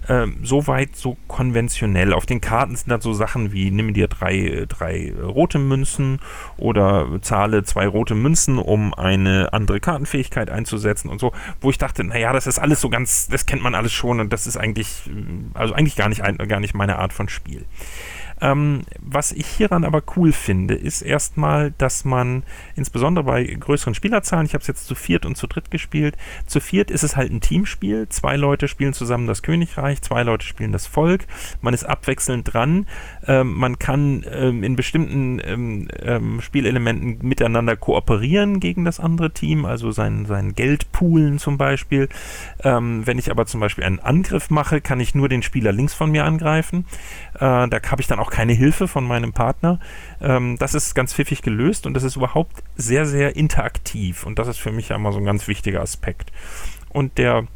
Ähm, 0.09 0.37
Soweit 0.43 0.95
so 0.95 1.17
konventionell. 1.27 2.13
Auf 2.13 2.25
den 2.25 2.41
Karten 2.41 2.75
sind 2.75 2.89
dann 2.89 3.01
so 3.01 3.13
Sachen 3.13 3.53
wie, 3.53 3.71
nimm 3.71 3.93
dir 3.93 4.07
drei, 4.07 4.65
drei 4.67 5.13
rote 5.21 5.59
Münzen 5.59 6.19
oder 6.57 7.07
zahle 7.21 7.63
zwei 7.63 7.87
rote 7.87 8.15
Münzen, 8.15 8.57
um 8.57 8.93
eine 8.93 9.53
andere 9.53 9.79
Kartenfähigkeit 9.79 10.49
einzusetzen 10.49 11.09
und 11.09 11.19
so, 11.19 11.31
wo 11.61 11.69
ich 11.69 11.77
dachte, 11.77 12.03
naja, 12.03 12.33
das 12.33 12.47
ist 12.47 12.59
alles 12.59 12.81
so 12.81 12.89
ganz, 12.89 13.27
das 13.27 13.45
kennt 13.45 13.61
man 13.61 13.75
alles 13.75 13.93
schon 13.93 14.19
und 14.19 14.33
das 14.33 14.47
ist 14.47 14.57
eigentlich, 14.57 15.03
also 15.53 15.73
eigentlich 15.73 15.95
gar 15.95 16.09
nicht, 16.09 16.21
gar 16.47 16.59
nicht 16.59 16.73
meine 16.73 16.97
Art 16.97 17.13
von 17.13 17.29
Spiel. 17.29 17.65
Ähm, 18.41 18.81
was 18.99 19.31
ich 19.31 19.47
hieran 19.47 19.83
aber 19.83 20.03
cool 20.15 20.31
finde, 20.31 20.75
ist 20.75 21.01
erstmal, 21.01 21.71
dass 21.77 22.05
man 22.05 22.43
insbesondere 22.75 23.25
bei 23.25 23.43
größeren 23.43 23.93
Spielerzahlen, 23.93 24.45
ich 24.45 24.53
habe 24.53 24.61
es 24.61 24.67
jetzt 24.67 24.85
zu 24.87 24.95
viert 24.95 25.25
und 25.25 25.35
zu 25.35 25.47
dritt 25.47 25.71
gespielt, 25.71 26.17
zu 26.45 26.59
viert 26.59 26.91
ist 26.91 27.03
es 27.03 27.15
halt 27.15 27.31
ein 27.31 27.41
Teamspiel. 27.41 28.07
Zwei 28.09 28.35
Leute 28.35 28.67
spielen 28.67 28.93
zusammen 28.93 29.27
das 29.27 29.41
Königreich, 29.41 30.01
zwei 30.01 30.23
Leute 30.23 30.45
spielen 30.45 30.71
das 30.71 30.87
Volk. 30.87 31.25
Man 31.61 31.73
ist 31.73 31.83
abwechselnd 31.83 32.53
dran. 32.53 32.85
Ähm, 33.25 33.53
man 33.53 33.79
kann 33.79 34.25
ähm, 34.31 34.63
in 34.63 34.75
bestimmten 34.75 35.41
ähm, 35.43 35.87
ähm, 36.01 36.41
Spielelementen 36.41 37.19
miteinander 37.27 37.75
kooperieren 37.75 38.59
gegen 38.59 38.85
das 38.85 38.99
andere 38.99 39.31
Team, 39.31 39.65
also 39.65 39.91
sein, 39.91 40.25
sein 40.25 40.53
Geld 40.53 40.91
poolen 40.91 41.39
zum 41.39 41.57
Beispiel. 41.57 42.09
Ähm, 42.63 43.05
wenn 43.05 43.19
ich 43.19 43.31
aber 43.31 43.45
zum 43.45 43.59
Beispiel 43.59 43.83
einen 43.83 43.99
Angriff 43.99 44.49
mache, 44.49 44.81
kann 44.81 44.99
ich 44.99 45.15
nur 45.15 45.29
den 45.29 45.43
Spieler 45.43 45.71
links 45.71 45.93
von 45.93 46.11
mir 46.11 46.25
angreifen. 46.25 46.85
Äh, 47.35 47.39
da 47.39 47.79
habe 47.89 48.01
ich 48.01 48.07
dann 48.07 48.19
auch 48.19 48.22
keine 48.29 48.53
Hilfe 48.53 48.87
von 48.87 49.05
meinem 49.05 49.33
Partner. 49.33 49.79
Ähm, 50.21 50.57
das 50.59 50.73
ist 50.73 50.95
ganz 50.95 51.13
pfiffig 51.13 51.41
gelöst 51.41 51.85
und 51.85 51.93
das 51.93 52.03
ist 52.03 52.15
überhaupt 52.15 52.63
sehr, 52.75 53.05
sehr 53.05 53.35
interaktiv. 53.35 54.25
Und 54.25 54.39
das 54.39 54.47
ist 54.47 54.59
für 54.59 54.71
mich 54.71 54.89
ja 54.89 54.95
immer 54.95 55.11
so 55.11 55.19
ein 55.19 55.25
ganz 55.25 55.47
wichtiger 55.47 55.81
Aspekt. 55.81 56.31
Und 56.89 57.17
der, 57.17 57.47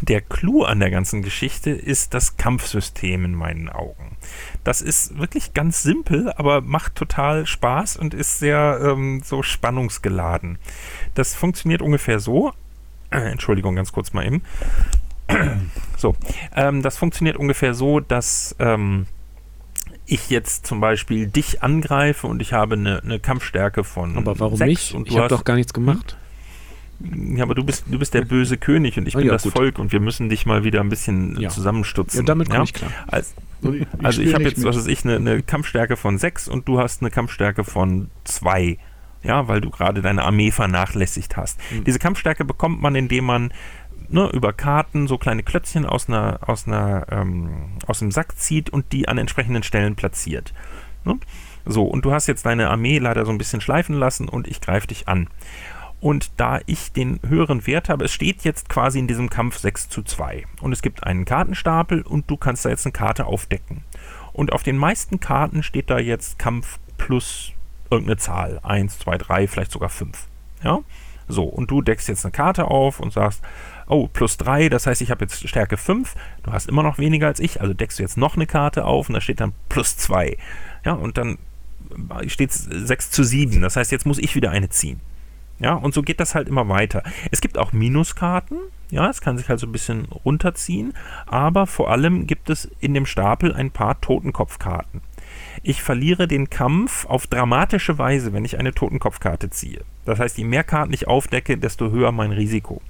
der 0.00 0.20
Clou 0.20 0.64
an 0.64 0.80
der 0.80 0.90
ganzen 0.90 1.22
Geschichte 1.22 1.70
ist 1.70 2.14
das 2.14 2.36
Kampfsystem 2.36 3.24
in 3.24 3.34
meinen 3.34 3.68
Augen. 3.68 4.16
Das 4.62 4.80
ist 4.80 5.18
wirklich 5.18 5.54
ganz 5.54 5.82
simpel, 5.82 6.32
aber 6.36 6.60
macht 6.60 6.94
total 6.94 7.46
Spaß 7.46 7.96
und 7.96 8.14
ist 8.14 8.38
sehr 8.38 8.80
ähm, 8.82 9.22
so 9.24 9.42
spannungsgeladen. 9.42 10.58
Das 11.14 11.34
funktioniert 11.34 11.82
ungefähr 11.82 12.20
so. 12.20 12.52
Äh, 13.10 13.30
Entschuldigung, 13.30 13.76
ganz 13.76 13.92
kurz 13.92 14.12
mal 14.12 14.26
eben. 14.26 14.42
So, 15.96 16.14
ähm, 16.54 16.82
das 16.82 16.98
funktioniert 16.98 17.36
ungefähr 17.36 17.74
so, 17.74 18.00
dass 18.00 18.54
ähm, 18.58 19.06
ich 20.06 20.28
jetzt 20.30 20.66
zum 20.66 20.80
Beispiel 20.80 21.26
dich 21.26 21.62
angreife 21.62 22.26
und 22.26 22.42
ich 22.42 22.52
habe 22.52 22.74
eine, 22.74 23.02
eine 23.02 23.18
Kampfstärke 23.20 23.84
von 23.84 24.16
Aber 24.18 24.38
warum 24.38 24.56
sechs 24.56 24.68
nicht? 24.68 24.94
Und 24.94 25.08
ich 25.08 25.14
du 25.14 25.18
habe 25.20 25.28
doch 25.28 25.44
gar 25.44 25.56
nichts 25.56 25.72
gemacht. 25.72 26.16
ja, 27.00 27.42
aber 27.42 27.54
du 27.54 27.64
bist, 27.64 27.84
du 27.90 27.98
bist 27.98 28.14
der 28.14 28.22
böse 28.22 28.56
König 28.56 28.98
und 28.98 29.08
ich 29.08 29.14
Ah, 29.16 29.18
bin 29.18 29.26
ja, 29.28 29.32
das 29.32 29.42
gut. 29.44 29.52
Volk 29.54 29.78
und 29.78 29.92
wir 29.92 30.00
müssen 30.00 30.28
dich 30.28 30.46
mal 30.46 30.62
wieder 30.64 30.80
ein 30.80 30.88
bisschen 30.88 31.40
Ja. 31.40 31.48
zusammenstutzen. 31.48 32.20
Ja, 32.20 32.24
damit 32.26 32.50
komme 32.50 32.64
ich 32.64 32.72
klar. 32.74 32.90
Als, 33.06 33.34
Ich 33.62 33.86
also 34.02 34.20
ich 34.22 34.34
habe 34.34 34.44
jetzt, 34.44 34.58
mit. 34.58 34.66
was 34.66 34.76
weiß 34.76 34.86
ich, 34.88 35.04
eine, 35.04 35.16
eine 35.16 35.42
Kampfstärke 35.42 35.96
von 35.96 36.18
6 36.18 36.48
und 36.48 36.68
du 36.68 36.78
hast 36.78 37.00
eine 37.02 37.10
Kampfstärke 37.10 37.64
von 37.64 38.10
2. 38.24 38.78
Ja, 39.22 39.48
weil 39.48 39.62
du 39.62 39.70
gerade 39.70 40.02
deine 40.02 40.22
Armee 40.22 40.50
vernachlässigt 40.50 41.38
hast. 41.38 41.58
Mhm. 41.72 41.84
Diese 41.84 41.98
Kampfstärke 41.98 42.44
bekommt 42.44 42.82
man, 42.82 42.94
indem 42.94 43.24
man 43.24 43.52
ne, 44.08 44.28
über 44.32 44.52
Karten 44.52 45.06
so 45.06 45.18
kleine 45.18 45.42
Klötzchen 45.42 45.86
aus 45.86 46.08
einer, 46.08 46.40
aus 46.46 46.66
einer, 46.66 47.06
ähm, 47.10 47.72
aus 47.86 47.98
dem 47.98 48.10
Sack 48.10 48.38
zieht 48.38 48.70
und 48.70 48.92
die 48.92 49.08
an 49.08 49.18
entsprechenden 49.18 49.62
Stellen 49.62 49.96
platziert. 49.96 50.52
Ne? 51.04 51.18
So, 51.66 51.84
und 51.84 52.04
du 52.04 52.12
hast 52.12 52.26
jetzt 52.26 52.46
deine 52.46 52.70
Armee 52.70 52.98
leider 52.98 53.24
so 53.24 53.32
ein 53.32 53.38
bisschen 53.38 53.60
schleifen 53.60 53.96
lassen 53.96 54.28
und 54.28 54.46
ich 54.46 54.60
greife 54.60 54.86
dich 54.86 55.08
an. 55.08 55.28
Und 56.00 56.32
da 56.38 56.60
ich 56.66 56.92
den 56.92 57.18
höheren 57.26 57.66
Wert 57.66 57.88
habe, 57.88 58.04
es 58.04 58.12
steht 58.12 58.44
jetzt 58.44 58.68
quasi 58.68 58.98
in 58.98 59.06
diesem 59.06 59.30
Kampf 59.30 59.56
6 59.56 59.88
zu 59.88 60.02
2. 60.02 60.44
Und 60.60 60.72
es 60.72 60.82
gibt 60.82 61.04
einen 61.04 61.24
Kartenstapel 61.24 62.02
und 62.02 62.30
du 62.30 62.36
kannst 62.36 62.66
da 62.66 62.68
jetzt 62.68 62.84
eine 62.84 62.92
Karte 62.92 63.24
aufdecken. 63.24 63.84
Und 64.34 64.52
auf 64.52 64.62
den 64.62 64.76
meisten 64.76 65.20
Karten 65.20 65.62
steht 65.62 65.88
da 65.88 65.98
jetzt 65.98 66.38
Kampf 66.38 66.78
plus 66.98 67.52
irgendeine 67.90 68.18
Zahl. 68.18 68.60
1, 68.62 68.98
2, 68.98 69.16
3, 69.16 69.48
vielleicht 69.48 69.72
sogar 69.72 69.88
5. 69.88 70.26
Ja? 70.62 70.80
So, 71.26 71.44
und 71.44 71.70
du 71.70 71.80
deckst 71.80 72.08
jetzt 72.08 72.24
eine 72.24 72.32
Karte 72.32 72.66
auf 72.66 73.00
und 73.00 73.12
sagst, 73.12 73.42
oh, 73.86 74.08
plus 74.08 74.36
3, 74.36 74.68
das 74.68 74.86
heißt, 74.86 75.02
ich 75.02 75.10
habe 75.10 75.24
jetzt 75.24 75.48
Stärke 75.48 75.76
5, 75.76 76.14
du 76.42 76.52
hast 76.52 76.68
immer 76.68 76.82
noch 76.82 76.98
weniger 76.98 77.26
als 77.26 77.40
ich, 77.40 77.60
also 77.60 77.74
deckst 77.74 77.98
du 77.98 78.02
jetzt 78.02 78.16
noch 78.16 78.36
eine 78.36 78.46
Karte 78.46 78.84
auf 78.84 79.08
und 79.08 79.14
da 79.14 79.20
steht 79.20 79.40
dann 79.40 79.52
plus 79.68 79.96
2. 79.96 80.36
Ja, 80.84 80.92
und 80.92 81.18
dann 81.18 81.38
steht 82.26 82.50
es 82.50 82.64
6 82.64 83.10
zu 83.10 83.24
7, 83.24 83.60
das 83.60 83.76
heißt, 83.76 83.92
jetzt 83.92 84.06
muss 84.06 84.18
ich 84.18 84.34
wieder 84.34 84.50
eine 84.50 84.68
ziehen. 84.68 85.00
Ja, 85.60 85.74
und 85.74 85.94
so 85.94 86.02
geht 86.02 86.18
das 86.18 86.34
halt 86.34 86.48
immer 86.48 86.68
weiter. 86.68 87.02
Es 87.30 87.40
gibt 87.40 87.58
auch 87.58 87.72
Minuskarten, 87.72 88.58
ja, 88.90 89.08
es 89.08 89.20
kann 89.20 89.38
sich 89.38 89.48
halt 89.48 89.60
so 89.60 89.66
ein 89.66 89.72
bisschen 89.72 90.06
runterziehen, 90.06 90.94
aber 91.26 91.66
vor 91.66 91.90
allem 91.90 92.26
gibt 92.26 92.50
es 92.50 92.70
in 92.80 92.92
dem 92.94 93.06
Stapel 93.06 93.54
ein 93.54 93.70
paar 93.70 94.00
Totenkopfkarten. 94.00 95.00
Ich 95.62 95.82
verliere 95.82 96.28
den 96.28 96.50
Kampf 96.50 97.06
auf 97.06 97.26
dramatische 97.26 97.98
Weise, 97.98 98.32
wenn 98.32 98.44
ich 98.44 98.58
eine 98.58 98.74
Totenkopfkarte 98.74 99.50
ziehe. 99.50 99.80
Das 100.04 100.18
heißt, 100.18 100.38
je 100.38 100.44
mehr 100.44 100.64
Karten 100.64 100.92
ich 100.92 101.08
aufdecke, 101.08 101.56
desto 101.56 101.90
höher 101.90 102.12
mein 102.12 102.32
Risiko. 102.32 102.82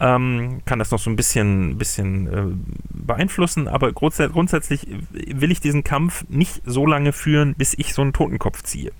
Ähm, 0.00 0.62
kann 0.64 0.78
das 0.78 0.90
noch 0.90 0.98
so 0.98 1.08
ein 1.08 1.16
bisschen, 1.16 1.78
bisschen 1.78 2.26
äh, 2.26 2.54
beeinflussen, 2.90 3.68
aber 3.68 3.92
grunds 3.92 4.18
grundsätzlich 4.18 4.86
will 5.10 5.52
ich 5.52 5.60
diesen 5.60 5.84
Kampf 5.84 6.24
nicht 6.28 6.62
so 6.64 6.86
lange 6.86 7.12
führen, 7.12 7.54
bis 7.54 7.74
ich 7.76 7.94
so 7.94 8.02
einen 8.02 8.12
Totenkopf 8.12 8.62
ziehe. 8.62 8.92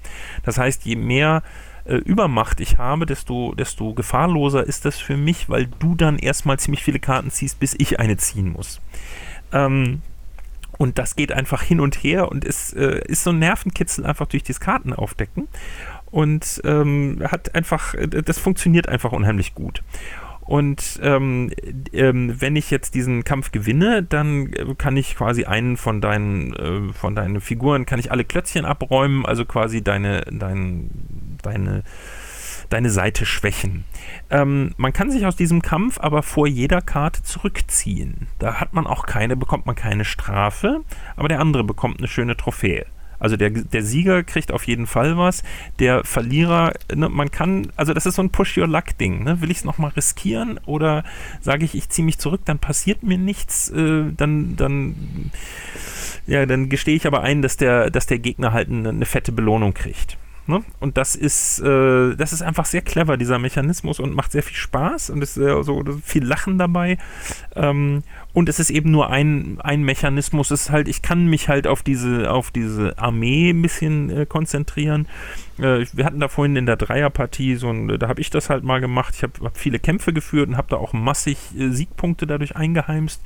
Das 0.44 0.58
heißt, 0.58 0.84
je 0.84 0.96
mehr 0.96 1.42
äh, 1.84 1.96
Übermacht 1.96 2.60
ich 2.60 2.78
habe, 2.78 3.06
desto, 3.06 3.54
desto 3.54 3.94
gefahrloser 3.94 4.64
ist 4.64 4.84
das 4.84 4.98
für 4.98 5.16
mich, 5.16 5.48
weil 5.48 5.66
du 5.78 5.94
dann 5.94 6.18
erstmal 6.18 6.58
ziemlich 6.58 6.82
viele 6.82 6.98
Karten 6.98 7.30
ziehst, 7.30 7.60
bis 7.60 7.74
ich 7.78 8.00
eine 8.00 8.16
ziehen 8.16 8.52
muss. 8.52 8.80
Ähm, 9.52 10.00
und 10.78 10.98
das 10.98 11.16
geht 11.16 11.32
einfach 11.32 11.62
hin 11.62 11.80
und 11.80 11.96
her 12.02 12.30
und 12.30 12.44
ist, 12.44 12.74
äh, 12.74 13.00
ist 13.06 13.24
so 13.24 13.30
ein 13.30 13.38
Nervenkitzel 13.38 14.04
einfach 14.04 14.26
durch 14.26 14.42
das 14.42 14.60
Karten 14.60 14.92
aufdecken. 14.92 15.48
Und 16.10 16.60
ähm, 16.64 17.22
hat 17.24 17.54
einfach, 17.54 17.94
äh, 17.94 18.06
das 18.06 18.38
funktioniert 18.38 18.88
einfach 18.88 19.12
unheimlich 19.12 19.54
gut. 19.54 19.82
Und 20.44 21.00
ähm, 21.02 21.50
ähm, 21.92 22.40
wenn 22.40 22.56
ich 22.56 22.70
jetzt 22.70 22.94
diesen 22.94 23.24
Kampf 23.24 23.50
gewinne, 23.50 24.02
dann 24.02 24.52
äh, 24.52 24.74
kann 24.76 24.96
ich 24.96 25.16
quasi 25.16 25.44
einen 25.44 25.76
von 25.76 26.00
deinen, 26.00 26.54
äh, 26.54 26.92
von 26.92 27.14
deinen 27.14 27.40
Figuren, 27.40 27.86
kann 27.86 27.98
ich 27.98 28.10
alle 28.10 28.24
Klötzchen 28.24 28.64
abräumen, 28.64 29.24
also 29.24 29.44
quasi 29.46 29.82
deine, 29.82 30.20
dein, 30.30 30.90
deine, 31.42 31.82
deine 32.68 32.90
Seite 32.90 33.24
schwächen. 33.24 33.84
Ähm, 34.30 34.74
man 34.76 34.92
kann 34.92 35.10
sich 35.10 35.24
aus 35.24 35.36
diesem 35.36 35.62
Kampf 35.62 35.98
aber 35.98 36.22
vor 36.22 36.46
jeder 36.46 36.82
Karte 36.82 37.22
zurückziehen. 37.22 38.28
Da 38.38 38.60
hat 38.60 38.74
man 38.74 38.86
auch 38.86 39.06
keine, 39.06 39.36
bekommt 39.36 39.64
man 39.64 39.76
keine 39.76 40.04
Strafe, 40.04 40.82
aber 41.16 41.28
der 41.28 41.40
andere 41.40 41.64
bekommt 41.64 41.98
eine 41.98 42.08
schöne 42.08 42.36
Trophäe. 42.36 42.84
Also 43.24 43.38
der, 43.38 43.48
der 43.48 43.82
Sieger 43.82 44.22
kriegt 44.22 44.52
auf 44.52 44.66
jeden 44.66 44.86
Fall 44.86 45.16
was. 45.16 45.42
Der 45.78 46.04
Verlierer, 46.04 46.74
ne, 46.94 47.08
man 47.08 47.30
kann, 47.30 47.72
also 47.74 47.94
das 47.94 48.04
ist 48.04 48.16
so 48.16 48.22
ein 48.22 48.28
Push-Your-Luck-Ding. 48.28 49.24
Ne? 49.24 49.40
Will 49.40 49.50
ich 49.50 49.58
es 49.58 49.64
nochmal 49.64 49.92
riskieren 49.92 50.60
oder 50.66 51.04
sage 51.40 51.64
ich, 51.64 51.74
ich 51.74 51.88
ziehe 51.88 52.04
mich 52.04 52.18
zurück, 52.18 52.42
dann 52.44 52.58
passiert 52.58 53.02
mir 53.02 53.16
nichts, 53.16 53.70
äh, 53.70 54.04
dann, 54.14 54.56
dann, 54.56 55.30
ja, 56.26 56.44
dann 56.44 56.68
gestehe 56.68 56.96
ich 56.96 57.06
aber 57.06 57.22
ein, 57.22 57.40
dass 57.40 57.56
der, 57.56 57.88
dass 57.90 58.04
der 58.04 58.18
Gegner 58.18 58.52
halt 58.52 58.68
eine, 58.68 58.90
eine 58.90 59.06
fette 59.06 59.32
Belohnung 59.32 59.72
kriegt. 59.72 60.18
Ne? 60.46 60.62
Und 60.78 60.98
das 60.98 61.16
ist, 61.16 61.60
äh, 61.60 62.14
das 62.16 62.34
ist 62.34 62.42
einfach 62.42 62.66
sehr 62.66 62.82
clever, 62.82 63.16
dieser 63.16 63.38
Mechanismus 63.38 63.98
und 63.98 64.14
macht 64.14 64.32
sehr 64.32 64.42
viel 64.42 64.56
Spaß 64.56 65.08
und 65.08 65.22
ist 65.22 65.38
äh, 65.38 65.62
so 65.62 65.82
viel 66.04 66.22
Lachen 66.22 66.58
dabei. 66.58 66.98
Ähm, 67.56 68.02
und 68.34 68.50
es 68.50 68.58
ist 68.58 68.68
eben 68.68 68.90
nur 68.90 69.08
ein, 69.08 69.58
ein 69.62 69.82
Mechanismus. 69.82 70.50
Es 70.50 70.64
ist 70.64 70.70
halt, 70.70 70.88
ich 70.88 71.00
kann 71.00 71.28
mich 71.28 71.48
halt 71.48 71.66
auf 71.66 71.82
diese, 71.82 72.30
auf 72.30 72.50
diese 72.50 72.98
Armee 72.98 73.50
ein 73.50 73.62
bisschen 73.62 74.10
äh, 74.10 74.26
konzentrieren. 74.26 75.08
Äh, 75.58 75.86
wir 75.92 76.04
hatten 76.04 76.20
da 76.20 76.28
vorhin 76.28 76.56
in 76.56 76.66
der 76.66 76.76
Dreierpartie 76.76 77.56
so 77.56 77.70
ein, 77.70 77.88
da 77.98 78.08
habe 78.08 78.20
ich 78.20 78.28
das 78.28 78.50
halt 78.50 78.64
mal 78.64 78.80
gemacht. 78.80 79.14
Ich 79.16 79.22
habe 79.22 79.32
hab 79.44 79.56
viele 79.56 79.78
Kämpfe 79.78 80.12
geführt 80.12 80.48
und 80.48 80.58
habe 80.58 80.68
da 80.68 80.76
auch 80.76 80.92
massig 80.92 81.38
äh, 81.58 81.70
Siegpunkte 81.70 82.26
dadurch 82.26 82.54
eingeheimst 82.54 83.22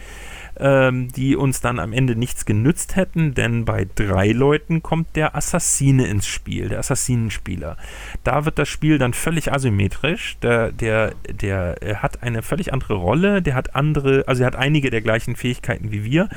ähm, 0.59 1.09
die 1.09 1.37
uns 1.37 1.61
dann 1.61 1.79
am 1.79 1.93
Ende 1.93 2.17
nichts 2.17 2.45
genützt 2.45 2.97
hätten, 2.97 3.35
denn 3.35 3.65
bei 3.65 3.87
drei 3.95 4.33
Leuten 4.33 4.83
kommt 4.83 5.17
der 5.17 5.37
Assassine 5.37 6.07
ins 6.07 6.27
Spiel, 6.27 6.69
der 6.69 6.81
Assassinenspieler. 6.81 7.77
Da 8.25 8.45
wird 8.45 8.59
das 8.59 8.69
Spiel 8.69 8.99
dann 8.99 9.15
völlig 9.15 9.53
asymmetrisch. 9.53 10.39
Der, 10.43 10.73
der, 10.73 11.15
der 11.31 11.77
hat 12.03 12.23
eine 12.23 12.43
völlig 12.43 12.73
andere 12.73 12.95
Rolle, 12.95 13.43
der 13.43 13.55
hat 13.55 13.75
andere, 13.75 14.25
also 14.27 14.43
er 14.43 14.49
hat 14.49 14.57
einige 14.57 14.91
der 14.91 15.01
gleichen 15.01 15.37
Fähigkeiten 15.37 15.93
wie 15.93 16.05
wir. 16.05 16.29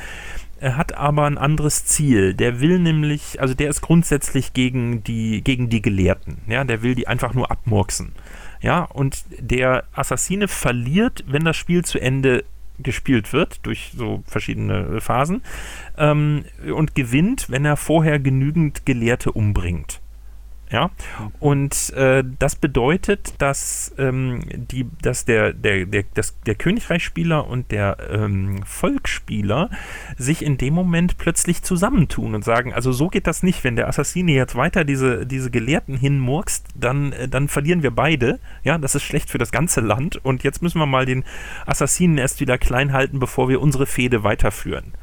Er 0.60 0.78
hat 0.78 0.96
aber 0.96 1.26
ein 1.26 1.40
anderes 1.40 1.86
Ziel. 1.86 2.36
Der 2.36 2.62
will 2.62 2.78
nämlich, 2.78 3.42
also 3.42 3.56
der 3.56 3.70
ist 3.70 3.82
grundsätzlich 3.82 4.54
gegen 4.54 5.04
die, 5.04 5.44
gegen 5.44 5.70
die 5.70 5.82
Gelehrten. 5.82 6.38
Ja, 6.48 6.64
der 6.64 6.84
will 6.84 6.94
die 6.94 7.08
einfach 7.08 7.34
nur 7.34 7.50
abmurksen. 7.50 8.12
Ja, 8.62 8.84
und 8.84 9.26
der 9.40 9.86
Assassine 9.92 10.48
verliert, 10.48 11.24
wenn 11.26 11.44
das 11.44 11.58
Spiel 11.58 11.84
zu 11.84 12.00
Ende 12.00 12.44
gespielt 12.82 13.34
wird 13.34 13.66
durch 13.66 13.92
so 13.96 14.24
verschiedene 14.26 15.02
Phasen 15.02 15.44
ähm, 15.98 16.46
und 16.74 16.96
gewinnt, 16.96 17.50
wenn 17.50 17.66
er 17.66 17.78
vorher 17.78 18.20
genügend 18.20 18.86
Gelehrte 18.86 19.32
umbringt. 19.32 20.02
Ja, 20.72 20.90
und 21.42 21.92
äh, 21.96 22.24
das 22.40 22.56
bedeutet, 22.56 23.34
dass, 23.40 23.94
ähm, 23.98 24.40
die, 24.48 24.86
dass 25.02 25.26
der, 25.26 25.52
der, 25.52 25.86
der, 25.86 26.06
das, 26.14 26.40
der 26.46 26.56
Königreichsspieler 26.56 27.46
und 27.46 27.72
der 27.72 27.98
ähm, 28.10 28.64
Volksspieler 28.64 29.70
sich 30.18 30.46
in 30.46 30.58
dem 30.58 30.74
Moment 30.74 31.18
plötzlich 31.18 31.62
zusammentun 31.62 32.36
und 32.36 32.46
sagen, 32.46 32.74
also 32.74 32.94
so 32.94 33.10
geht 33.10 33.28
das 33.28 33.44
nicht, 33.44 33.66
wenn 33.66 33.76
der 33.76 33.90
Assassine 33.90 34.32
jetzt 34.32 34.56
weiter 34.56 34.86
diese, 34.86 35.26
diese 35.26 35.52
Gelehrten 35.52 35.98
hinmurkst, 35.98 36.66
dann, 36.74 37.12
äh, 37.12 37.28
dann 37.28 37.50
verlieren 37.50 37.84
wir 37.84 37.92
beide. 37.92 38.40
Ja, 38.64 38.78
das 38.78 38.96
ist 38.96 39.04
schlecht 39.04 39.30
für 39.30 39.40
das 39.40 39.52
ganze 39.52 39.82
Land 39.82 40.24
und 40.24 40.44
jetzt 40.44 40.62
müssen 40.62 40.80
wir 40.80 40.86
mal 40.86 41.06
den 41.06 41.26
Assassinen 41.66 42.18
erst 42.18 42.40
wieder 42.40 42.58
klein 42.58 42.94
halten, 42.94 43.20
bevor 43.20 43.50
wir 43.50 43.60
unsere 43.60 43.86
Fehde 43.86 44.24
weiterführen. 44.24 44.94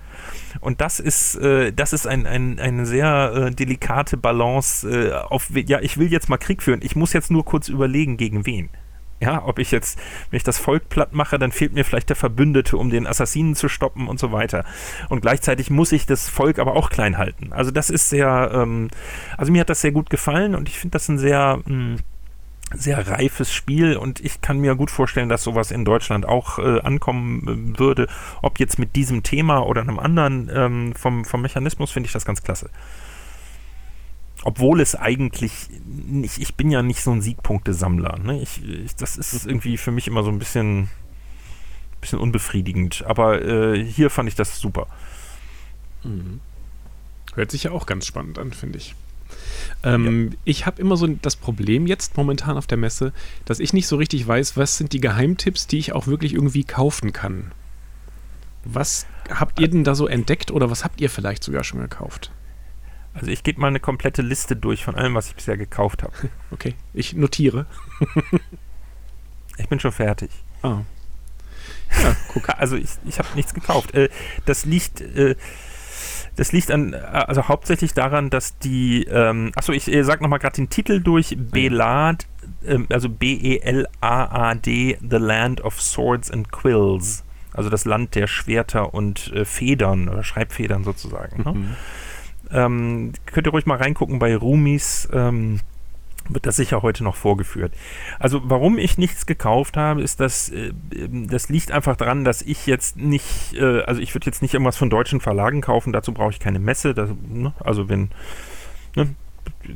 Und 0.60 0.80
das 0.80 1.00
ist, 1.00 1.36
äh, 1.36 1.72
das 1.72 1.92
ist 1.92 2.06
ein, 2.06 2.26
ein, 2.26 2.58
eine 2.58 2.86
sehr 2.86 3.32
äh, 3.34 3.50
delikate 3.50 4.16
Balance 4.16 4.88
äh, 4.88 5.12
auf, 5.12 5.50
ja, 5.54 5.80
ich 5.80 5.98
will 5.98 6.10
jetzt 6.10 6.28
mal 6.28 6.38
Krieg 6.38 6.62
führen, 6.62 6.80
ich 6.82 6.96
muss 6.96 7.12
jetzt 7.12 7.30
nur 7.30 7.44
kurz 7.44 7.68
überlegen, 7.68 8.16
gegen 8.16 8.46
wen. 8.46 8.70
Ja, 9.20 9.44
ob 9.44 9.58
ich 9.58 9.72
jetzt, 9.72 9.98
wenn 10.30 10.36
ich 10.36 10.44
das 10.44 10.58
Volk 10.58 10.88
platt 10.88 11.12
mache, 11.12 11.40
dann 11.40 11.50
fehlt 11.50 11.72
mir 11.72 11.84
vielleicht 11.84 12.08
der 12.08 12.16
Verbündete, 12.16 12.76
um 12.76 12.88
den 12.88 13.04
Assassinen 13.04 13.56
zu 13.56 13.68
stoppen 13.68 14.06
und 14.06 14.20
so 14.20 14.30
weiter. 14.30 14.64
Und 15.08 15.22
gleichzeitig 15.22 15.70
muss 15.70 15.90
ich 15.90 16.06
das 16.06 16.28
Volk 16.28 16.60
aber 16.60 16.76
auch 16.76 16.88
klein 16.88 17.18
halten. 17.18 17.52
Also 17.52 17.72
das 17.72 17.90
ist 17.90 18.10
sehr, 18.10 18.50
ähm, 18.54 18.88
also 19.36 19.50
mir 19.50 19.60
hat 19.62 19.70
das 19.70 19.80
sehr 19.80 19.90
gut 19.90 20.08
gefallen 20.08 20.54
und 20.54 20.68
ich 20.68 20.78
finde 20.78 20.92
das 20.92 21.08
ein 21.08 21.18
sehr, 21.18 21.60
mh, 21.64 21.66
hm, 21.66 21.96
sehr 22.74 23.08
reifes 23.08 23.52
Spiel 23.52 23.96
und 23.96 24.20
ich 24.20 24.40
kann 24.40 24.58
mir 24.58 24.74
gut 24.74 24.90
vorstellen, 24.90 25.28
dass 25.28 25.42
sowas 25.42 25.70
in 25.70 25.84
Deutschland 25.84 26.26
auch 26.26 26.58
äh, 26.58 26.80
ankommen 26.80 27.74
äh, 27.74 27.78
würde. 27.78 28.08
Ob 28.42 28.58
jetzt 28.58 28.78
mit 28.78 28.94
diesem 28.94 29.22
Thema 29.22 29.60
oder 29.60 29.80
einem 29.80 29.98
anderen, 29.98 30.50
ähm, 30.52 30.94
vom, 30.94 31.24
vom 31.24 31.42
Mechanismus 31.42 31.90
finde 31.90 32.08
ich 32.08 32.12
das 32.12 32.24
ganz 32.24 32.42
klasse. 32.42 32.70
Obwohl 34.44 34.80
es 34.80 34.94
eigentlich 34.94 35.68
nicht, 35.86 36.38
ich 36.38 36.54
bin 36.54 36.70
ja 36.70 36.82
nicht 36.82 37.02
so 37.02 37.10
ein 37.10 37.22
Siegpunktesammler. 37.22 38.18
Ne? 38.18 38.40
Ich, 38.40 38.62
ich, 38.62 38.94
das 38.94 39.16
ist 39.16 39.46
irgendwie 39.46 39.76
für 39.76 39.90
mich 39.90 40.06
immer 40.06 40.22
so 40.22 40.30
ein 40.30 40.38
bisschen, 40.38 40.88
bisschen 42.00 42.18
unbefriedigend. 42.18 43.04
Aber 43.06 43.42
äh, 43.42 43.82
hier 43.82 44.10
fand 44.10 44.28
ich 44.28 44.36
das 44.36 44.58
super. 44.58 44.86
Mhm. 46.04 46.40
Hört 47.34 47.50
sich 47.50 47.64
ja 47.64 47.72
auch 47.72 47.86
ganz 47.86 48.06
spannend 48.06 48.38
an, 48.38 48.52
finde 48.52 48.78
ich. 48.78 48.94
Ähm, 49.82 50.30
ja. 50.30 50.38
Ich 50.44 50.66
habe 50.66 50.80
immer 50.80 50.96
so 50.96 51.06
das 51.06 51.36
Problem 51.36 51.86
jetzt 51.86 52.16
momentan 52.16 52.56
auf 52.56 52.66
der 52.66 52.78
Messe, 52.78 53.12
dass 53.44 53.60
ich 53.60 53.72
nicht 53.72 53.86
so 53.86 53.96
richtig 53.96 54.26
weiß, 54.26 54.56
was 54.56 54.76
sind 54.76 54.92
die 54.92 55.00
Geheimtipps, 55.00 55.66
die 55.66 55.78
ich 55.78 55.92
auch 55.92 56.06
wirklich 56.06 56.34
irgendwie 56.34 56.64
kaufen 56.64 57.12
kann. 57.12 57.52
Was 58.64 59.06
habt 59.30 59.60
ihr 59.60 59.68
denn 59.68 59.84
da 59.84 59.94
so 59.94 60.06
entdeckt 60.06 60.50
oder 60.50 60.70
was 60.70 60.84
habt 60.84 61.00
ihr 61.00 61.10
vielleicht 61.10 61.44
sogar 61.44 61.64
schon 61.64 61.80
gekauft? 61.80 62.32
Also 63.14 63.30
ich 63.30 63.42
gebe 63.42 63.60
mal 63.60 63.68
eine 63.68 63.80
komplette 63.80 64.22
Liste 64.22 64.56
durch 64.56 64.84
von 64.84 64.94
allem, 64.94 65.14
was 65.14 65.28
ich 65.28 65.34
bisher 65.34 65.56
gekauft 65.56 66.02
habe. 66.02 66.12
Okay, 66.50 66.74
ich 66.94 67.14
notiere. 67.14 67.66
ich 69.58 69.68
bin 69.68 69.80
schon 69.80 69.92
fertig. 69.92 70.30
Ah. 70.62 70.80
Ja, 72.02 72.16
guck. 72.32 72.48
Also 72.50 72.76
ich, 72.76 72.90
ich 73.06 73.18
habe 73.18 73.28
nichts 73.34 73.54
gekauft. 73.54 73.94
Äh, 73.94 74.08
das 74.44 74.64
liegt... 74.64 75.00
Äh, 76.38 76.42
das 76.42 76.52
liegt 76.52 76.70
an, 76.70 76.94
also 76.94 77.48
hauptsächlich 77.48 77.94
daran, 77.94 78.30
dass 78.30 78.58
die, 78.58 79.04
ähm, 79.04 79.52
achso, 79.56 79.72
ich 79.72 79.92
äh, 79.92 80.02
sag 80.04 80.20
nochmal 80.20 80.38
gerade 80.38 80.56
den 80.56 80.70
Titel 80.70 81.00
durch, 81.00 81.36
Belad, 81.36 82.26
ähm, 82.66 82.86
also 82.90 83.08
B-E-L-A-A-D, 83.08 84.98
The 85.00 85.16
Land 85.16 85.60
of 85.62 85.80
Swords 85.80 86.30
and 86.30 86.50
Quills. 86.52 87.24
Also 87.52 87.70
das 87.70 87.84
Land 87.84 88.14
der 88.14 88.28
Schwerter 88.28 88.94
und 88.94 89.32
äh, 89.32 89.44
Federn 89.44 90.08
oder 90.08 90.22
Schreibfedern 90.22 90.84
sozusagen. 90.84 91.42
Ne? 91.42 91.52
Mhm. 91.52 91.76
Ähm, 92.50 93.12
könnt 93.26 93.46
ihr 93.46 93.50
ruhig 93.50 93.66
mal 93.66 93.78
reingucken 93.78 94.18
bei 94.18 94.36
Rumis 94.36 95.08
ähm, 95.12 95.60
wird 96.28 96.46
das 96.46 96.56
sicher 96.56 96.82
heute 96.82 97.04
noch 97.04 97.16
vorgeführt. 97.16 97.72
Also 98.18 98.40
warum 98.44 98.78
ich 98.78 98.98
nichts 98.98 99.26
gekauft 99.26 99.76
habe, 99.76 100.02
ist, 100.02 100.20
dass 100.20 100.48
äh, 100.50 100.72
das 101.10 101.48
liegt 101.48 101.72
einfach 101.72 101.96
daran, 101.96 102.24
dass 102.24 102.42
ich 102.42 102.66
jetzt 102.66 102.96
nicht, 102.96 103.54
äh, 103.54 103.82
also 103.82 104.00
ich 104.00 104.14
würde 104.14 104.26
jetzt 104.26 104.42
nicht 104.42 104.54
irgendwas 104.54 104.76
von 104.76 104.90
deutschen 104.90 105.20
Verlagen 105.20 105.60
kaufen, 105.60 105.92
dazu 105.92 106.12
brauche 106.12 106.30
ich 106.30 106.40
keine 106.40 106.58
Messe. 106.58 106.94
Das, 106.94 107.10
ne? 107.28 107.52
Also 107.60 107.88
wenn, 107.88 108.10
ne? 108.96 109.08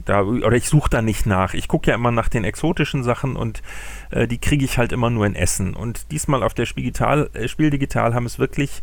da, 0.05 0.22
oder 0.22 0.57
ich 0.57 0.68
suche 0.68 0.90
da 0.90 1.03
nicht 1.03 1.26
nach. 1.26 1.55
Ich 1.55 1.68
gucke 1.68 1.90
ja 1.90 1.94
immer 1.94 2.11
nach 2.11 2.28
den 2.28 2.44
exotischen 2.44 3.03
Sachen 3.03 3.36
und 3.36 3.62
äh, 4.11 4.26
die 4.26 4.38
kriege 4.38 4.64
ich 4.64 4.78
halt 4.78 4.92
immer 4.92 5.11
nur 5.11 5.26
in 5.26 5.34
Essen. 5.34 5.74
Und 5.74 6.11
diesmal 6.11 6.42
auf 6.42 6.55
der 6.55 6.64
äh, 6.64 7.48
Spiel 7.48 7.70
Digital 7.70 8.14
haben 8.14 8.26
es 8.26 8.38
wirklich 8.38 8.82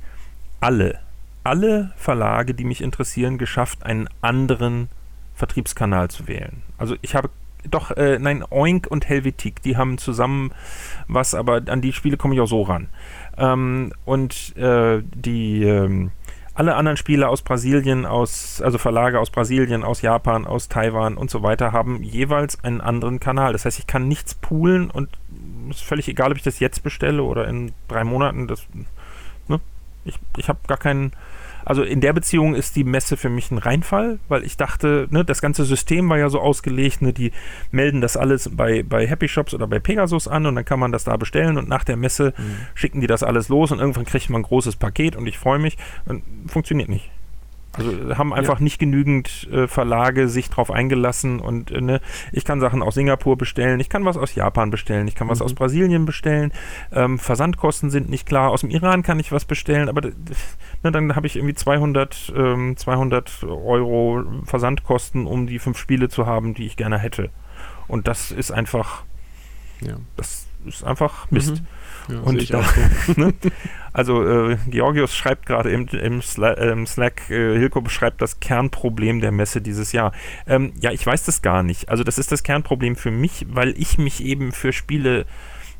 alle, 0.59 0.99
alle 1.43 1.93
Verlage, 1.95 2.53
die 2.53 2.63
mich 2.63 2.81
interessieren, 2.81 3.37
geschafft, 3.37 3.83
einen 3.83 4.09
anderen 4.21 4.89
Vertriebskanal 5.35 6.09
zu 6.09 6.27
wählen. 6.27 6.61
Also 6.77 6.95
ich 7.01 7.15
habe 7.15 7.29
doch, 7.67 7.91
äh, 7.91 8.19
nein, 8.19 8.43
Oink 8.49 8.87
und 8.87 9.09
Helvetik, 9.09 9.61
die 9.61 9.77
haben 9.77 9.97
zusammen 9.97 10.51
was, 11.07 11.35
aber 11.35 11.61
an 11.67 11.81
die 11.81 11.93
Spiele 11.93 12.17
komme 12.17 12.35
ich 12.35 12.41
auch 12.41 12.47
so 12.47 12.61
ran. 12.61 12.87
Ähm, 13.37 13.93
und 14.05 14.55
äh, 14.57 15.01
die 15.03 15.63
ähm, 15.63 16.11
alle 16.59 16.75
anderen 16.75 16.97
Spiele 16.97 17.29
aus 17.29 17.41
Brasilien, 17.41 18.05
aus, 18.05 18.61
also 18.61 18.77
Verlage 18.77 19.17
aus 19.19 19.29
Brasilien, 19.29 19.85
aus 19.85 20.01
Japan, 20.01 20.45
aus 20.45 20.67
Taiwan 20.67 21.15
und 21.15 21.29
so 21.29 21.41
weiter, 21.41 21.71
haben 21.71 22.03
jeweils 22.03 22.61
einen 22.65 22.81
anderen 22.81 23.21
Kanal. 23.21 23.53
Das 23.53 23.63
heißt, 23.63 23.79
ich 23.79 23.87
kann 23.87 24.09
nichts 24.09 24.35
poolen 24.35 24.91
und 24.91 25.07
ist 25.69 25.83
völlig 25.83 26.09
egal, 26.09 26.31
ob 26.31 26.37
ich 26.37 26.43
das 26.43 26.59
jetzt 26.59 26.83
bestelle 26.83 27.23
oder 27.23 27.47
in 27.47 27.71
drei 27.87 28.03
Monaten. 28.03 28.47
Das? 28.47 28.67
Ich, 30.05 30.15
ich 30.37 30.49
habe 30.49 30.59
gar 30.67 30.77
keinen 30.77 31.11
also 31.65 31.83
in 31.83 32.01
der 32.01 32.13
Beziehung 32.13 32.55
ist 32.55 32.75
die 32.75 32.83
Messe 32.83 33.15
für 33.15 33.29
mich 33.29 33.51
ein 33.51 33.59
Reinfall, 33.59 34.17
weil 34.27 34.43
ich 34.43 34.57
dachte, 34.57 35.07
ne, 35.11 35.23
das 35.23 35.39
ganze 35.39 35.65
System 35.65 36.09
war 36.09 36.17
ja 36.17 36.29
so 36.29 36.39
ausgelegt, 36.39 37.03
ne, 37.03 37.13
die 37.13 37.31
melden 37.69 38.01
das 38.01 38.17
alles 38.17 38.49
bei, 38.51 38.81
bei 38.81 39.05
Happy 39.05 39.27
Shops 39.27 39.53
oder 39.53 39.67
bei 39.67 39.77
Pegasus 39.77 40.27
an 40.27 40.47
und 40.47 40.55
dann 40.55 40.65
kann 40.65 40.79
man 40.79 40.91
das 40.91 41.03
da 41.03 41.15
bestellen 41.15 41.57
und 41.57 41.69
nach 41.69 41.83
der 41.83 41.95
Messe 41.95 42.33
mhm. 42.35 42.57
schicken 42.73 43.01
die 43.01 43.07
das 43.07 43.21
alles 43.21 43.49
los 43.49 43.71
und 43.71 43.77
irgendwann 43.77 44.05
kriegt 44.05 44.31
man 44.31 44.41
ein 44.41 44.45
großes 44.45 44.77
Paket 44.77 45.15
und 45.15 45.27
ich 45.27 45.37
freue 45.37 45.59
mich. 45.59 45.77
Und 46.05 46.23
funktioniert 46.47 46.89
nicht. 46.89 47.11
Also 47.79 48.17
haben 48.17 48.33
einfach 48.33 48.59
ja. 48.59 48.63
nicht 48.63 48.79
genügend 48.79 49.47
äh, 49.51 49.67
Verlage 49.67 50.27
sich 50.27 50.49
drauf 50.49 50.71
eingelassen 50.71 51.39
und 51.39 51.71
äh, 51.71 51.81
ne, 51.81 52.01
ich 52.31 52.45
kann 52.45 52.59
Sachen 52.59 52.81
aus 52.81 52.95
Singapur 52.95 53.37
bestellen, 53.37 53.79
ich 53.79 53.89
kann 53.89 54.05
was 54.05 54.17
aus 54.17 54.35
Japan 54.35 54.69
bestellen, 54.69 55.07
ich 55.07 55.15
kann 55.15 55.29
was 55.29 55.39
mhm. 55.39 55.45
aus 55.45 55.53
Brasilien 55.53 56.05
bestellen, 56.05 56.51
ähm, 56.91 57.19
Versandkosten 57.19 57.89
sind 57.89 58.09
nicht 58.09 58.25
klar, 58.25 58.51
aus 58.51 58.61
dem 58.61 58.69
Iran 58.69 59.03
kann 59.03 59.19
ich 59.19 59.31
was 59.31 59.45
bestellen, 59.45 59.89
aber 59.89 60.01
ne, 60.01 60.91
dann 60.91 61.15
habe 61.15 61.27
ich 61.27 61.35
irgendwie 61.35 61.55
200, 61.55 62.33
ähm, 62.35 62.77
200 62.77 63.43
Euro 63.43 64.23
Versandkosten, 64.45 65.25
um 65.25 65.47
die 65.47 65.59
fünf 65.59 65.77
Spiele 65.77 66.09
zu 66.09 66.25
haben, 66.25 66.53
die 66.53 66.65
ich 66.65 66.77
gerne 66.77 66.99
hätte. 66.99 67.29
Und 67.87 68.07
das 68.07 68.31
ist 68.31 68.51
einfach, 68.51 69.03
ja. 69.81 69.95
das 70.15 70.47
ist 70.65 70.83
einfach 70.83 71.29
Mist. 71.31 71.61
Mhm. 71.61 71.67
Ja, 72.07 72.19
und 72.21 72.53
da, 72.53 72.63
ne? 73.15 73.33
also 73.93 74.23
äh, 74.23 74.57
Georgios 74.67 75.15
schreibt 75.15 75.45
gerade 75.45 75.69
im, 75.71 75.87
im, 75.87 76.21
Sla 76.21 76.53
im 76.53 76.87
Slack, 76.87 77.29
äh, 77.29 77.57
Hilko 77.57 77.81
beschreibt 77.81 78.21
das 78.21 78.39
Kernproblem 78.39 79.19
der 79.21 79.31
Messe 79.31 79.61
dieses 79.61 79.91
Jahr. 79.91 80.11
Ähm, 80.47 80.73
ja, 80.79 80.91
ich 80.91 81.05
weiß 81.05 81.25
das 81.25 81.41
gar 81.41 81.63
nicht. 81.63 81.89
Also 81.89 82.03
das 82.03 82.17
ist 82.17 82.31
das 82.31 82.43
Kernproblem 82.43 82.95
für 82.95 83.11
mich, 83.11 83.45
weil 83.49 83.73
ich 83.77 83.97
mich 83.97 84.23
eben 84.23 84.51
für 84.51 84.73
Spiele 84.73 85.25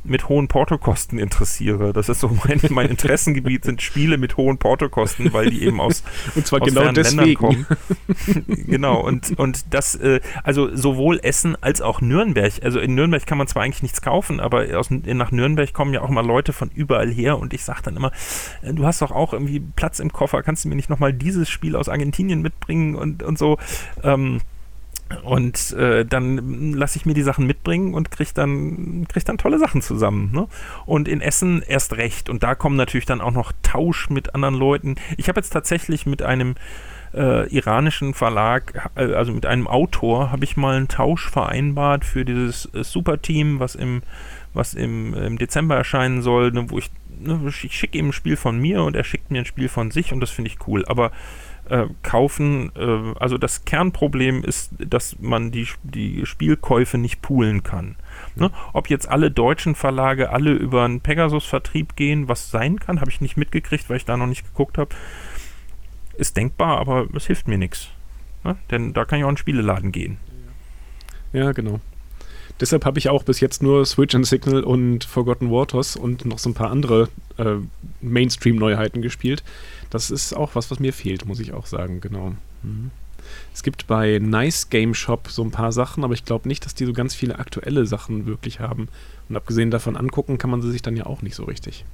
mit 0.03 0.29
hohen 0.29 0.47
Portokosten 0.47 1.19
interessiere. 1.19 1.93
Das 1.93 2.09
ist 2.09 2.21
so 2.21 2.29
mein, 2.45 2.59
mein 2.69 2.87
Interessengebiet, 2.89 3.65
sind 3.65 3.81
Spiele 3.81 4.17
mit 4.17 4.37
hohen 4.37 4.57
Portokosten, 4.57 5.33
weil 5.33 5.49
die 5.49 5.63
eben 5.63 5.81
aus, 5.81 6.03
und 6.35 6.47
zwar 6.47 6.61
aus 6.61 6.67
genau 6.67 6.91
deswegen. 6.91 7.35
kommen. 7.35 7.65
genau, 8.47 9.01
und, 9.01 9.37
und 9.37 9.73
das, 9.73 9.95
äh, 9.95 10.21
also 10.43 10.75
sowohl 10.75 11.19
Essen 11.21 11.61
als 11.61 11.81
auch 11.81 12.01
Nürnberg. 12.01 12.53
Also 12.63 12.79
in 12.79 12.95
Nürnberg 12.95 13.25
kann 13.25 13.37
man 13.37 13.47
zwar 13.47 13.63
eigentlich 13.63 13.83
nichts 13.83 14.01
kaufen, 14.01 14.39
aber 14.39 14.77
aus, 14.77 14.89
nach 14.89 15.31
Nürnberg 15.31 15.73
kommen 15.73 15.93
ja 15.93 16.01
auch 16.01 16.09
mal 16.09 16.25
Leute 16.25 16.53
von 16.53 16.69
überall 16.73 17.11
her 17.11 17.37
und 17.37 17.53
ich 17.53 17.63
sage 17.63 17.81
dann 17.83 17.95
immer, 17.95 18.11
äh, 18.61 18.73
du 18.73 18.85
hast 18.85 19.01
doch 19.01 19.11
auch 19.11 19.33
irgendwie 19.33 19.59
Platz 19.59 19.99
im 19.99 20.11
Koffer, 20.11 20.43
kannst 20.43 20.65
du 20.65 20.69
mir 20.69 20.75
nicht 20.75 20.89
nochmal 20.89 21.13
dieses 21.13 21.49
Spiel 21.49 21.75
aus 21.75 21.89
Argentinien 21.89 22.41
mitbringen 22.41 22.95
und, 22.95 23.23
und 23.23 23.37
so. 23.37 23.57
Ähm, 24.03 24.41
und 25.23 25.73
äh, 25.73 26.05
dann 26.05 26.73
lasse 26.73 26.97
ich 26.97 27.05
mir 27.05 27.13
die 27.13 27.23
Sachen 27.23 27.47
mitbringen 27.47 27.93
und 27.93 28.11
kriege 28.11 28.31
dann, 28.33 29.07
krieg 29.07 29.25
dann 29.25 29.37
tolle 29.37 29.59
Sachen 29.59 29.81
zusammen. 29.81 30.31
Ne? 30.31 30.47
Und 30.85 31.07
in 31.07 31.21
Essen 31.21 31.61
erst 31.61 31.97
recht. 31.97 32.29
Und 32.29 32.43
da 32.43 32.55
kommen 32.55 32.75
natürlich 32.75 33.05
dann 33.05 33.21
auch 33.21 33.31
noch 33.31 33.51
Tausch 33.63 34.09
mit 34.09 34.35
anderen 34.35 34.55
Leuten. 34.55 34.95
Ich 35.17 35.27
habe 35.27 35.39
jetzt 35.39 35.49
tatsächlich 35.49 36.05
mit 36.05 36.21
einem 36.21 36.55
äh, 37.13 37.47
iranischen 37.49 38.13
Verlag, 38.13 38.91
äh, 38.95 39.13
also 39.13 39.31
mit 39.33 39.45
einem 39.45 39.67
Autor, 39.67 40.31
habe 40.31 40.43
ich 40.43 40.57
mal 40.57 40.75
einen 40.75 40.87
Tausch 40.87 41.29
vereinbart 41.29 42.05
für 42.05 42.23
dieses 42.23 42.65
äh, 42.73 42.83
Superteam, 42.83 43.59
was 43.59 43.75
im, 43.75 44.03
was 44.53 44.75
im, 44.75 45.13
im 45.15 45.37
Dezember 45.37 45.75
erscheinen 45.75 46.21
soll, 46.21 46.51
ne, 46.51 46.69
wo 46.69 46.77
ich, 46.77 46.91
ne, 47.19 47.39
ich 47.47 47.75
schicke 47.75 47.97
ihm 47.97 48.09
ein 48.09 48.13
Spiel 48.13 48.35
von 48.35 48.59
mir 48.59 48.83
und 48.83 48.95
er 48.95 49.03
schickt 49.03 49.31
mir 49.31 49.39
ein 49.39 49.45
Spiel 49.45 49.69
von 49.69 49.89
sich 49.89 50.13
und 50.13 50.19
das 50.19 50.29
finde 50.29 50.51
ich 50.51 50.67
cool. 50.67 50.85
Aber 50.85 51.11
äh, 51.69 51.87
kaufen. 52.03 52.71
Äh, 52.75 53.13
also 53.19 53.37
das 53.37 53.65
Kernproblem 53.65 54.43
ist, 54.43 54.71
dass 54.77 55.17
man 55.19 55.51
die, 55.51 55.67
die 55.83 56.25
Spielkäufe 56.25 56.97
nicht 56.97 57.21
poolen 57.21 57.63
kann. 57.63 57.95
Ne? 58.35 58.51
Ob 58.73 58.89
jetzt 58.89 59.09
alle 59.09 59.31
deutschen 59.31 59.75
Verlage 59.75 60.31
alle 60.31 60.51
über 60.51 60.85
einen 60.85 61.01
Pegasus-Vertrieb 61.01 61.95
gehen, 61.95 62.27
was 62.27 62.51
sein 62.51 62.79
kann, 62.79 63.01
habe 63.01 63.11
ich 63.11 63.21
nicht 63.21 63.37
mitgekriegt, 63.37 63.89
weil 63.89 63.97
ich 63.97 64.05
da 64.05 64.17
noch 64.17 64.27
nicht 64.27 64.45
geguckt 64.45 64.77
habe. 64.77 64.95
Ist 66.17 66.35
denkbar, 66.35 66.79
aber 66.79 67.07
es 67.15 67.27
hilft 67.27 67.47
mir 67.47 67.57
nichts. 67.57 67.89
Ne? 68.43 68.57
Denn 68.71 68.93
da 68.93 69.05
kann 69.05 69.19
ich 69.19 69.23
auch 69.23 69.29
in 69.29 69.31
einen 69.31 69.37
Spieleladen 69.37 69.91
gehen. 69.91 70.17
Ja, 71.31 71.51
genau. 71.51 71.79
Deshalb 72.59 72.85
habe 72.85 72.99
ich 72.99 73.09
auch 73.09 73.23
bis 73.23 73.39
jetzt 73.39 73.63
nur 73.63 73.85
Switch 73.85 74.15
and 74.15 74.25
Signal 74.25 74.63
und 74.63 75.05
Forgotten 75.05 75.49
Waters 75.49 75.95
und 75.95 76.25
noch 76.25 76.39
so 76.39 76.49
ein 76.49 76.53
paar 76.53 76.71
andere 76.71 77.07
äh, 77.37 77.55
Mainstream-Neuheiten 78.01 79.01
gespielt. 79.01 79.43
Das 79.89 80.11
ist 80.11 80.33
auch 80.33 80.55
was, 80.55 80.69
was 80.69 80.79
mir 80.79 80.93
fehlt, 80.93 81.25
muss 81.25 81.39
ich 81.39 81.53
auch 81.53 81.65
sagen, 81.65 82.01
genau. 82.01 82.33
Mhm. 82.63 82.91
Es 83.53 83.63
gibt 83.63 83.87
bei 83.87 84.19
Nice 84.19 84.69
Game 84.69 84.93
Shop 84.93 85.27
so 85.29 85.43
ein 85.43 85.51
paar 85.51 85.71
Sachen, 85.71 86.03
aber 86.03 86.13
ich 86.13 86.25
glaube 86.25 86.47
nicht, 86.47 86.65
dass 86.65 86.75
die 86.75 86.85
so 86.85 86.93
ganz 86.93 87.15
viele 87.15 87.39
aktuelle 87.39 87.85
Sachen 87.85 88.25
wirklich 88.25 88.59
haben. 88.59 88.89
Und 89.27 89.35
abgesehen 89.35 89.71
davon 89.71 89.95
angucken 89.95 90.37
kann 90.37 90.49
man 90.49 90.61
sie 90.61 90.71
sich 90.71 90.81
dann 90.81 90.95
ja 90.95 91.05
auch 91.05 91.21
nicht 91.21 91.35
so 91.35 91.43
richtig. 91.43 91.85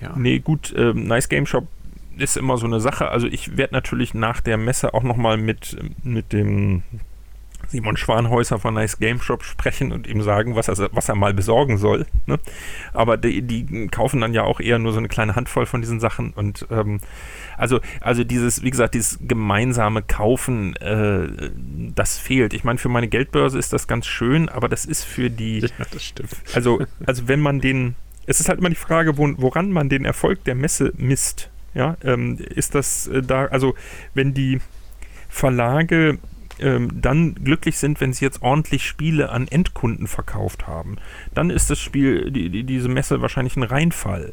Ja. 0.00 0.14
Nee, 0.16 0.38
gut, 0.38 0.72
ähm, 0.76 1.06
Nice 1.06 1.28
Game 1.28 1.46
Shop 1.46 1.66
ist 2.18 2.36
immer 2.36 2.58
so 2.58 2.66
eine 2.66 2.80
Sache. 2.80 3.08
Also 3.08 3.26
ich 3.26 3.56
werde 3.56 3.74
natürlich 3.74 4.14
nach 4.14 4.40
der 4.40 4.56
Messe 4.56 4.94
auch 4.94 5.02
nochmal 5.02 5.36
mit, 5.36 5.76
mit 6.02 6.32
dem 6.32 6.82
Simon 7.68 7.96
Schwanhäuser 7.96 8.58
von 8.58 8.74
Nice 8.74 8.98
Game 8.98 9.20
Shop 9.20 9.44
sprechen 9.44 9.92
und 9.92 10.06
ihm 10.06 10.22
sagen, 10.22 10.56
was 10.56 10.68
er, 10.68 10.90
was 10.92 11.08
er 11.08 11.14
mal 11.14 11.34
besorgen 11.34 11.78
soll. 11.78 12.06
Ne? 12.26 12.38
Aber 12.92 13.16
die, 13.16 13.42
die, 13.42 13.88
kaufen 13.88 14.20
dann 14.20 14.34
ja 14.34 14.42
auch 14.42 14.60
eher 14.60 14.78
nur 14.78 14.92
so 14.92 14.98
eine 14.98 15.08
kleine 15.08 15.36
Handvoll 15.36 15.66
von 15.66 15.80
diesen 15.80 16.00
Sachen 16.00 16.32
und 16.32 16.66
ähm, 16.70 17.00
also, 17.56 17.80
also 18.00 18.24
dieses, 18.24 18.62
wie 18.62 18.70
gesagt, 18.70 18.94
dieses 18.94 19.18
gemeinsame 19.20 20.02
Kaufen, 20.02 20.74
äh, 20.76 21.28
das 21.94 22.18
fehlt. 22.18 22.54
Ich 22.54 22.64
meine, 22.64 22.78
für 22.78 22.88
meine 22.88 23.08
Geldbörse 23.08 23.58
ist 23.58 23.72
das 23.72 23.86
ganz 23.86 24.06
schön, 24.06 24.48
aber 24.48 24.68
das 24.68 24.84
ist 24.84 25.04
für 25.04 25.30
die. 25.30 25.60
Ja, 25.78 25.86
das 25.90 26.04
stimmt. 26.04 26.30
Also, 26.54 26.84
also 27.06 27.28
wenn 27.28 27.40
man 27.40 27.60
den, 27.60 27.94
es 28.26 28.40
ist 28.40 28.48
halt 28.48 28.58
immer 28.58 28.68
die 28.68 28.74
Frage, 28.74 29.16
wo, 29.16 29.32
woran 29.36 29.70
man 29.70 29.88
den 29.88 30.04
Erfolg 30.04 30.44
der 30.44 30.54
Messe 30.54 30.92
misst. 30.96 31.50
Ja, 31.74 31.96
ähm, 32.04 32.36
ist 32.38 32.74
das 32.74 33.06
äh, 33.06 33.22
da, 33.22 33.46
also 33.46 33.74
wenn 34.12 34.34
die 34.34 34.60
Verlage 35.28 36.18
ähm, 36.58 37.00
dann 37.00 37.34
glücklich 37.34 37.78
sind, 37.78 38.00
wenn 38.00 38.12
sie 38.12 38.24
jetzt 38.24 38.42
ordentlich 38.42 38.86
Spiele 38.86 39.30
an 39.30 39.48
Endkunden 39.48 40.06
verkauft 40.06 40.66
haben. 40.66 40.96
Dann 41.34 41.50
ist 41.50 41.70
das 41.70 41.80
Spiel, 41.80 42.30
die, 42.30 42.50
die, 42.50 42.64
diese 42.64 42.88
Messe 42.88 43.20
wahrscheinlich 43.22 43.56
ein 43.56 43.62
Reinfall. 43.62 44.32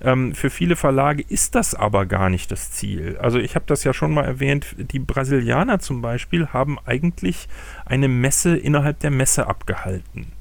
Ähm, 0.00 0.34
für 0.34 0.50
viele 0.50 0.76
Verlage 0.76 1.24
ist 1.26 1.54
das 1.54 1.74
aber 1.74 2.06
gar 2.06 2.30
nicht 2.30 2.50
das 2.50 2.70
Ziel. 2.72 3.16
Also 3.20 3.38
ich 3.38 3.54
habe 3.54 3.66
das 3.66 3.84
ja 3.84 3.92
schon 3.92 4.12
mal 4.12 4.24
erwähnt, 4.24 4.74
die 4.78 4.98
Brasilianer 4.98 5.78
zum 5.78 6.02
Beispiel 6.02 6.48
haben 6.48 6.78
eigentlich 6.84 7.48
eine 7.84 8.08
Messe 8.08 8.56
innerhalb 8.56 9.00
der 9.00 9.10
Messe 9.10 9.46
abgehalten. 9.46 10.32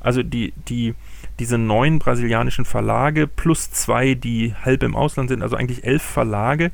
Also 0.00 0.22
die, 0.22 0.52
die, 0.68 0.94
diese 1.38 1.58
neun 1.58 1.98
brasilianischen 1.98 2.64
Verlage 2.64 3.26
plus 3.26 3.70
zwei, 3.70 4.14
die 4.14 4.54
halb 4.54 4.82
im 4.82 4.96
Ausland 4.96 5.28
sind, 5.28 5.42
also 5.42 5.56
eigentlich 5.56 5.84
elf 5.84 6.02
Verlage, 6.02 6.70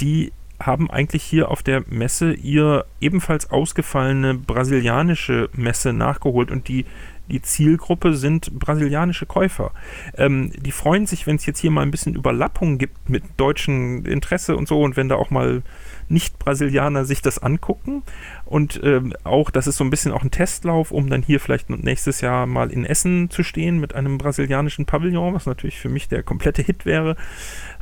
die 0.00 0.32
haben 0.60 0.90
eigentlich 0.90 1.22
hier 1.22 1.50
auf 1.50 1.62
der 1.62 1.84
Messe 1.88 2.32
ihr 2.32 2.84
ebenfalls 3.00 3.50
ausgefallene 3.50 4.34
brasilianische 4.34 5.50
Messe 5.52 5.92
nachgeholt 5.92 6.50
und 6.50 6.66
die, 6.66 6.84
die 7.28 7.42
Zielgruppe 7.42 8.14
sind 8.14 8.58
brasilianische 8.58 9.26
Käufer. 9.26 9.70
Ähm, 10.16 10.50
die 10.56 10.72
freuen 10.72 11.06
sich, 11.06 11.26
wenn 11.26 11.36
es 11.36 11.46
jetzt 11.46 11.60
hier 11.60 11.70
mal 11.70 11.82
ein 11.82 11.92
bisschen 11.92 12.14
Überlappung 12.14 12.78
gibt 12.78 13.08
mit 13.08 13.22
deutschem 13.36 14.04
Interesse 14.04 14.56
und 14.56 14.66
so 14.66 14.82
und 14.82 14.96
wenn 14.96 15.08
da 15.08 15.14
auch 15.14 15.30
mal 15.30 15.62
Nicht-Brasilianer 16.08 17.04
sich 17.04 17.22
das 17.22 17.38
angucken. 17.38 18.02
Und 18.44 18.80
ähm, 18.82 19.12
auch, 19.24 19.50
das 19.50 19.66
ist 19.66 19.76
so 19.76 19.84
ein 19.84 19.90
bisschen 19.90 20.10
auch 20.10 20.24
ein 20.24 20.30
Testlauf, 20.30 20.90
um 20.90 21.08
dann 21.08 21.22
hier 21.22 21.38
vielleicht 21.38 21.70
nächstes 21.70 22.20
Jahr 22.20 22.46
mal 22.46 22.72
in 22.72 22.84
Essen 22.84 23.30
zu 23.30 23.44
stehen 23.44 23.78
mit 23.78 23.94
einem 23.94 24.18
brasilianischen 24.18 24.86
Pavillon, 24.86 25.34
was 25.34 25.46
natürlich 25.46 25.78
für 25.78 25.90
mich 25.90 26.08
der 26.08 26.22
komplette 26.24 26.62
Hit 26.62 26.84
wäre 26.86 27.14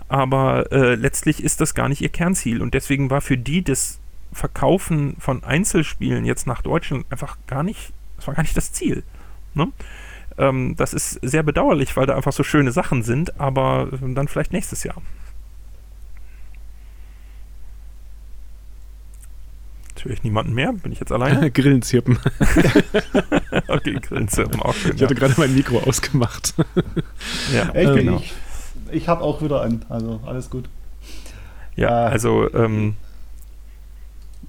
aber 0.09 0.71
äh, 0.73 0.95
letztlich 0.95 1.43
ist 1.43 1.61
das 1.61 1.75
gar 1.75 1.89
nicht 1.89 2.01
ihr 2.01 2.09
Kernziel 2.09 2.63
und 2.63 2.75
deswegen 2.75 3.11
war 3.11 3.21
für 3.21 3.39
die 3.39 3.63
das 3.63 3.99
Verkaufen 4.33 5.17
von 5.19 5.43
Einzelspielen 5.45 6.25
jetzt 6.25 6.47
nach 6.47 6.63
Deutschland 6.63 7.07
einfach 7.11 7.39
gar 7.47 7.63
nicht, 7.63 7.93
das 8.17 8.27
war 8.27 8.35
gar 8.35 8.43
nicht 8.43 8.57
das 8.57 8.73
Ziel. 8.73 9.03
Ne? 9.55 9.73
Ähm, 10.39 10.75
das 10.77 10.93
ist 10.93 11.19
sehr 11.23 11.43
bedauerlich, 11.43 11.97
weil 11.97 12.07
da 12.07 12.17
einfach 12.17 12.33
so 12.33 12.43
schöne 12.43 12.73
Sachen 12.73 13.03
sind, 13.03 13.41
aber 13.41 13.89
äh, 13.93 14.15
dann 14.15 14.29
vielleicht 14.29 14.53
nächstes 14.53 14.85
Jahr. 14.85 15.03
höre 20.07 20.15
ich 20.15 20.23
niemanden 20.23 20.55
mehr. 20.55 20.73
Bin 20.73 20.93
ich 20.93 21.01
jetzt 21.01 21.13
alleine? 21.13 21.51
Grillenzirpen. 21.53 22.19
okay, 23.69 23.99
Grillenzirpen 24.01 24.63
auch 24.63 24.75
schön. 24.75 24.97
Ich 24.97 25.03
hatte 25.03 25.15
gerade 25.15 25.35
mein 25.37 25.55
Mikro 25.55 25.79
ausgemacht. 25.81 26.55
ja, 27.53 27.75
ich, 27.75 27.95
genau. 27.95 28.19
ich, 28.19 28.33
ich 28.93 29.09
habe 29.09 29.23
auch 29.23 29.43
wieder 29.43 29.63
an, 29.63 29.85
also 29.89 30.21
alles 30.27 30.51
gut. 30.51 30.69
Ja, 31.77 32.09
äh, 32.09 32.11
also 32.11 32.53
ähm, 32.55 32.97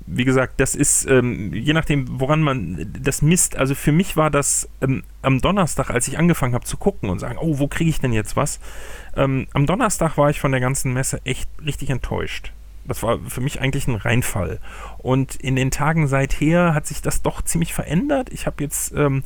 wie 0.07 0.23
gesagt, 0.23 0.59
das 0.59 0.73
ist, 0.73 1.05
ähm, 1.09 1.53
je 1.53 1.73
nachdem, 1.73 2.19
woran 2.19 2.41
man 2.41 2.91
das 2.99 3.21
misst, 3.21 3.57
also 3.57 3.75
für 3.75 3.91
mich 3.91 4.15
war 4.15 4.31
das 4.31 4.69
ähm, 4.81 5.03
am 5.21 5.41
Donnerstag, 5.41 5.89
als 5.89 6.07
ich 6.07 6.17
angefangen 6.17 6.53
habe 6.53 6.65
zu 6.65 6.77
gucken 6.77 7.09
und 7.09 7.19
sagen, 7.19 7.37
oh, 7.39 7.59
wo 7.59 7.67
kriege 7.67 7.89
ich 7.89 7.99
denn 7.99 8.13
jetzt 8.13 8.37
was? 8.37 8.59
Ähm, 9.15 9.47
am 9.53 9.65
Donnerstag 9.65 10.17
war 10.17 10.29
ich 10.29 10.39
von 10.39 10.51
der 10.51 10.61
ganzen 10.61 10.93
Messe 10.93 11.19
echt 11.25 11.49
richtig 11.63 11.89
enttäuscht. 11.89 12.53
Das 12.85 13.03
war 13.03 13.19
für 13.27 13.41
mich 13.41 13.59
eigentlich 13.59 13.87
ein 13.87 13.95
Reinfall. 13.95 14.59
Und 14.97 15.35
in 15.35 15.57
den 15.57 15.71
Tagen 15.71 16.07
seither 16.07 16.73
hat 16.73 16.87
sich 16.87 17.01
das 17.01 17.21
doch 17.21 17.41
ziemlich 17.41 17.73
verändert. 17.73 18.29
Ich 18.31 18.45
habe 18.45 18.63
jetzt 18.63 18.93
ähm, 18.93 19.23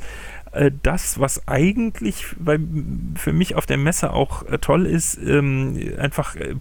äh, 0.51 0.71
das, 0.83 1.19
was 1.19 1.47
eigentlich 1.47 2.25
bei, 2.37 2.59
für 3.15 3.31
mich 3.31 3.55
auf 3.55 3.65
der 3.65 3.77
Messe 3.77 4.11
auch 4.11 4.43
äh, 4.47 4.57
toll 4.57 4.85
ist, 4.85 5.17
ähm, 5.17 5.79
einfach 5.97 6.35
äh, 6.35 6.55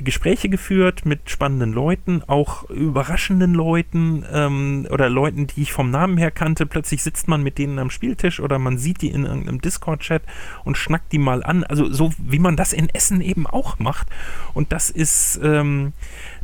Gespräche 0.00 0.48
geführt 0.48 1.04
mit 1.04 1.28
spannenden 1.28 1.72
Leuten, 1.72 2.22
auch 2.26 2.68
überraschenden 2.70 3.52
Leuten 3.52 4.24
ähm, 4.32 4.86
oder 4.90 5.10
Leuten, 5.10 5.46
die 5.46 5.62
ich 5.62 5.72
vom 5.72 5.90
Namen 5.90 6.16
her 6.16 6.30
kannte. 6.30 6.64
Plötzlich 6.64 7.02
sitzt 7.02 7.28
man 7.28 7.42
mit 7.42 7.58
denen 7.58 7.78
am 7.78 7.90
Spieltisch 7.90 8.40
oder 8.40 8.58
man 8.58 8.78
sieht 8.78 9.02
die 9.02 9.10
in 9.10 9.24
irgendeinem 9.24 9.60
Discord-Chat 9.60 10.22
und 10.64 10.78
schnackt 10.78 11.12
die 11.12 11.18
mal 11.18 11.42
an. 11.42 11.62
Also 11.64 11.92
so 11.92 12.12
wie 12.18 12.38
man 12.38 12.56
das 12.56 12.72
in 12.72 12.88
Essen 12.88 13.20
eben 13.20 13.46
auch 13.46 13.78
macht. 13.78 14.08
Und 14.54 14.72
das 14.72 14.88
ist 14.88 15.38
ähm, 15.42 15.92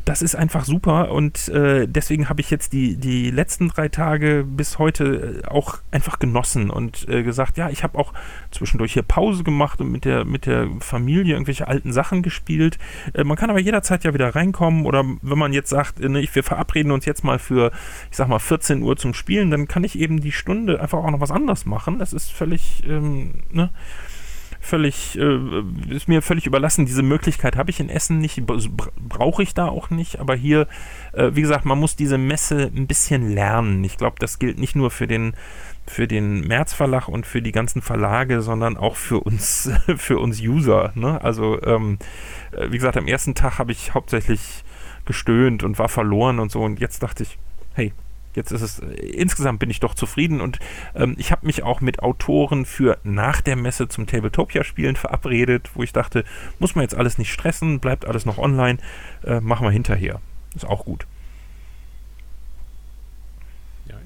das 0.04 0.22
ist 0.22 0.34
einfach 0.34 0.64
super 0.64 1.10
und 1.12 1.48
äh, 1.48 1.86
deswegen 1.86 2.28
habe 2.28 2.40
ich 2.40 2.50
jetzt 2.50 2.72
die, 2.72 2.96
die 2.96 3.30
letzten 3.30 3.68
drei 3.68 3.88
Tage 3.88 4.44
bis 4.44 4.78
heute 4.78 5.42
äh, 5.44 5.48
auch 5.48 5.78
einfach 5.90 6.18
genossen 6.18 6.70
und 6.70 7.08
äh, 7.08 7.22
gesagt, 7.22 7.56
ja, 7.56 7.70
ich 7.70 7.82
habe 7.84 7.98
auch 7.98 8.12
zwischendurch 8.50 8.94
hier 8.94 9.02
Pause 9.02 9.44
gemacht 9.44 9.80
und 9.80 9.92
mit 9.92 10.04
der, 10.04 10.24
mit 10.24 10.46
der 10.46 10.68
Familie 10.80 11.34
irgendwelche 11.34 11.68
alten 11.68 11.92
Sachen 11.92 12.22
gespielt. 12.22 12.78
Äh, 13.14 13.24
man 13.24 13.36
kann 13.36 13.50
aber 13.50 13.60
jederzeit 13.60 14.04
ja 14.04 14.12
wieder 14.12 14.34
reinkommen 14.34 14.86
oder 14.86 15.04
wenn 15.22 15.38
man 15.38 15.52
jetzt 15.52 15.70
sagt, 15.70 16.00
äh, 16.00 16.08
ne, 16.08 16.26
wir 16.32 16.42
verabreden 16.42 16.92
uns 16.92 17.04
jetzt 17.04 17.22
mal 17.22 17.38
für, 17.38 17.70
ich 18.10 18.16
sag 18.16 18.28
mal, 18.28 18.38
14 18.38 18.82
Uhr 18.82 18.96
zum 18.96 19.14
Spielen, 19.14 19.50
dann 19.50 19.68
kann 19.68 19.84
ich 19.84 19.98
eben 19.98 20.20
die 20.20 20.32
Stunde 20.32 20.80
einfach 20.80 20.98
auch 20.98 21.10
noch 21.10 21.20
was 21.20 21.30
anderes 21.30 21.64
machen. 21.64 21.98
Das 21.98 22.12
ist 22.12 22.32
völlig, 22.32 22.82
ähm, 22.88 23.42
ne? 23.50 23.70
Völlig, 24.62 25.18
äh, 25.18 25.38
ist 25.90 26.08
mir 26.08 26.22
völlig 26.22 26.46
überlassen. 26.46 26.86
Diese 26.86 27.02
Möglichkeit 27.02 27.56
habe 27.56 27.70
ich 27.70 27.80
in 27.80 27.88
Essen 27.88 28.18
nicht, 28.18 28.46
brauche 28.46 29.42
ich 29.42 29.54
da 29.54 29.66
auch 29.66 29.90
nicht. 29.90 30.20
Aber 30.20 30.34
hier, 30.34 30.68
äh, 31.12 31.30
wie 31.34 31.42
gesagt, 31.42 31.64
man 31.64 31.78
muss 31.78 31.96
diese 31.96 32.16
Messe 32.16 32.70
ein 32.74 32.86
bisschen 32.86 33.34
lernen. 33.34 33.82
Ich 33.84 33.98
glaube, 33.98 34.16
das 34.18 34.38
gilt 34.38 34.58
nicht 34.58 34.76
nur 34.76 34.90
für 34.90 35.06
den 35.06 35.34
für 35.84 36.06
den 36.06 36.46
März 36.46 36.76
und 37.08 37.26
für 37.26 37.42
die 37.42 37.50
ganzen 37.50 37.82
Verlage, 37.82 38.40
sondern 38.40 38.76
auch 38.76 38.94
für 38.94 39.18
uns, 39.18 39.68
für 39.96 40.20
uns 40.20 40.40
User. 40.40 40.92
Ne? 40.94 41.22
Also 41.22 41.60
ähm, 41.62 41.98
äh, 42.52 42.70
wie 42.70 42.78
gesagt, 42.78 42.96
am 42.96 43.08
ersten 43.08 43.34
Tag 43.34 43.58
habe 43.58 43.72
ich 43.72 43.92
hauptsächlich 43.92 44.62
gestöhnt 45.04 45.64
und 45.64 45.80
war 45.80 45.88
verloren 45.88 46.38
und 46.38 46.52
so. 46.52 46.62
Und 46.62 46.80
jetzt 46.80 47.02
dachte 47.02 47.24
ich, 47.24 47.36
hey, 47.74 47.92
Jetzt 48.34 48.50
ist 48.50 48.62
es, 48.62 48.78
insgesamt 48.78 49.58
bin 49.58 49.70
ich 49.70 49.80
doch 49.80 49.94
zufrieden 49.94 50.40
und 50.40 50.58
ähm, 50.94 51.14
ich 51.18 51.32
habe 51.32 51.46
mich 51.46 51.62
auch 51.62 51.80
mit 51.80 52.02
Autoren 52.02 52.64
für 52.64 52.98
nach 53.04 53.40
der 53.40 53.56
Messe 53.56 53.88
zum 53.88 54.06
Tabletopia-Spielen 54.06 54.96
verabredet, 54.96 55.70
wo 55.74 55.82
ich 55.82 55.92
dachte, 55.92 56.24
muss 56.58 56.74
man 56.74 56.82
jetzt 56.82 56.94
alles 56.94 57.18
nicht 57.18 57.32
stressen, 57.32 57.80
bleibt 57.80 58.06
alles 58.06 58.24
noch 58.24 58.38
online, 58.38 58.78
äh, 59.24 59.40
machen 59.40 59.66
wir 59.66 59.70
hinterher. 59.70 60.20
Ist 60.54 60.66
auch 60.66 60.84
gut. 60.84 61.06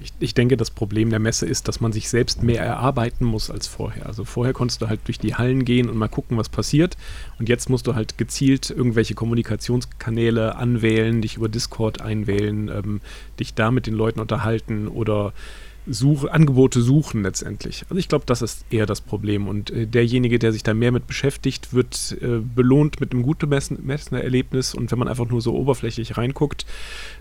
Ich, 0.07 0.13
ich, 0.19 0.33
denke, 0.33 0.55
das 0.55 0.71
Problem 0.71 1.09
der 1.09 1.19
Messe 1.19 1.45
ist, 1.45 1.67
dass 1.67 1.81
man 1.81 1.91
sich 1.91 2.09
selbst 2.09 2.41
mehr 2.41 2.61
erarbeiten 2.61 3.25
muss 3.25 3.51
als 3.51 3.67
vorher. 3.67 4.05
Also 4.05 4.23
vorher 4.23 4.53
konntest 4.53 4.81
du 4.81 4.87
halt 4.87 5.01
durch 5.05 5.19
die 5.19 5.35
Hallen 5.35 5.65
gehen 5.65 5.89
und 5.89 5.97
mal 5.97 6.07
gucken, 6.07 6.37
was 6.37 6.47
passiert. 6.47 6.95
Und 7.39 7.49
jetzt 7.49 7.69
musst 7.69 7.87
du 7.87 7.95
halt 7.95 8.17
gezielt 8.17 8.69
irgendwelche 8.69 9.15
Kommunikationskanäle 9.15 10.55
anwählen, 10.55 11.21
dich 11.21 11.35
über 11.35 11.49
Discord 11.49 12.01
einwählen, 12.01 12.69
ähm, 12.69 13.01
dich 13.39 13.53
da 13.53 13.69
mit 13.71 13.85
den 13.85 13.95
Leuten 13.95 14.21
unterhalten 14.21 14.87
oder 14.87 15.33
Suche, 15.89 16.31
Angebote 16.33 16.81
suchen 16.81 17.23
letztendlich. 17.23 17.83
Also 17.89 17.95
ich 17.95 18.09
glaube, 18.09 18.25
das 18.25 18.41
ist 18.41 18.65
eher 18.69 18.85
das 18.85 19.01
Problem. 19.01 19.47
Und 19.47 19.69
äh, 19.71 19.87
derjenige, 19.87 20.39
der 20.39 20.51
sich 20.51 20.63
da 20.63 20.73
mehr 20.73 20.91
mit 20.91 21.07
beschäftigt, 21.07 21.73
wird 21.73 22.17
äh, 22.21 22.39
belohnt 22.39 22.99
mit 22.99 23.13
einem 23.13 23.23
guten 23.23 23.49
Messner-Erlebnis. 23.49 24.73
Und 24.73 24.91
wenn 24.91 24.99
man 24.99 25.07
einfach 25.07 25.29
nur 25.29 25.41
so 25.41 25.53
oberflächlich 25.53 26.17
reinguckt, 26.17 26.65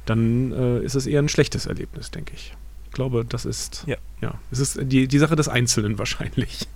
dann 0.04 0.52
äh, 0.52 0.84
ist 0.84 0.94
es 0.94 1.06
eher 1.06 1.22
ein 1.22 1.28
schlechtes 1.28 1.66
Erlebnis, 1.66 2.10
denke 2.10 2.32
ich 2.34 2.54
glaube, 2.96 3.26
das 3.28 3.44
ist 3.44 3.84
ja, 3.86 3.96
ja 4.22 4.34
es 4.50 4.58
ist 4.58 4.78
die, 4.82 5.06
die 5.06 5.18
Sache 5.18 5.36
des 5.36 5.48
Einzelnen 5.48 5.98
wahrscheinlich. 5.98 6.66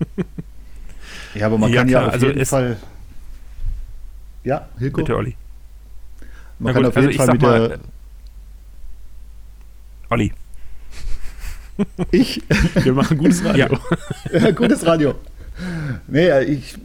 ja, 1.34 1.46
aber 1.46 1.58
man 1.58 1.72
ja, 1.72 1.80
kann 1.80 1.88
klar, 1.88 2.02
ja 2.02 2.08
auf 2.08 2.14
also 2.14 2.26
jeden 2.26 2.46
Fall. 2.46 2.76
Ja, 4.44 4.68
Hilko? 4.78 5.00
Bitte, 5.00 5.16
Olli. 5.16 5.34
Man 6.58 6.72
Na 6.72 6.72
kann 6.72 6.82
gut, 6.82 6.88
auf 6.90 6.96
jeden 6.96 7.08
also 7.08 7.18
Fall 7.18 7.32
mit 7.32 7.42
mal, 7.42 7.68
der. 7.68 7.78
Olli. 10.10 10.32
Ich? 12.10 12.42
Wir 12.74 12.92
machen 12.92 13.16
gutes 13.16 13.42
Radio. 13.42 13.68
Ja. 14.30 14.50
gutes 14.50 14.84
Radio. 14.84 15.14
Nee, 16.08 16.42
ich 16.42 16.76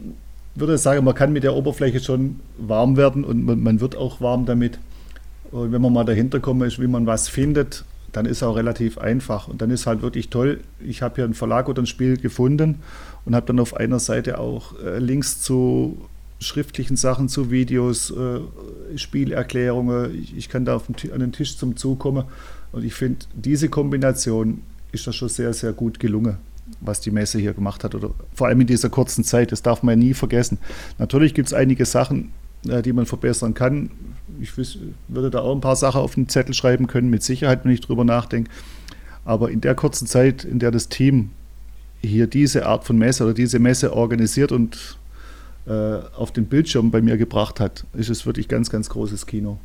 würde 0.54 0.78
sagen, 0.78 1.04
man 1.04 1.14
kann 1.14 1.34
mit 1.34 1.44
der 1.44 1.52
Oberfläche 1.52 2.00
schon 2.00 2.40
warm 2.56 2.96
werden 2.96 3.22
und 3.22 3.44
man, 3.44 3.60
man 3.60 3.80
wird 3.80 3.94
auch 3.94 4.22
warm 4.22 4.46
damit. 4.46 4.78
Und 5.50 5.72
wenn 5.72 5.82
man 5.82 5.92
mal 5.92 6.06
dahinter 6.06 6.40
kommen 6.40 6.66
ist, 6.66 6.80
wie 6.80 6.86
man 6.86 7.04
was 7.04 7.28
findet, 7.28 7.84
dann 8.16 8.24
ist 8.24 8.38
es 8.38 8.42
auch 8.42 8.56
relativ 8.56 8.96
einfach. 8.96 9.46
Und 9.46 9.60
dann 9.60 9.70
ist 9.70 9.86
halt 9.86 10.00
wirklich 10.00 10.30
toll, 10.30 10.60
ich 10.80 11.02
habe 11.02 11.16
hier 11.16 11.24
einen 11.24 11.34
Verlag 11.34 11.68
oder 11.68 11.82
ein 11.82 11.86
Spiel 11.86 12.16
gefunden 12.16 12.76
und 13.26 13.34
habe 13.34 13.46
dann 13.46 13.60
auf 13.60 13.76
einer 13.76 13.98
Seite 13.98 14.38
auch 14.38 14.78
äh, 14.80 14.98
Links 14.98 15.42
zu 15.42 15.98
schriftlichen 16.38 16.96
Sachen, 16.96 17.28
zu 17.28 17.50
Videos, 17.50 18.10
äh, 18.10 18.40
Spielerklärungen. 18.96 20.18
Ich, 20.18 20.34
ich, 20.34 20.48
kann 20.48 20.64
da 20.64 20.76
auf 20.76 20.86
den, 20.86 21.12
an 21.12 21.20
den 21.20 21.32
Tisch 21.32 21.58
zum 21.58 21.76
Zug 21.76 21.98
kommen. 21.98 22.24
Und 22.72 22.84
ich 22.84 22.94
finde, 22.94 23.26
diese 23.34 23.68
Kombination 23.68 24.62
ist 24.92 25.06
das 25.06 25.14
schon 25.14 25.28
sehr, 25.28 25.52
sehr 25.52 25.74
gut 25.74 26.00
gelungen, 26.00 26.38
was 26.80 27.00
die 27.02 27.10
Messe 27.10 27.38
hier 27.38 27.52
gemacht 27.52 27.84
hat. 27.84 27.94
Oder 27.94 28.12
vor 28.34 28.46
allem 28.46 28.62
in 28.62 28.66
dieser 28.66 28.88
kurzen 28.88 29.24
Zeit, 29.24 29.52
das 29.52 29.60
darf 29.60 29.82
man 29.82 30.00
ja 30.00 30.06
nie 30.06 30.14
vergessen. 30.14 30.56
Natürlich 30.96 31.34
gibt 31.34 31.48
es 31.48 31.54
einige 31.54 31.84
Sachen, 31.84 32.32
äh, 32.66 32.80
die 32.80 32.94
man 32.94 33.04
verbessern 33.04 33.52
kann 33.52 33.90
ich 34.40 34.56
wüs, 34.56 34.78
würde 35.08 35.30
da 35.30 35.40
auch 35.40 35.54
ein 35.54 35.60
paar 35.60 35.76
Sachen 35.76 36.00
auf 36.00 36.14
den 36.14 36.28
Zettel 36.28 36.54
schreiben 36.54 36.86
können, 36.86 37.10
mit 37.10 37.22
Sicherheit, 37.22 37.64
wenn 37.64 37.72
ich 37.72 37.80
drüber 37.80 38.04
nachdenke. 38.04 38.50
Aber 39.24 39.50
in 39.50 39.60
der 39.60 39.74
kurzen 39.74 40.06
Zeit, 40.06 40.44
in 40.44 40.58
der 40.58 40.70
das 40.70 40.88
Team 40.88 41.30
hier 42.00 42.26
diese 42.26 42.66
Art 42.66 42.84
von 42.84 42.96
Messe 42.96 43.24
oder 43.24 43.34
diese 43.34 43.58
Messe 43.58 43.92
organisiert 43.92 44.52
und 44.52 44.98
äh, 45.66 45.72
auf 46.16 46.32
den 46.32 46.46
Bildschirm 46.46 46.90
bei 46.90 47.00
mir 47.00 47.16
gebracht 47.16 47.58
hat, 47.58 47.84
ist 47.94 48.08
es 48.08 48.26
wirklich 48.26 48.48
ganz, 48.48 48.70
ganz 48.70 48.88
großes 48.88 49.26
Kino. 49.26 49.58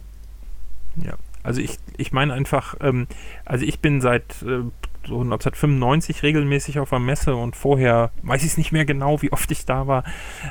Ja, 1.04 1.14
also 1.44 1.62
ich, 1.62 1.78
ich 1.98 2.12
meine 2.12 2.34
einfach, 2.34 2.76
ähm, 2.82 3.08
also 3.46 3.66
ich 3.66 3.80
bin 3.80 4.02
seit 4.02 4.42
äh, 4.42 4.64
so 5.06 5.22
1995 5.22 6.24
regelmäßig 6.24 6.80
auf 6.80 6.90
der 6.90 7.00
Messe 7.00 7.36
und 7.36 7.56
vorher 7.56 8.12
weiß 8.24 8.42
ich 8.44 8.52
es 8.52 8.58
nicht 8.58 8.72
mehr 8.72 8.86
genau, 8.86 9.22
wie 9.22 9.32
oft 9.32 9.50
ich 9.52 9.66
da 9.66 9.88
war, 9.88 10.04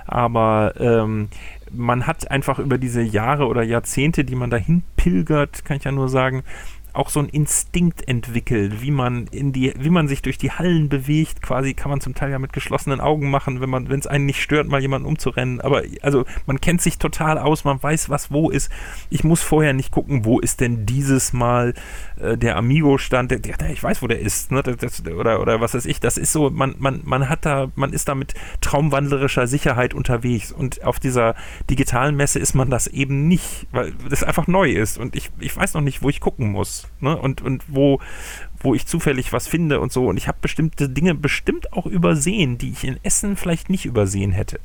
aber 0.07 0.75
ähm, 0.79 1.29
man 1.73 2.07
hat 2.07 2.31
einfach 2.31 2.59
über 2.59 2.79
diese 2.79 3.03
Jahre 3.03 3.47
oder 3.47 3.63
Jahrzehnte, 3.63 4.25
die 4.25 4.35
man 4.35 4.51
dahin 4.51 4.83
pilgert, 4.97 5.65
kann 5.65 5.77
ich 5.77 5.85
ja 5.85 5.93
nur 5.93 6.09
sagen, 6.09 6.43
auch 6.93 7.09
so 7.09 7.21
ein 7.21 7.29
Instinkt 7.29 8.07
entwickelt, 8.09 8.83
wie 8.83 8.91
man 8.91 9.27
in 9.29 9.53
die, 9.53 9.73
wie 9.79 9.91
man 9.91 10.09
sich 10.09 10.23
durch 10.23 10.39
die 10.39 10.51
Hallen 10.51 10.89
bewegt. 10.89 11.43
Quasi 11.43 11.75
kann 11.75 11.91
man 11.91 12.01
zum 12.01 12.15
Teil 12.15 12.31
ja 12.31 12.39
mit 12.39 12.53
geschlossenen 12.53 13.01
Augen 13.01 13.31
machen, 13.31 13.61
wenn 13.61 13.71
man, 13.71 13.89
wenn 13.89 14.01
es 14.01 14.07
einen 14.07 14.27
nicht 14.27 14.43
stört, 14.43 14.69
mal 14.69 14.81
jemanden 14.81 15.07
umzurennen. 15.07 15.61
Aber 15.61 15.83
also 16.03 16.25
man 16.47 16.61
kennt 16.61 16.83
sich 16.83 16.99
total 16.99 17.39
aus, 17.39 17.65
man 17.65 17.83
weiß, 17.83 18.11
was 18.11 18.31
wo 18.31 18.51
ist. 18.51 18.71
Ich 19.09 19.25
muss 19.25 19.43
vorher 19.43 19.73
nicht 19.73 19.93
gucken, 19.93 20.25
wo 20.25 20.41
ist 20.41 20.61
denn 20.61 20.87
dieses 20.87 21.33
Mal 21.33 21.75
äh, 22.21 22.37
der 22.37 22.57
Amigo-Stand. 22.57 23.31
Der, 23.31 23.39
der, 23.39 23.71
ich 23.71 23.83
weiß, 23.83 24.03
wo 24.03 24.07
der 24.07 24.21
ist, 24.21 24.51
ne? 24.53 24.63
Das, 24.63 25.05
oder, 25.07 25.41
oder 25.41 25.61
was 25.61 25.75
weiß 25.75 25.87
ich. 25.87 26.01
Das 26.01 26.17
ist 26.17 26.33
so, 26.33 26.51
man, 26.51 26.75
man, 26.79 27.01
man 27.05 27.29
hat 27.29 27.47
da, 27.47 27.71
man 27.75 27.93
ist 27.93 28.09
da 28.09 28.15
mit 28.15 28.35
traumwandlerischer 28.61 29.47
Sicherheit 29.47 29.95
unterwegs. 29.95 30.53
Und 30.53 30.85
auf 30.85 30.99
dieser 30.99 31.35
digitalen 31.69 32.17
Messe 32.17 32.39
ist 32.39 32.55
man 32.55 32.71
das 32.71 32.87
eben 32.87 33.29
nicht, 33.29 33.67
weil 33.73 33.93
das 34.09 34.23
einfach 34.23 34.47
neu 34.47 34.71
ist. 34.71 34.99
Und 34.99 35.17
ich, 35.17 35.31
ich 35.39 35.57
weiß 35.57 35.75
noch 35.75 35.83
nicht, 35.83 36.03
wo 36.03 36.09
ich 36.09 36.21
gucken 36.21 36.51
muss 36.51 36.89
ne? 37.01 37.17
und, 37.17 37.43
und 37.43 37.65
wo, 37.69 38.01
wo 38.61 38.75
ich 38.75 38.87
zufällig 38.87 39.33
was 39.33 39.47
finde 39.49 39.81
und 39.81 39.93
so. 39.93 40.07
Und 40.07 40.17
ich 40.17 40.29
habe 40.29 40.39
bestimmte 40.41 40.89
Dinge 40.89 41.15
bestimmt 41.15 41.73
auch 41.73 41.87
übersehen, 41.87 42.59
die 42.59 42.71
ich 42.71 42.85
in 42.85 42.99
Essen 43.03 43.37
vielleicht 43.37 43.71
nicht 43.71 43.87
übersehen 43.87 44.33
hätte. 44.33 44.61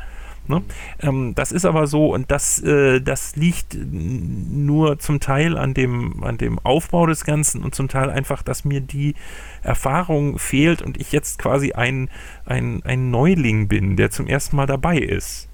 Ne? 0.47 0.61
Ähm, 0.99 1.33
das 1.33 1.51
ist 1.51 1.65
aber 1.65 1.87
so 1.87 2.13
und 2.13 2.29
das, 2.29 2.61
äh, 2.61 3.01
das 3.01 3.35
liegt 3.35 3.75
nur 3.75 4.99
zum 4.99 5.19
Teil 5.19 5.57
an 5.57 5.73
dem, 5.73 6.23
an 6.23 6.37
dem 6.37 6.59
Aufbau 6.59 7.07
des 7.07 7.23
Ganzen 7.25 7.63
und 7.63 7.73
zum 7.73 7.87
Teil 7.87 8.11
einfach, 8.11 8.43
dass 8.43 8.63
mir 8.63 8.79
die 8.79 9.15
Erfahrung 9.63 10.37
fehlt 10.37 10.83
und 10.83 10.99
ich 11.01 11.11
jetzt 11.11 11.39
quasi 11.39 11.71
ein, 11.73 12.09
ein, 12.45 12.83
ein 12.83 13.09
Neuling 13.09 13.67
bin, 13.67 13.97
der 13.97 14.11
zum 14.11 14.27
ersten 14.27 14.55
Mal 14.55 14.67
dabei 14.67 14.99
ist. 14.99 15.47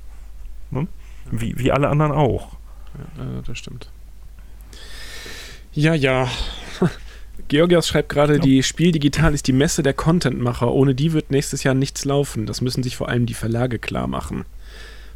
Ne? 0.72 0.88
Wie, 1.32 1.58
wie 1.58 1.72
alle 1.72 1.88
anderen 1.88 2.12
auch. 2.12 2.58
Ja, 3.18 3.42
das 3.46 3.58
stimmt. 3.58 3.90
Ja, 5.74 5.94
ja. 5.94 6.28
Georgios 7.48 7.88
schreibt 7.88 8.10
gerade, 8.10 8.40
die 8.40 8.62
Spiel 8.62 8.92
Digital 8.92 9.34
ist 9.34 9.48
die 9.48 9.54
Messe 9.54 9.84
der 9.84 9.94
Contentmacher. 9.94 10.72
Ohne 10.72 10.96
die 10.96 11.14
wird 11.14 11.32
nächstes 11.32 11.64
Jahr 11.64 11.74
nichts 11.74 12.04
laufen. 12.04 12.46
Das 12.46 12.60
müssen 12.60 12.84
sich 12.84 12.98
vor 12.98 13.08
allem 13.08 13.26
die 13.26 13.34
Verlage 13.34 13.80
klar 13.80 14.08
machen. 14.08 14.46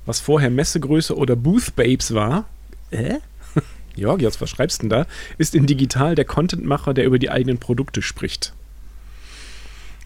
Was 0.05 0.19
vorher 0.19 0.49
Messegröße 0.49 1.15
oder 1.15 1.35
Booth 1.35 1.75
Babes 1.75 2.13
war, 2.13 2.45
äh? 2.91 3.15
Georgios, 3.95 4.39
was 4.41 4.49
schreibst 4.49 4.79
du 4.79 4.87
denn 4.87 4.89
da? 4.89 5.07
Ist 5.37 5.55
in 5.55 5.65
Digital 5.65 6.15
der 6.15 6.25
Contentmacher, 6.25 6.93
der 6.93 7.05
über 7.05 7.19
die 7.19 7.31
eigenen 7.31 7.57
Produkte 7.57 8.01
spricht. 8.01 8.53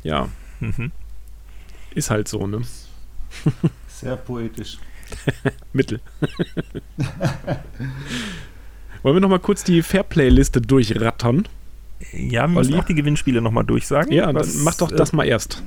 Ja. 0.04 0.30
Mhm. 0.60 0.92
Ist 1.94 2.10
halt 2.10 2.28
so, 2.28 2.48
ne? 2.48 2.62
Sehr 3.88 4.16
poetisch. 4.16 4.78
Mittel. 5.74 6.00
Wollen 9.02 9.16
wir 9.16 9.22
nochmal 9.22 9.40
kurz 9.40 9.64
die 9.64 9.82
Fairplay-Liste 9.82 10.62
durchrattern? 10.62 11.48
Ja, 12.14 12.44
wir 12.44 12.60
müssen 12.60 12.74
Olli? 12.74 12.82
auch 12.82 12.86
die 12.86 12.96
Gewinnspiele 12.96 13.42
nochmal 13.42 13.66
durchsagen. 13.66 14.14
Ja, 14.14 14.34
Was, 14.34 14.54
dann 14.54 14.64
mach 14.64 14.76
doch 14.76 14.92
äh, 14.92 14.96
das 14.96 15.14
mal 15.14 15.26
erst. 15.26 15.64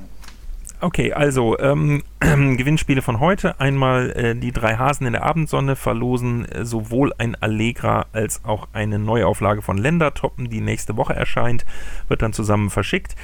Okay, 0.83 1.11
also 1.13 1.57
ähm, 1.59 2.03
Gewinnspiele 2.19 3.01
von 3.01 3.21
heute. 3.21 3.57
Einmal 3.61 4.11
äh, 4.11 4.35
die 4.35 4.51
drei 4.51 4.75
Hasen 4.75 5.07
in 5.07 5.13
der 5.13 5.23
Abendsonne 5.23 5.77
verlosen 5.77 6.43
äh, 6.43 6.65
sowohl 6.65 7.13
ein 7.17 7.35
Allegra 7.35 8.07
als 8.11 8.43
auch 8.43 8.67
eine 8.73 8.99
Neuauflage 8.99 9.61
von 9.61 9.77
Ländertoppen, 9.77 10.49
die 10.49 10.59
nächste 10.59 10.97
Woche 10.97 11.13
erscheint, 11.13 11.63
wird 12.09 12.21
dann 12.21 12.33
zusammen 12.33 12.69
verschickt. 12.69 13.15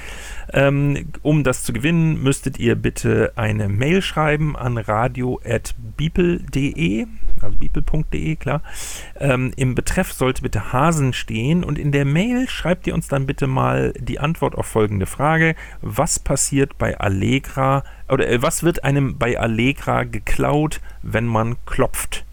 Ähm, 0.54 1.10
um 1.20 1.44
das 1.44 1.62
zu 1.62 1.74
gewinnen, 1.74 2.22
müsstet 2.22 2.58
ihr 2.58 2.76
bitte 2.76 3.34
eine 3.36 3.68
Mail 3.68 4.00
schreiben 4.00 4.56
an 4.56 4.78
radio.beeple.de, 4.78 7.06
also 7.42 7.56
beeple.de, 7.58 8.36
klar. 8.36 8.62
Ähm, 9.18 9.52
Im 9.56 9.74
Betreff 9.74 10.14
sollte 10.14 10.40
bitte 10.40 10.72
Hasen 10.72 11.12
stehen 11.12 11.62
und 11.62 11.78
in 11.78 11.92
der 11.92 12.06
Mail 12.06 12.48
schreibt 12.48 12.86
ihr 12.86 12.94
uns 12.94 13.08
dann 13.08 13.26
bitte 13.26 13.46
mal 13.46 13.92
die 13.98 14.18
Antwort 14.18 14.54
auf 14.54 14.64
folgende 14.64 15.04
Frage. 15.04 15.56
Was 15.82 16.18
passiert 16.18 16.78
bei 16.78 16.98
Allegra 16.98 17.49
oder 17.56 18.28
äh, 18.28 18.42
was 18.42 18.62
wird 18.62 18.84
einem 18.84 19.18
bei 19.18 19.38
Allegra 19.38 20.04
geklaut, 20.04 20.80
wenn 21.02 21.26
man 21.26 21.56
klopft? 21.66 22.24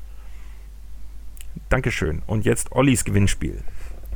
Dankeschön. 1.70 2.22
Und 2.28 2.45
jetzt 2.45 2.72
Ollis 2.72 3.03
Gewinnspiel. 3.03 3.61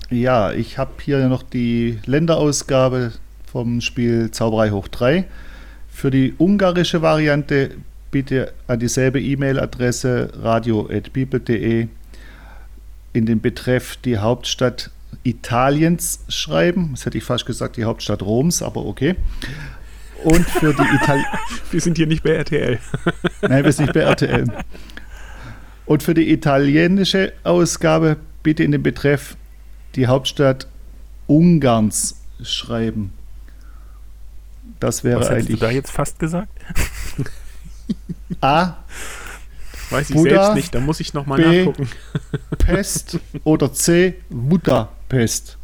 Ja, 0.10 0.52
ich 0.52 0.78
habe 0.78 0.92
hier 1.02 1.28
noch 1.28 1.44
die 1.44 2.00
Länderausgabe 2.06 3.14
vom 3.52 3.82
Spiel 3.82 4.32
Zauberei 4.32 4.72
hoch 4.72 4.88
3. 4.88 5.26
Für 5.90 6.12
die 6.12 6.34
ungarische 6.38 7.02
Variante 7.02 7.72
bitte 8.12 8.54
an 8.68 8.80
dieselbe 8.80 9.22
E-Mail-Adresse 9.22 10.32
radio.bibel.de 10.42 11.88
in 13.14 13.26
den 13.26 13.42
Betreff 13.42 13.98
die 13.98 14.18
Hauptstadt 14.18 14.92
Italiens 15.24 16.24
schreiben. 16.30 16.92
Das 16.92 17.06
hätte 17.06 17.18
ich 17.18 17.24
fast 17.24 17.46
gesagt, 17.46 17.78
die 17.78 17.84
Hauptstadt 17.84 18.22
Roms, 18.22 18.62
aber 18.62 18.86
okay. 18.86 19.16
Und 20.24 20.48
für 20.48 20.74
die 20.74 20.96
Itali 20.96 21.24
Wir 21.72 21.82
sind 21.82 21.98
hier 21.98 22.08
nicht 22.08 22.24
bei 22.24 22.32
RTL. 22.32 22.80
Nein, 23.42 23.64
wir 23.64 23.72
sind 23.72 23.86
nicht 23.86 23.94
bei 23.94 24.02
RTL. 24.02 24.46
Und 25.86 26.04
für 26.04 26.14
die 26.14 26.32
italienische 26.32 27.34
Ausgabe 27.44 28.18
bitte 28.44 28.64
in 28.64 28.72
den 28.72 28.84
Betreff 28.84 29.36
die 29.96 30.08
Hauptstadt 30.08 30.68
Ungarns 31.28 32.22
schreiben. 32.44 33.14
Das 34.80 35.04
wäre 35.04 35.20
Was 35.20 35.30
hättest 35.30 35.50
du 35.50 35.54
eigentlich 35.54 35.60
da 35.60 35.70
jetzt 35.70 35.92
fast 35.92 36.20
gesagt? 36.20 36.52
A, 38.42 38.78
Weiß 39.92 40.10
ich 40.10 40.16
Buddha, 40.16 40.46
selbst 40.46 40.56
nicht, 40.56 40.76
da 40.76 40.80
muss 40.80 41.00
ich 41.02 41.14
nochmal 41.14 41.40
B. 41.42 41.66
nachgucken. 41.66 41.90
Pest 42.58 43.20
oder 43.44 43.74
C, 43.74 44.16
Budapest. 44.30 45.58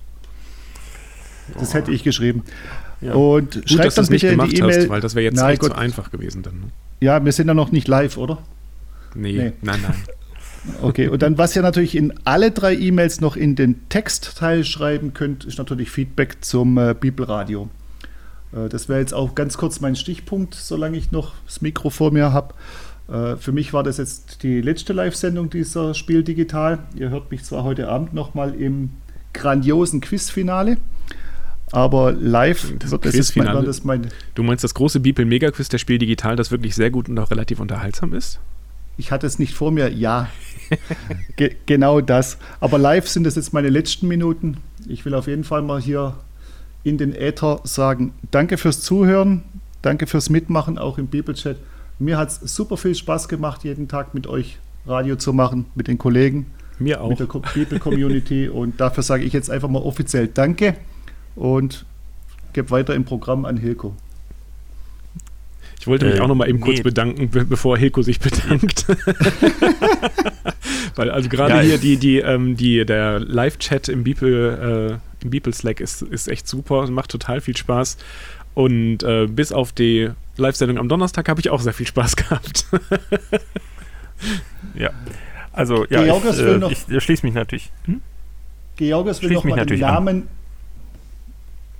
Das 1.57 1.73
hätte 1.73 1.91
ich 1.91 2.03
geschrieben. 2.03 2.43
Ja. 3.01 3.13
Und 3.13 3.51
Gut, 3.53 3.63
dass 3.65 3.71
schreibt 3.71 3.91
du 3.91 3.95
dann 3.95 4.03
das 4.03 4.09
nicht 4.09 4.21
gemacht 4.21 4.51
die 4.51 4.57
E-Mail. 4.57 4.79
hast, 4.81 4.89
weil 4.89 5.01
das 5.01 5.15
wäre 5.15 5.25
jetzt 5.25 5.37
zu 5.39 5.57
Gott. 5.69 5.77
einfach 5.77 6.11
gewesen 6.11 6.41
dann. 6.43 6.53
Ne? 6.59 6.65
Ja, 6.99 7.23
wir 7.23 7.31
sind 7.31 7.47
ja 7.47 7.53
noch 7.53 7.71
nicht 7.71 7.87
live, 7.87 8.17
oder? 8.17 8.39
Nee, 9.15 9.33
Nee. 9.33 9.53
nein, 9.61 9.79
nein. 9.83 9.95
Okay, 10.81 11.07
und 11.07 11.21
dann, 11.21 11.37
was 11.37 11.55
ihr 11.55 11.61
natürlich 11.61 11.95
in 11.95 12.13
alle 12.25 12.51
drei 12.51 12.75
E-Mails 12.75 13.21
noch 13.21 13.37
in 13.37 13.55
den 13.55 13.87
Textteil 13.87 14.65
schreiben 14.65 15.13
könnt, 15.13 15.45
ist 15.45 15.57
natürlich 15.57 15.89
Feedback 15.91 16.37
zum 16.41 16.77
äh, 16.77 16.93
Bibelradio. 16.99 17.69
Äh, 18.51 18.67
das 18.67 18.89
wäre 18.89 18.99
jetzt 18.99 19.13
auch 19.13 19.33
ganz 19.33 19.57
kurz 19.57 19.79
mein 19.79 19.95
Stichpunkt, 19.95 20.55
solange 20.55 20.97
ich 20.97 21.11
noch 21.11 21.35
das 21.45 21.61
Mikro 21.61 21.89
vor 21.89 22.11
mir 22.11 22.33
habe. 22.33 22.53
Äh, 23.09 23.37
für 23.37 23.53
mich 23.53 23.71
war 23.71 23.83
das 23.83 23.97
jetzt 23.97 24.43
die 24.43 24.59
letzte 24.59 24.91
Live-Sendung 24.91 25.49
dieser 25.49 25.93
Spiel 25.93 26.23
Digital. 26.23 26.79
Ihr 26.95 27.11
hört 27.11 27.31
mich 27.31 27.43
zwar 27.45 27.63
heute 27.63 27.87
Abend 27.87 28.13
nochmal 28.13 28.53
im 28.53 28.89
grandiosen 29.33 30.01
Quizfinale, 30.01 30.77
aber 31.71 32.11
live 32.13 32.73
Das 32.79 32.91
wird 32.91 33.05
das 33.05 33.35
mein, 33.35 33.47
war 33.47 33.61
das 33.63 33.83
mein, 33.83 34.07
Du 34.35 34.43
meinst 34.43 34.63
das 34.63 34.73
große 34.73 34.99
Beeple 34.99 35.25
Mega 35.25 35.51
Quiz 35.51 35.69
der 35.69 35.77
Spiel 35.77 35.97
Digital, 35.97 36.35
das 36.35 36.51
wirklich 36.51 36.75
sehr 36.75 36.89
gut 36.91 37.09
und 37.09 37.17
auch 37.19 37.29
relativ 37.31 37.59
unterhaltsam 37.59 38.13
ist? 38.13 38.39
Ich 38.97 39.11
hatte 39.11 39.27
es 39.27 39.37
nicht 39.37 39.53
vor 39.53 39.71
mir, 39.71 39.91
ja. 39.91 40.29
Ge 41.35 41.55
genau 41.65 42.01
das. 42.01 42.37
Aber 42.59 42.77
live 42.79 43.07
sind 43.07 43.27
es 43.27 43.35
jetzt 43.35 43.53
meine 43.53 43.69
letzten 43.69 44.07
Minuten. 44.07 44.57
Ich 44.87 45.05
will 45.05 45.13
auf 45.13 45.27
jeden 45.27 45.43
Fall 45.43 45.61
mal 45.61 45.79
hier 45.79 46.15
in 46.83 46.97
den 46.97 47.13
Äther 47.13 47.59
sagen, 47.63 48.13
danke 48.31 48.57
fürs 48.57 48.81
Zuhören, 48.81 49.43
danke 49.81 50.07
fürs 50.07 50.29
Mitmachen, 50.29 50.77
auch 50.77 50.97
im 50.97 51.07
Bibelchat. 51.07 51.57
Mir 51.99 52.17
hat 52.17 52.29
es 52.29 52.55
super 52.55 52.77
viel 52.77 52.95
Spaß 52.95 53.27
gemacht, 53.27 53.63
jeden 53.63 53.87
Tag 53.87 54.13
mit 54.13 54.25
euch 54.25 54.57
Radio 54.85 55.15
zu 55.17 55.33
machen, 55.33 55.65
mit 55.75 55.87
den 55.87 55.97
Kollegen, 55.97 56.47
Mir 56.79 57.01
auch. 57.01 57.09
mit 57.09 57.19
der 57.19 57.27
Co- 57.27 57.41
Bibel-Community. 57.53 58.47
und 58.53 58.79
dafür 58.79 59.03
sage 59.03 59.25
ich 59.25 59.33
jetzt 59.33 59.49
einfach 59.51 59.69
mal 59.69 59.81
offiziell 59.81 60.27
Danke 60.27 60.75
und 61.37 61.85
gebe 62.53 62.69
weiter 62.71 62.95
im 62.95 63.05
Programm 63.05 63.45
an 63.45 63.57
Hilko. 63.57 63.95
Ich 65.79 65.87
wollte 65.87 66.05
mich 66.05 66.15
Äh, 66.15 66.19
auch 66.19 66.27
noch 66.27 66.35
mal 66.35 66.49
eben 66.49 66.59
kurz 66.59 66.77
nee. 66.77 66.83
bedanken, 66.83 67.29
be 67.29 67.45
bevor 67.45 67.77
Hilko 67.77 68.01
sich 68.01 68.19
bedankt. 68.19 68.85
Weil 70.95 71.11
also 71.11 71.29
gerade 71.29 71.53
Ja, 71.55 71.59
hier 71.61 71.77
die, 71.77 71.97
die, 71.97 72.17
ähm, 72.19 72.57
die, 72.57 72.85
der 72.85 73.19
Live-Chat 73.19 73.87
im 73.89 74.03
Beeple, 74.03 74.99
äh, 75.21 75.23
im 75.23 75.29
Beeple 75.29 75.53
Slack 75.53 75.79
ist, 75.79 76.01
ist 76.01 76.27
echt 76.27 76.47
super, 76.47 76.89
macht 76.89 77.11
total 77.11 77.41
viel 77.41 77.55
Spaß. 77.55 77.97
Und 78.55 79.03
äh, 79.03 79.27
bis 79.27 79.51
auf 79.51 79.71
die 79.71 80.09
Live-Sendung 80.37 80.79
am 80.79 80.89
Donnerstag 80.89 81.29
habe 81.29 81.39
ich 81.39 81.49
auch 81.51 81.61
sehr 81.61 81.73
viel 81.73 81.85
Spaß 81.87 82.15
gehabt. 82.15 82.65
Ja. 84.73 84.89
Also, 85.53 85.85
ja, 85.89 86.03
ich, 86.03 86.23
will 86.23 86.47
äh, 86.47 86.57
noch- 86.57 86.71
ich, 86.71 86.79
ich 86.89 87.03
schließe 87.03 87.25
mich 87.25 87.35
natürlich. 87.35 87.71
Hm? 87.85 88.01
Georges 88.77 89.21
will 89.21 89.31
noch 89.31 89.43
mich 89.43 89.51
mal 89.51 89.57
den 89.57 89.65
natürlich 89.65 89.85
an. 89.85 90.23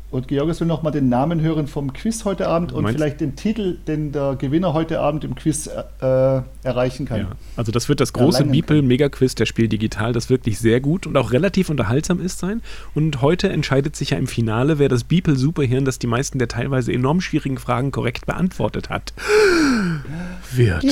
Und 0.10 0.30
Georges 0.30 0.62
will 0.62 0.68
noch 0.68 0.84
mal 0.84 0.92
den 0.92 1.10
Namen 1.10 1.42
hören 1.42 1.68
vom 1.68 1.92
Quiz 1.92 2.24
heute 2.24 2.48
Abend 2.48 2.72
und 2.72 2.84
Meinst- 2.84 2.98
vielleicht 2.98 3.20
den 3.20 3.36
Titel, 3.36 3.78
den 3.88 4.14
der 4.14 4.36
Gewinner 4.38 4.72
heute 4.74 5.02
Abend 5.02 5.26
im 5.26 5.36
Quiz 5.36 5.68
äh, 5.68 6.42
erreichen 6.64 7.06
kann. 7.06 7.20
Ja. 7.20 7.28
Also 7.58 7.74
das 7.74 7.90
wird 7.90 8.00
das 8.00 8.14
große 8.14 8.38
Erlangen 8.38 8.54
Beeple 8.54 8.78
kann. 8.78 8.88
Mega 8.88 9.10
Quiz 9.10 9.36
der 9.36 9.46
Spiel 9.46 9.68
Digital, 9.68 10.14
das 10.14 10.30
wirklich 10.30 10.60
sehr 10.60 10.80
gut 10.80 11.08
und 11.08 11.18
auch 11.18 11.34
relativ 11.34 11.70
unterhaltsam 11.70 12.22
ist 12.22 12.40
sein. 12.40 12.62
Und 12.96 13.22
heute 13.22 13.50
entscheidet 13.50 13.98
sich 13.98 14.12
ja 14.12 14.18
im 14.18 14.28
Finale, 14.28 14.80
wer 14.80 14.88
das 14.88 15.04
Beeple 15.04 15.36
Superhirn, 15.36 15.84
das 15.84 16.00
die 16.00 16.08
meisten 16.08 16.40
der 16.40 16.48
teilweise 16.48 16.94
enorm 16.94 17.20
schwierigen 17.20 17.58
Fragen 17.58 17.92
korrekt 17.92 18.26
beantwortet 18.26 18.90
hat, 18.90 19.12
wird. 20.54 20.86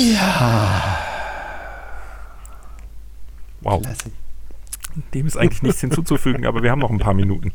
Wow. 3.61 3.81
Klasse. 3.81 4.11
Dem 5.13 5.27
ist 5.27 5.37
eigentlich 5.37 5.61
nichts 5.63 5.81
hinzuzufügen, 5.81 6.45
aber 6.45 6.63
wir 6.63 6.71
haben 6.71 6.79
noch 6.79 6.89
ein 6.89 6.99
paar 6.99 7.13
Minuten. 7.13 7.51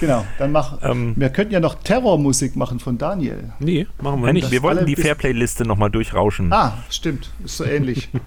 Genau, 0.00 0.24
dann 0.38 0.52
mach. 0.52 0.78
Ähm, 0.82 1.14
wir 1.16 1.30
könnten 1.30 1.52
ja 1.52 1.60
noch 1.60 1.76
Terrormusik 1.76 2.56
machen 2.56 2.78
von 2.78 2.98
Daniel. 2.98 3.52
Nee, 3.58 3.86
machen 4.00 4.22
wir 4.22 4.32
nicht. 4.32 4.46
ich, 4.46 4.50
wir 4.50 4.62
wollten 4.62 4.86
die 4.86 4.96
Fairplay-Liste 4.96 5.64
nochmal 5.64 5.90
durchrauschen. 5.90 6.52
Ah, 6.52 6.78
stimmt, 6.90 7.30
ist 7.44 7.56
so 7.56 7.64
ähnlich. 7.64 8.08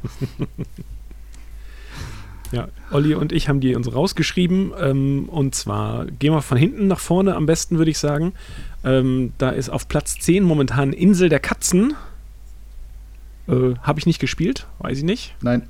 Ja, 2.52 2.68
Olli 2.92 3.16
und 3.16 3.32
ich 3.32 3.50
haben 3.50 3.60
die 3.60 3.76
uns 3.76 3.94
rausgeschrieben. 3.94 4.72
Ähm, 4.80 5.28
und 5.30 5.56
zwar 5.56 6.06
gehen 6.06 6.32
wir 6.32 6.42
von 6.42 6.58
hinten 6.58 6.88
nach 6.88 7.00
vorne 7.00 7.36
am 7.36 7.46
besten, 7.46 7.78
würde 7.78 7.92
ich 7.92 7.98
sagen. 7.98 8.34
Ähm, 8.84 9.34
da 9.38 9.50
ist 9.50 9.70
auf 9.70 9.88
Platz 9.88 10.20
10 10.20 10.44
momentan 10.44 10.94
Insel 10.94 11.28
der 11.28 11.40
Katzen. 11.40 11.96
Äh, 13.48 13.76
Habe 13.82 14.00
ich 14.00 14.06
nicht 14.06 14.20
gespielt, 14.20 14.68
weiß 14.80 15.00
ich 15.00 15.04
nicht. 15.04 15.36
Nein, 15.42 15.64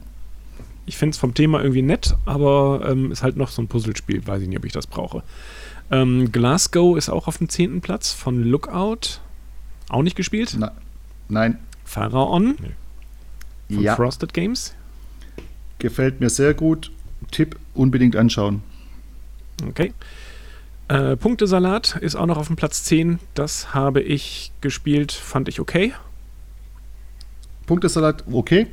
Ich 0.86 0.98
finde 0.98 1.14
es 1.14 1.18
vom 1.18 1.34
Thema 1.34 1.62
irgendwie 1.62 1.82
nett, 1.82 2.16
aber 2.26 2.86
ähm, 2.88 3.12
ist 3.12 3.24
halt 3.24 3.38
noch 3.38 3.50
so 3.50 3.62
ein 3.62 3.68
Puzzlespiel. 3.68 4.26
Weiß 4.28 4.42
ich 4.42 4.48
nicht, 4.48 4.58
ob 4.58 4.66
ich 4.66 4.72
das 4.74 4.86
brauche. 4.88 5.24
Ähm, 5.92 6.32
Glasgow 6.32 6.98
ist 6.98 7.10
auch 7.10 7.28
auf 7.28 7.38
dem 7.38 7.50
10. 7.50 7.82
Platz 7.82 8.12
von 8.12 8.44
Lookout. 8.44 9.20
Auch 9.90 10.02
nicht 10.02 10.16
gespielt. 10.16 10.56
na, 10.58 10.72
nein. 11.30 11.60
Pharaon 11.84 12.56
von 13.70 13.82
Ja, 13.84 13.96
Frosted 13.96 14.34
Games. 14.34 14.74
gefällt 15.80 16.20
mir 16.20 16.30
sehr 16.30 16.54
gut. 16.54 16.92
Tipp 17.32 17.58
unbedingt 17.74 18.16
anschauen. 18.16 18.62
Okay. 19.68 19.94
Äh, 20.88 21.16
Punktesalat 21.18 21.98
ist 22.02 22.16
auch 22.16 22.26
noch 22.28 22.38
auf 22.38 22.48
dem 22.48 22.56
Platz 22.56 22.84
10. 22.84 23.20
Das 23.34 23.74
habe 23.74 24.02
ich 24.02 24.52
gespielt, 24.62 25.12
fand 25.12 25.48
ich 25.48 25.60
okay. 25.60 25.94
Punktesalat, 27.66 28.24
okay. 28.32 28.68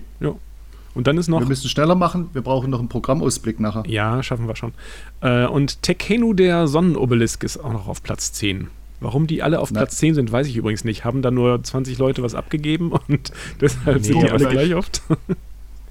Und 0.95 1.07
dann 1.07 1.17
ist 1.19 1.29
noch. 1.29 1.41
Wir 1.41 1.47
müssen 1.49 1.69
schneller 1.69 1.95
machen, 1.95 2.29
wir 2.33 2.43
brauchen 2.43 2.71
noch 2.71 2.79
einen 2.79 2.89
Programmausblick 2.89 3.61
nachher. 3.61 3.85
Ja, 3.87 4.23
schaffen 4.23 4.47
wir 4.47 4.57
schon. 4.57 4.73
Äh, 5.23 5.47
und 5.47 5.83
Tekenu, 5.83 6.35
der 6.35 6.67
Sonnenobelisk, 6.69 7.45
ist 7.45 7.59
auch 7.59 7.73
noch 7.73 7.89
auf 7.89 8.03
Platz 8.03 8.33
10. 8.35 8.69
Warum 9.01 9.27
die 9.27 9.43
alle 9.43 9.59
auf 9.59 9.73
Na. 9.73 9.81
Platz 9.81 9.97
10 9.97 10.15
sind, 10.15 10.31
weiß 10.31 10.47
ich 10.47 10.57
übrigens 10.57 10.85
nicht. 10.85 11.05
Haben 11.05 11.23
da 11.23 11.31
nur 11.31 11.63
20 11.63 11.99
Leute 11.99 12.23
was 12.23 12.35
abgegeben 12.35 12.93
und 12.93 13.33
deshalb 13.61 13.97
Nee, 13.99 14.03
sind 14.03 14.23
die 14.23 14.31
alle 14.31 14.39
gleich- 14.39 14.53
gleich 14.53 14.75
oft. 14.75 15.03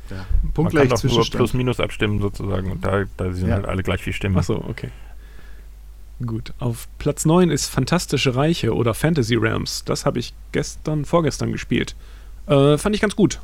Ja. 0.10 0.26
Man 0.44 0.52
Punkt 0.52 0.74
kann 0.76 0.88
gleich 0.90 1.02
doch 1.02 1.10
nur 1.10 1.26
plus 1.26 1.54
minus 1.54 1.80
abstimmen 1.80 2.20
sozusagen 2.20 2.70
und 2.70 2.84
da, 2.84 3.06
da 3.16 3.32
sind 3.32 3.48
Ja. 3.48 3.56
halt 3.56 3.66
alle 3.66 3.82
gleich 3.82 4.02
viel 4.04 4.12
Stimmen. 4.12 4.36
Achso, 4.38 4.56
okay. 4.68 4.90
Gut. 6.26 6.54
Auf 6.60 6.90
Platz 7.00 7.26
9 7.26 7.50
ist 7.50 7.68
Fantastische 7.68 8.36
Reiche 8.36 8.76
oder 8.76 8.94
Fantasy 8.94 9.36
Realms. 9.36 9.86
Das 9.86 10.06
habe 10.06 10.20
ich 10.20 10.34
gestern, 10.52 11.06
vorgestern 11.06 11.54
gespielt. 11.54 11.96
Äh, 12.48 12.78
fand 12.78 12.94
ich 12.94 13.02
ganz 13.02 13.16
gut. 13.16 13.40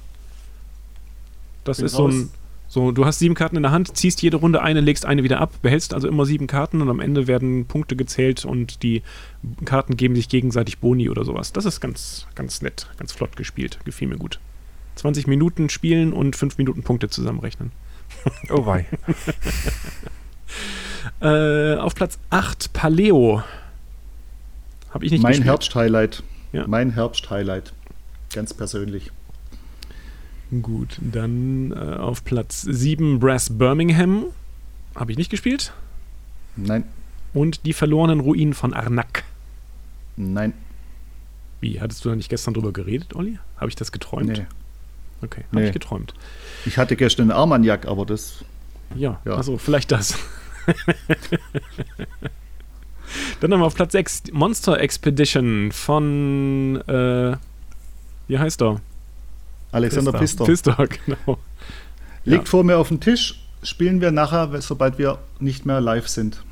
Das 1.67 1.79
ist 1.79 1.93
so 1.93 2.07
ein. 2.07 2.29
So, 2.69 2.91
du 2.91 3.05
hast 3.05 3.19
sieben 3.19 3.33
Karten 3.33 3.55
in 3.55 3.63
der 3.63 3.71
Hand, 3.71 3.95
ziehst 3.95 4.21
jede 4.21 4.35
Runde 4.37 4.61
eine, 4.61 4.81
legst 4.81 5.05
eine 5.05 5.23
wieder 5.23 5.39
ab, 5.39 5.53
behältst 5.61 5.93
also 5.93 6.09
immer 6.09 6.25
sieben 6.25 6.47
Karten 6.47 6.81
und 6.81 6.89
am 6.89 6.99
Ende 6.99 7.25
werden 7.25 7.65
Punkte 7.65 7.95
gezählt 7.95 8.43
und 8.43 8.83
die 8.83 9.03
Karten 9.63 9.95
geben 9.95 10.17
sich 10.17 10.27
gegenseitig 10.27 10.79
Boni 10.79 11.09
oder 11.09 11.23
sowas. 11.23 11.53
Das 11.53 11.63
ist 11.63 11.79
ganz, 11.79 12.27
ganz 12.35 12.61
nett, 12.61 12.87
ganz 12.97 13.13
flott 13.13 13.37
gespielt. 13.37 13.79
Gefiel 13.85 14.09
mir 14.09 14.17
gut. 14.17 14.41
20 14.95 15.27
Minuten 15.27 15.69
spielen 15.69 16.11
und 16.11 16.35
5 16.35 16.57
Minuten 16.57 16.83
Punkte 16.83 17.09
zusammenrechnen. 17.09 17.71
Oh 18.49 18.65
wei. 18.65 18.85
Äh, 21.21 21.75
auf 21.75 21.95
Platz 21.95 22.19
8 22.29 22.73
Paleo. 22.73 23.43
Habe 24.91 25.05
ich 25.05 25.11
nicht 25.11 25.21
mein 25.21 25.31
gespielt. 25.31 25.47
Herbst-Highlight. 25.47 26.23
Ja. 26.51 26.67
Mein 26.67 26.91
Herbst-Highlight. 26.91 27.73
Ganz 28.33 28.53
persönlich. 28.53 29.11
Gut, 30.61 30.97
dann 31.01 31.71
äh, 31.73 31.75
auf 31.97 32.23
Platz 32.23 32.61
7 32.61 33.19
Brass 33.19 33.49
Birmingham. 33.57 34.25
Habe 34.95 35.11
ich 35.11 35.17
nicht 35.17 35.29
gespielt. 35.29 35.73
Nein, 36.55 36.83
Und 37.33 37.65
die 37.65 37.73
verlorenen 37.73 38.19
Ruinen 38.21 38.53
von 38.53 38.73
Arnak. 38.73 39.23
nein, 40.15 40.53
Wie, 41.59 41.79
hattest 41.81 42.03
du 42.05 42.09
da 42.09 42.15
nicht 42.15 42.29
gestern 42.29 42.53
drüber 42.53 42.71
geredet, 42.71 43.15
Olli? 43.15 43.37
Habe 43.57 43.69
ich 43.69 43.75
das 43.75 43.91
geträumt? 43.91 44.27
nee. 44.27 44.45
Okay, 45.21 45.43
habe 45.51 45.61
Nee. 45.61 45.67
ich 45.67 45.73
geträumt. 45.73 46.13
Ich 46.65 46.77
hatte 46.77 46.95
gestern 46.95 47.31
einen 47.31 47.39
Armagnac, 47.39 47.87
aber 47.87 48.05
das. 48.05 48.45
Ja, 48.95 49.19
Ja. 49.25 49.33
also 49.33 49.57
vielleicht 49.57 49.91
das. 49.91 50.15
dann 53.41 53.51
haben 53.51 53.59
wir 53.59 53.65
auf 53.65 53.75
Platz 53.75 53.91
6 53.93 54.23
Monster 54.31 54.79
Expedition 54.79 55.71
von, 55.71 56.81
äh, 56.87 57.35
wie 58.27 58.37
heißt 58.39 58.61
er? 58.61 58.79
Alexander 59.71 60.13
Pfister. 60.13 60.45
Pfister, 60.45 60.87
genau. 61.05 61.37
Liegt 62.25 62.49
vor 62.49 62.63
mir 62.63 62.77
auf 62.77 62.89
dem 62.89 62.99
Tisch. 62.99 63.41
Spielen 63.63 64.01
wir 64.01 64.11
nachher, 64.11 64.61
sobald 64.61 64.97
wir 64.97 65.19
nicht 65.39 65.65
mehr 65.65 65.81
live 65.81 66.07
sind. 66.07 66.43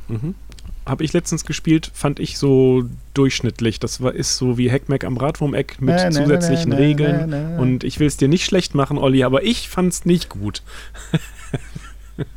Habe 0.85 1.03
ich 1.03 1.13
letztens 1.13 1.45
gespielt, 1.45 1.91
fand 1.93 2.19
ich 2.19 2.37
so 2.37 2.83
durchschnittlich. 3.13 3.79
Das 3.79 4.01
war, 4.01 4.13
ist 4.13 4.37
so 4.37 4.57
wie 4.57 4.71
Hackmack 4.71 5.03
am 5.03 5.17
Radwurmeck 5.17 5.81
mit 5.81 5.95
Na, 5.95 6.05
na, 6.05 6.11
zusätzlichen 6.11 6.69
na, 6.69 6.77
Regeln. 6.77 7.57
Und 7.57 7.83
ich 7.83 7.99
will 7.99 8.07
es 8.07 8.17
dir 8.17 8.27
nicht 8.27 8.45
schlecht 8.45 8.75
machen, 8.75 8.97
Olli, 8.97 9.23
aber 9.23 9.43
ich 9.43 9.69
fand 9.69 9.93
es 9.93 10.05
nicht 10.05 10.29
gut. 10.29 10.61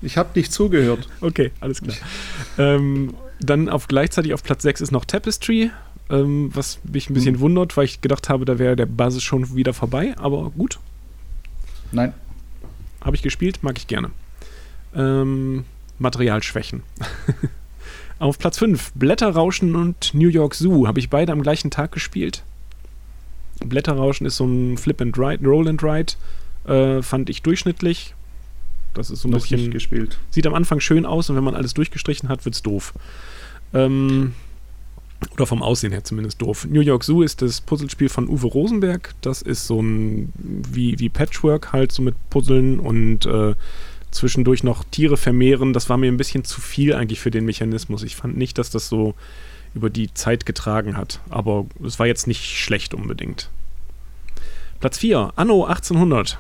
Ich 0.03 0.17
habe 0.17 0.31
nicht 0.35 0.53
zugehört. 0.53 1.09
Okay, 1.21 1.53
alles 1.61 1.81
klar. 1.81 1.97
ähm, 2.59 3.15
dann 3.41 3.69
auf 3.69 3.87
gleichzeitig 3.87 4.35
auf 4.35 4.43
Platz 4.43 4.63
6 4.63 4.81
ist 4.81 4.91
noch 4.91 5.05
Tapestry, 5.05 5.71
ähm, 6.11 6.51
was 6.55 6.79
mich 6.85 7.11
ein 7.11 7.15
bisschen 7.15 7.35
Hm. 7.37 7.41
wundert, 7.41 7.77
weil 7.77 7.85
ich 7.85 8.01
gedacht 8.01 8.29
habe, 8.29 8.45
da 8.45 8.59
wäre 8.59 8.77
der 8.77 8.87
Basis 8.87 9.23
schon 9.23 9.55
wieder 9.57 9.75
vorbei. 9.75 10.15
Aber 10.19 10.51
gut, 10.51 10.79
Nein, 11.93 12.13
habe 13.03 13.17
ich 13.17 13.23
gespielt, 13.23 13.63
mag 13.63 13.79
ich 13.79 13.87
gerne. 13.87 14.11
Ähm, 14.95 15.65
Materialschwächen. 15.99 16.83
Auf 18.19 18.39
Platz 18.39 18.59
5, 18.59 18.93
Blätterrauschen 18.95 19.77
und 19.77 20.13
New 20.13 20.29
York 20.29 20.55
Zoo. 20.55 20.87
Habe 20.87 20.99
ich 20.99 21.09
beide 21.09 21.31
am 21.33 21.43
gleichen 21.43 21.71
Tag 21.71 21.93
gespielt. 21.93 22.43
Blätterrauschen 23.65 24.27
ist 24.27 24.37
so 24.37 24.45
ein 24.45 24.77
Flip 24.77 25.01
and 25.01 25.17
Ride, 25.19 25.45
Roll 25.47 25.69
and 25.69 25.83
Ride. 25.83 26.13
Äh, 26.67 27.03
fand 27.03 27.31
ich 27.31 27.43
durchschnittlich. 27.43 28.15
Das 28.95 29.11
ist 29.11 29.21
so 29.23 29.29
ein 29.29 29.33
noch 29.33 29.41
bisschen. 29.49 29.71
gespielt. 29.71 30.19
Sieht 30.31 30.47
am 30.47 30.55
Anfang 30.55 30.81
schön 30.81 31.07
aus 31.07 31.31
und 31.31 31.37
wenn 31.37 31.45
man 31.45 31.55
alles 31.55 31.75
durchgestrichen 31.75 32.29
hat, 32.29 32.45
wird's 32.45 32.63
doof. 32.63 32.93
Ähm, 33.73 34.35
oder 35.33 35.47
vom 35.47 35.63
Aussehen 35.63 35.93
her 35.93 36.05
zumindest 36.05 36.41
doof. 36.43 36.67
New 36.71 36.81
York 36.81 37.03
Zoo 37.05 37.23
ist 37.23 37.43
das 37.43 37.61
Puzzlespiel 37.61 38.09
von 38.09 38.29
Uwe 38.29 38.47
Rosenberg. 38.47 39.15
Das 39.21 39.43
ist 39.43 39.67
so 39.67 39.81
ein 39.81 40.33
wie, 40.37 40.99
wie 40.99 41.09
Patchwork 41.09 41.73
halt 41.73 41.91
so 41.93 42.03
mit 42.03 42.15
Puzzeln 42.31 42.79
und 42.79 43.27
äh, 43.27 43.55
zwischendurch 44.11 44.63
noch 44.63 44.85
Tiere 44.85 45.17
vermehren. 45.17 45.73
Das 45.73 45.89
war 45.89 45.97
mir 45.97 46.11
ein 46.11 46.17
bisschen 46.17 46.45
zu 46.45 46.61
viel 46.61 46.95
eigentlich 46.95 47.21
für 47.21 47.31
den 47.31 47.45
Mechanismus. 47.45 48.03
Ich 48.05 48.17
fand 48.17 48.37
nicht, 48.37 48.59
dass 48.59 48.71
das 48.71 48.89
so 48.89 49.15
über 49.75 49.91
die 49.91 50.13
Zeit 50.15 50.47
getragen 50.47 50.97
hat. 50.97 51.21
Aber 51.29 51.67
es 51.85 51.99
war 51.99 52.07
jetzt 52.07 52.27
nicht 52.27 52.45
schlecht 52.57 52.95
unbedingt. 52.95 53.51
Platz 54.81 54.99
4, 54.99 55.33
Anno 55.37 55.65
1800 55.65 56.39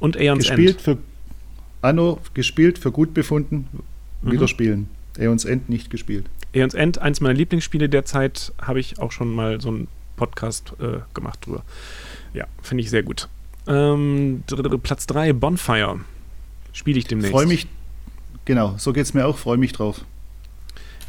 und 0.00 0.16
Aeons 0.16 0.46
Gespielt 0.46 0.70
End. 0.76 0.80
für 0.80 0.98
Anno, 1.80 2.20
gespielt 2.34 2.78
für 2.78 2.90
gut 2.90 3.14
befunden, 3.14 3.68
wieder 4.22 4.42
Mhm. 4.42 4.48
spielen. 4.48 4.88
Aeons 5.18 5.44
End 5.44 5.68
nicht 5.68 5.90
gespielt. 5.90 6.26
Aeons 6.54 6.74
End, 6.74 6.98
eins 6.98 7.20
meiner 7.20 7.34
Lieblingsspiele 7.34 7.88
derzeit, 7.88 8.52
habe 8.60 8.80
ich 8.80 8.98
auch 8.98 9.12
schon 9.12 9.34
mal 9.34 9.60
so 9.60 9.68
einen 9.68 9.88
Podcast 10.16 10.74
äh, 10.80 10.98
gemacht 11.14 11.46
drüber. 11.46 11.62
Ja, 12.34 12.46
finde 12.62 12.82
ich 12.82 12.90
sehr 12.90 13.02
gut. 13.02 13.28
Ähm, 13.66 14.42
Platz 14.82 15.06
3, 15.06 15.32
Bonfire. 15.32 16.00
Spiele 16.72 16.98
ich 16.98 17.06
demnächst. 17.06 17.32
Freue 17.32 17.46
mich, 17.46 17.66
genau, 18.44 18.74
so 18.78 18.92
geht 18.92 19.04
es 19.04 19.14
mir 19.14 19.26
auch, 19.26 19.38
freue 19.38 19.58
mich 19.58 19.72
drauf. 19.72 20.04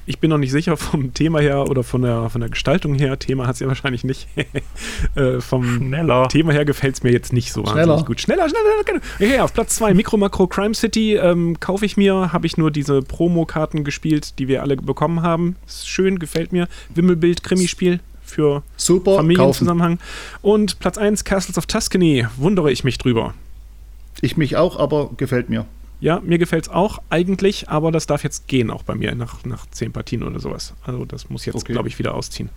Ich 0.06 0.20
bin 0.20 0.30
noch 0.30 0.38
nicht 0.38 0.52
sicher 0.52 0.76
vom 0.78 1.14
Thema 1.14 1.40
her 1.40 1.70
oder 1.70 1.84
von 1.84 2.02
der, 2.02 2.30
von 2.30 2.42
der 2.42 2.50
Gestaltung 2.50 2.96
her. 2.96 3.18
Thema 3.18 3.48
hat 3.48 3.56
es 3.56 3.60
ja 3.60 3.68
wahrscheinlich 3.68 4.04
nicht. 4.04 4.28
äh, 5.16 5.40
vom 5.40 5.78
Schneller. 5.78 6.28
Thema 6.28 6.52
her 6.52 6.66
gefällt 6.66 6.96
es 6.96 7.04
mir 7.04 7.12
jetzt 7.12 7.32
nicht 7.32 7.54
so 7.54 7.62
wahnsinnig 7.62 7.86
Schneller. 7.86 8.04
gut. 8.06 8.22
Schneller, 8.22 8.50
schneller, 8.50 8.84
schneller. 8.84 9.02
Okay, 9.16 9.40
auf 9.40 9.54
Platz 9.54 9.76
2, 9.76 9.94
Micro 9.94 10.18
Macro 10.18 10.48
Crime 10.48 10.74
City. 10.74 11.16
Ähm, 11.16 11.60
kaufe 11.60 11.86
ich 11.86 11.96
mir, 11.96 12.34
habe 12.34 12.46
ich 12.46 12.58
nur 12.58 12.72
diese 12.72 13.02
Promo-Karten 13.02 13.84
gespielt, 13.84 14.40
die 14.40 14.48
wir 14.48 14.62
alle 14.62 14.76
bekommen 14.76 15.22
haben. 15.22 15.56
Ist 15.66 15.88
schön, 15.88 16.20
gefällt 16.20 16.52
mir. 16.52 16.68
Wimmelbild, 16.94 17.44
Krimispiel 17.44 18.00
für 18.24 18.64
Super, 18.76 19.12
kaufen. 19.12 19.18
Familienzusammenhang. 19.18 20.00
Und 20.42 20.80
Platz 20.80 20.98
1, 20.98 21.24
Castles 21.24 21.58
of 21.58 21.66
Tuscany. 21.66 22.26
Wundere 22.38 22.72
ich 22.72 22.84
mich 22.84 22.98
drüber. 22.98 23.34
Ich 24.22 24.38
mich 24.38 24.58
auch, 24.58 24.78
aber 24.78 25.12
gefällt 25.16 25.50
mir. 25.50 25.66
Ja, 26.04 26.20
mir 26.20 26.38
gefällt 26.38 26.66
es 26.66 26.70
auch 26.70 27.02
eigentlich, 27.10 27.70
aber 27.70 27.90
das 27.90 28.08
darf 28.08 28.26
jetzt 28.26 28.50
gehen 28.50 28.70
auch 28.72 28.84
bei 28.84 28.94
mir 28.94 29.16
nach, 29.16 29.46
nach 29.46 29.66
zehn 29.72 29.94
Partien 29.94 30.22
oder 30.22 30.38
sowas. 30.42 30.74
Also 30.84 31.06
das 31.06 31.30
muss 31.30 31.46
jetzt, 31.46 31.56
Okay. 31.56 31.72
glaube 31.72 31.88
ich, 31.88 31.98
wieder 31.98 32.14
ausziehen. 32.14 32.50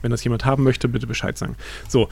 Wenn 0.00 0.10
das 0.10 0.24
jemand 0.24 0.46
haben 0.46 0.62
möchte, 0.62 0.88
bitte 0.88 1.06
Bescheid 1.06 1.36
sagen. 1.36 1.56
So, 1.88 2.08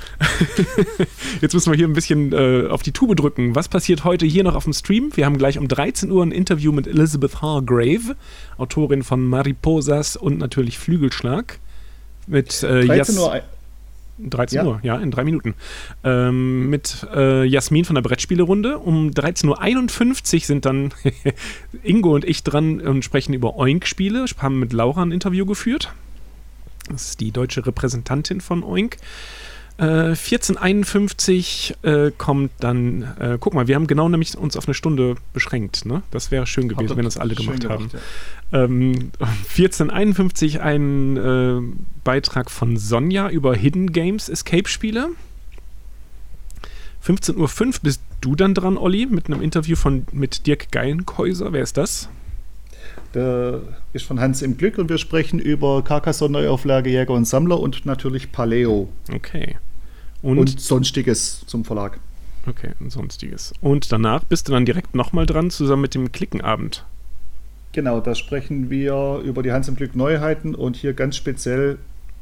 jetzt 1.41 1.55
müssen 1.55 1.71
wir 1.73 1.77
hier 1.77 1.89
ein 1.89 1.93
bisschen 1.95 2.33
äh, 2.35 2.67
auf 2.69 2.83
die 2.83 2.93
Tube 2.93 3.17
drücken. 3.17 3.55
Was 3.55 3.69
passiert 3.69 4.05
heute 4.05 4.27
hier 4.27 4.45
noch 4.45 4.55
auf 4.55 4.65
dem 4.65 4.75
Stream? 4.75 5.11
Wir 5.15 5.25
haben 5.25 5.39
gleich 5.39 5.59
um 5.59 5.69
13 5.69 6.11
Uhr 6.11 6.23
ein 6.23 6.33
Interview 6.33 6.71
mit 6.73 6.87
Elizabeth 6.87 7.41
Hargrave, 7.41 8.17
Autorin 8.59 9.03
von 9.03 9.25
Mariposas 9.27 10.17
und 10.17 10.39
natürlich 10.39 10.79
Flügelschlag. 10.79 11.61
Mit 12.27 12.63
äh, 12.63 12.87
13 12.87 12.97
Jas- 12.97 13.19
Uhr, 13.19 13.43
13 14.19 14.57
Ja. 14.57 14.65
Uhr, 14.65 14.81
ja, 14.83 14.97
in 14.97 15.11
drei 15.11 15.25
Minuten. 15.25 15.55
Ähm, 16.05 16.71
mit 16.71 17.07
äh, 17.15 17.45
Jasmin 17.45 17.85
von 17.85 17.95
der 17.95 18.03
Brettspielerunde. 18.03 18.79
Um 18.79 19.11
13.51 19.11 20.35
Uhr 20.35 20.41
sind 20.41 20.65
dann 20.65 20.93
Ingo 21.83 22.15
und 22.15 22.25
ich 22.25 22.45
dran 22.45 22.81
und 22.81 23.05
sprechen 23.05 23.35
über 23.35 23.57
Oink-Spiele. 23.57 24.25
Haben 24.39 24.61
mit 24.61 24.73
Laura 24.73 25.03
ein 25.03 25.13
Interview 25.13 25.47
geführt. 25.47 25.93
Das 26.89 27.09
ist 27.11 27.21
die 27.21 27.33
deutsche 27.33 27.67
Repräsentantin 27.67 28.41
von 28.41 28.63
Oink. 28.63 28.99
Äh, 29.77 30.15
1451 30.15 31.75
äh, 31.83 32.13
kommt 32.17 32.53
dann, 32.61 33.03
äh, 33.19 33.39
guck 33.41 33.55
mal, 33.55 33.67
wir 33.67 33.75
haben 33.75 33.89
genau 33.89 34.09
nämlich 34.09 34.39
uns 34.39 34.57
auf 34.57 34.67
eine 34.69 34.75
Stunde 34.75 35.17
beschränkt. 35.33 35.85
Ne? 35.85 36.03
Das 36.13 36.31
wäre 36.31 36.47
schön 36.47 36.69
gewesen, 36.69 36.91
Habt 36.91 36.97
wenn 36.97 37.05
das 37.05 37.19
alle 37.19 37.35
gemacht 37.35 37.69
haben. 37.69 37.91
ja. 38.53 38.65
Ähm, 38.65 39.11
1451 39.19 40.61
ein 40.61 41.17
äh, 41.17 41.61
Beitrag 42.05 42.53
von 42.53 42.77
Sonja 42.77 43.29
über 43.31 43.57
Hidden 43.57 43.93
Games 43.93 44.29
Escape 44.29 44.69
Spiele. 44.69 45.09
15.05 47.05 47.37
Uhr 47.67 47.73
bist 47.83 48.01
du 48.21 48.37
dann 48.37 48.55
dran, 48.55 48.79
Olli, 48.79 49.07
mit 49.07 49.27
einem 49.27 49.43
Interview 49.43 49.75
von, 49.75 50.07
mit 50.13 50.47
Dirk 50.47 50.71
Geilenkäuser. 50.71 51.53
Wer 51.53 51.63
ist 51.63 51.77
das? 51.77 52.09
Der 53.13 53.61
ist 53.93 54.07
von 54.07 54.21
Hans 54.21 54.41
im 54.41 54.57
Glück 54.57 54.79
und 54.79 54.89
wir 54.89 54.99
sprechen 54.99 55.39
über 55.39 55.83
Carcassonne 55.83 56.33
Neuauflage 56.33 56.91
Jäger 56.91 57.13
und 57.13 57.27
Sammler 57.27 57.61
und 57.61 57.87
natürlich 57.87 58.33
Paleo 58.33 58.89
Okay. 59.13 59.57
Und, 60.25 60.39
und, 60.39 60.61
sonstiges 60.61 61.45
zum 61.47 61.65
Verlag. 61.65 62.01
okay, 62.49 62.73
und 62.81 62.91
sonstiges. 62.91 63.53
Und 63.61 63.93
danach 63.93 64.25
bist 64.25 64.49
du 64.49 64.53
dann 64.53 64.65
direkt 64.65 64.95
nochmal 64.95 65.27
dran, 65.27 65.51
zusammen 65.51 65.83
mit 65.83 65.95
dem 65.95 66.13
Klickenabend. 66.13 66.85
Genau, 67.73 68.01
da 68.01 68.15
sprechen 68.15 68.71
wir 68.71 69.21
über 69.25 69.43
die 69.43 69.53
Hans 69.53 69.69
im 69.69 69.77
Glück 69.77 69.95
Neuheiten 69.97 70.55
und 70.55 70.77
hier 70.77 70.93
ganz 70.95 71.17
speziell 71.17 71.79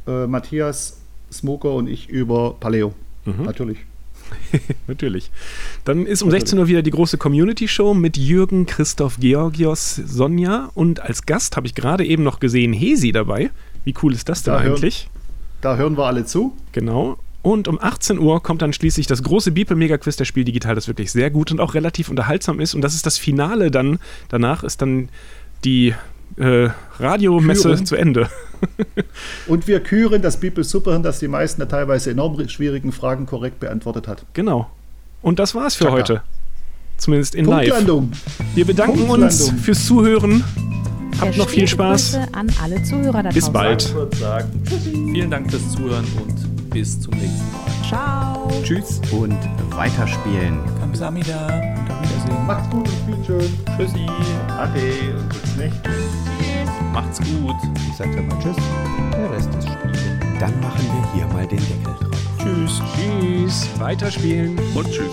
äh, 0.06 0.26
Matthias 0.26 0.98
Smoker 1.30 1.72
und 1.74 1.88
ich 1.88 2.08
über 2.08 2.54
Paleo. 2.58 2.92
Mhm. 3.24 3.44
Natürlich. 3.44 3.78
Natürlich. 4.86 5.30
Dann 5.84 6.06
ist 6.06 6.22
um 6.22 6.30
16 6.30 6.58
Uhr 6.58 6.66
wieder 6.66 6.82
die 6.82 6.90
große 6.90 7.18
Community-Show 7.18 7.92
mit 7.94 8.16
Jürgen, 8.16 8.66
Christoph, 8.66 9.18
Georgios, 9.20 9.94
Sonja 9.94 10.70
und 10.74 11.00
als 11.00 11.26
Gast 11.26 11.56
habe 11.56 11.66
ich 11.66 11.74
gerade 11.74 12.04
eben 12.04 12.22
noch 12.22 12.40
gesehen 12.40 12.72
Hesi 12.72 13.12
dabei. 13.12 13.50
Wie 13.84 13.94
cool 14.02 14.12
ist 14.14 14.28
das 14.28 14.42
denn 14.42 14.54
Da 14.54 14.62
hören- 14.62 14.72
eigentlich? 14.72 15.08
Da 15.60 15.76
hören 15.76 15.96
wir 15.96 16.04
alle 16.06 16.24
zu. 16.24 16.56
Genau. 16.72 17.18
Und 17.42 17.66
um 17.66 17.80
18 17.80 18.18
Uhr 18.18 18.40
kommt 18.42 18.62
dann 18.62 18.72
schließlich 18.72 19.08
das 19.08 19.22
große 19.22 19.50
Beeple 19.50 19.74
Mega 19.74 19.98
Quiz 19.98 20.16
der 20.16 20.24
Spiel 20.24 20.44
Digital, 20.44 20.76
das 20.76 20.86
wirklich 20.86 21.10
sehr 21.10 21.30
gut 21.30 21.50
und 21.50 21.60
auch 21.60 21.74
relativ 21.74 22.08
unterhaltsam 22.08 22.60
ist. 22.60 22.74
Und 22.74 22.82
das 22.82 22.94
ist 22.94 23.04
das 23.04 23.18
Finale 23.18 23.72
dann. 23.72 23.98
Danach 24.28 24.62
ist 24.62 24.80
dann 24.80 25.08
die 25.64 25.94
äh, 26.36 26.68
Radiomesse 26.98 27.68
Küren. 27.68 27.86
zu 27.86 27.96
Ende. 27.96 28.28
Und 29.46 29.66
wir 29.66 29.80
küren 29.80 30.22
das 30.22 30.38
People 30.38 30.64
Superhirn, 30.64 31.02
das 31.02 31.18
die 31.18 31.28
meisten 31.28 31.60
der 31.60 31.68
teilweise 31.68 32.10
enorm 32.10 32.48
schwierigen 32.48 32.92
Fragen 32.92 33.26
korrekt 33.26 33.60
beantwortet 33.60 34.08
hat. 34.08 34.24
Genau. 34.32 34.70
Und 35.20 35.38
das 35.38 35.54
war's 35.54 35.74
für 35.74 35.84
Chaka. 35.84 35.96
heute. 35.96 36.22
Zumindest 36.96 37.34
in 37.34 37.46
live. 37.46 37.68
Punktlandung. 37.68 38.12
Wir 38.54 38.64
bedanken 38.64 39.10
uns 39.10 39.50
fürs 39.62 39.86
Zuhören. 39.86 40.44
Habt 41.22 41.36
noch 41.36 41.48
viel 41.48 41.68
Spaß. 41.68 42.18
An 42.32 42.50
alle 42.60 42.82
Zuhörer 42.82 43.22
da 43.22 43.30
Bis 43.30 43.48
bald. 43.48 43.94
Vielen 44.92 45.30
Dank 45.30 45.50
fürs 45.50 45.70
Zuhören 45.70 46.04
und 46.20 46.70
bis 46.70 47.00
zum 47.00 47.14
nächsten 47.14 47.52
Mal. 47.52 47.88
Ciao. 47.88 48.50
Tschüss. 48.64 49.00
Und 49.12 49.38
weiterspielen. 49.70 50.58
Kamsamida 50.80 51.46
und 51.46 51.90
auf 51.90 52.02
Wiedersehen. 52.02 52.46
macht's 52.46 52.70
gut 52.70 52.88
und 52.88 52.96
spielt 53.02 53.26
schön. 53.26 53.58
Tschüssi. 53.76 54.06
Ade 54.48 55.16
und 55.16 55.28
bis 55.28 55.56
nicht. 55.56 55.76
Macht's 56.92 57.18
gut. 57.20 57.54
Ich 57.88 57.96
sag 57.96 58.12
dann 58.16 58.26
mal 58.26 58.38
Tschüss. 58.40 58.56
Der 59.12 59.30
Rest 59.30 59.50
ist 59.54 59.68
Spiel. 59.68 59.92
Dann 60.40 60.60
machen 60.60 60.84
wir 60.92 61.14
hier 61.14 61.26
mal 61.32 61.46
den 61.46 61.58
Deckel 61.58 61.84
drauf. 61.84 62.22
Tschüss. 62.38 62.82
Tschüss. 62.96 63.68
Weiterspielen. 63.78 64.58
Und 64.74 64.90
tschüss. 64.90 65.12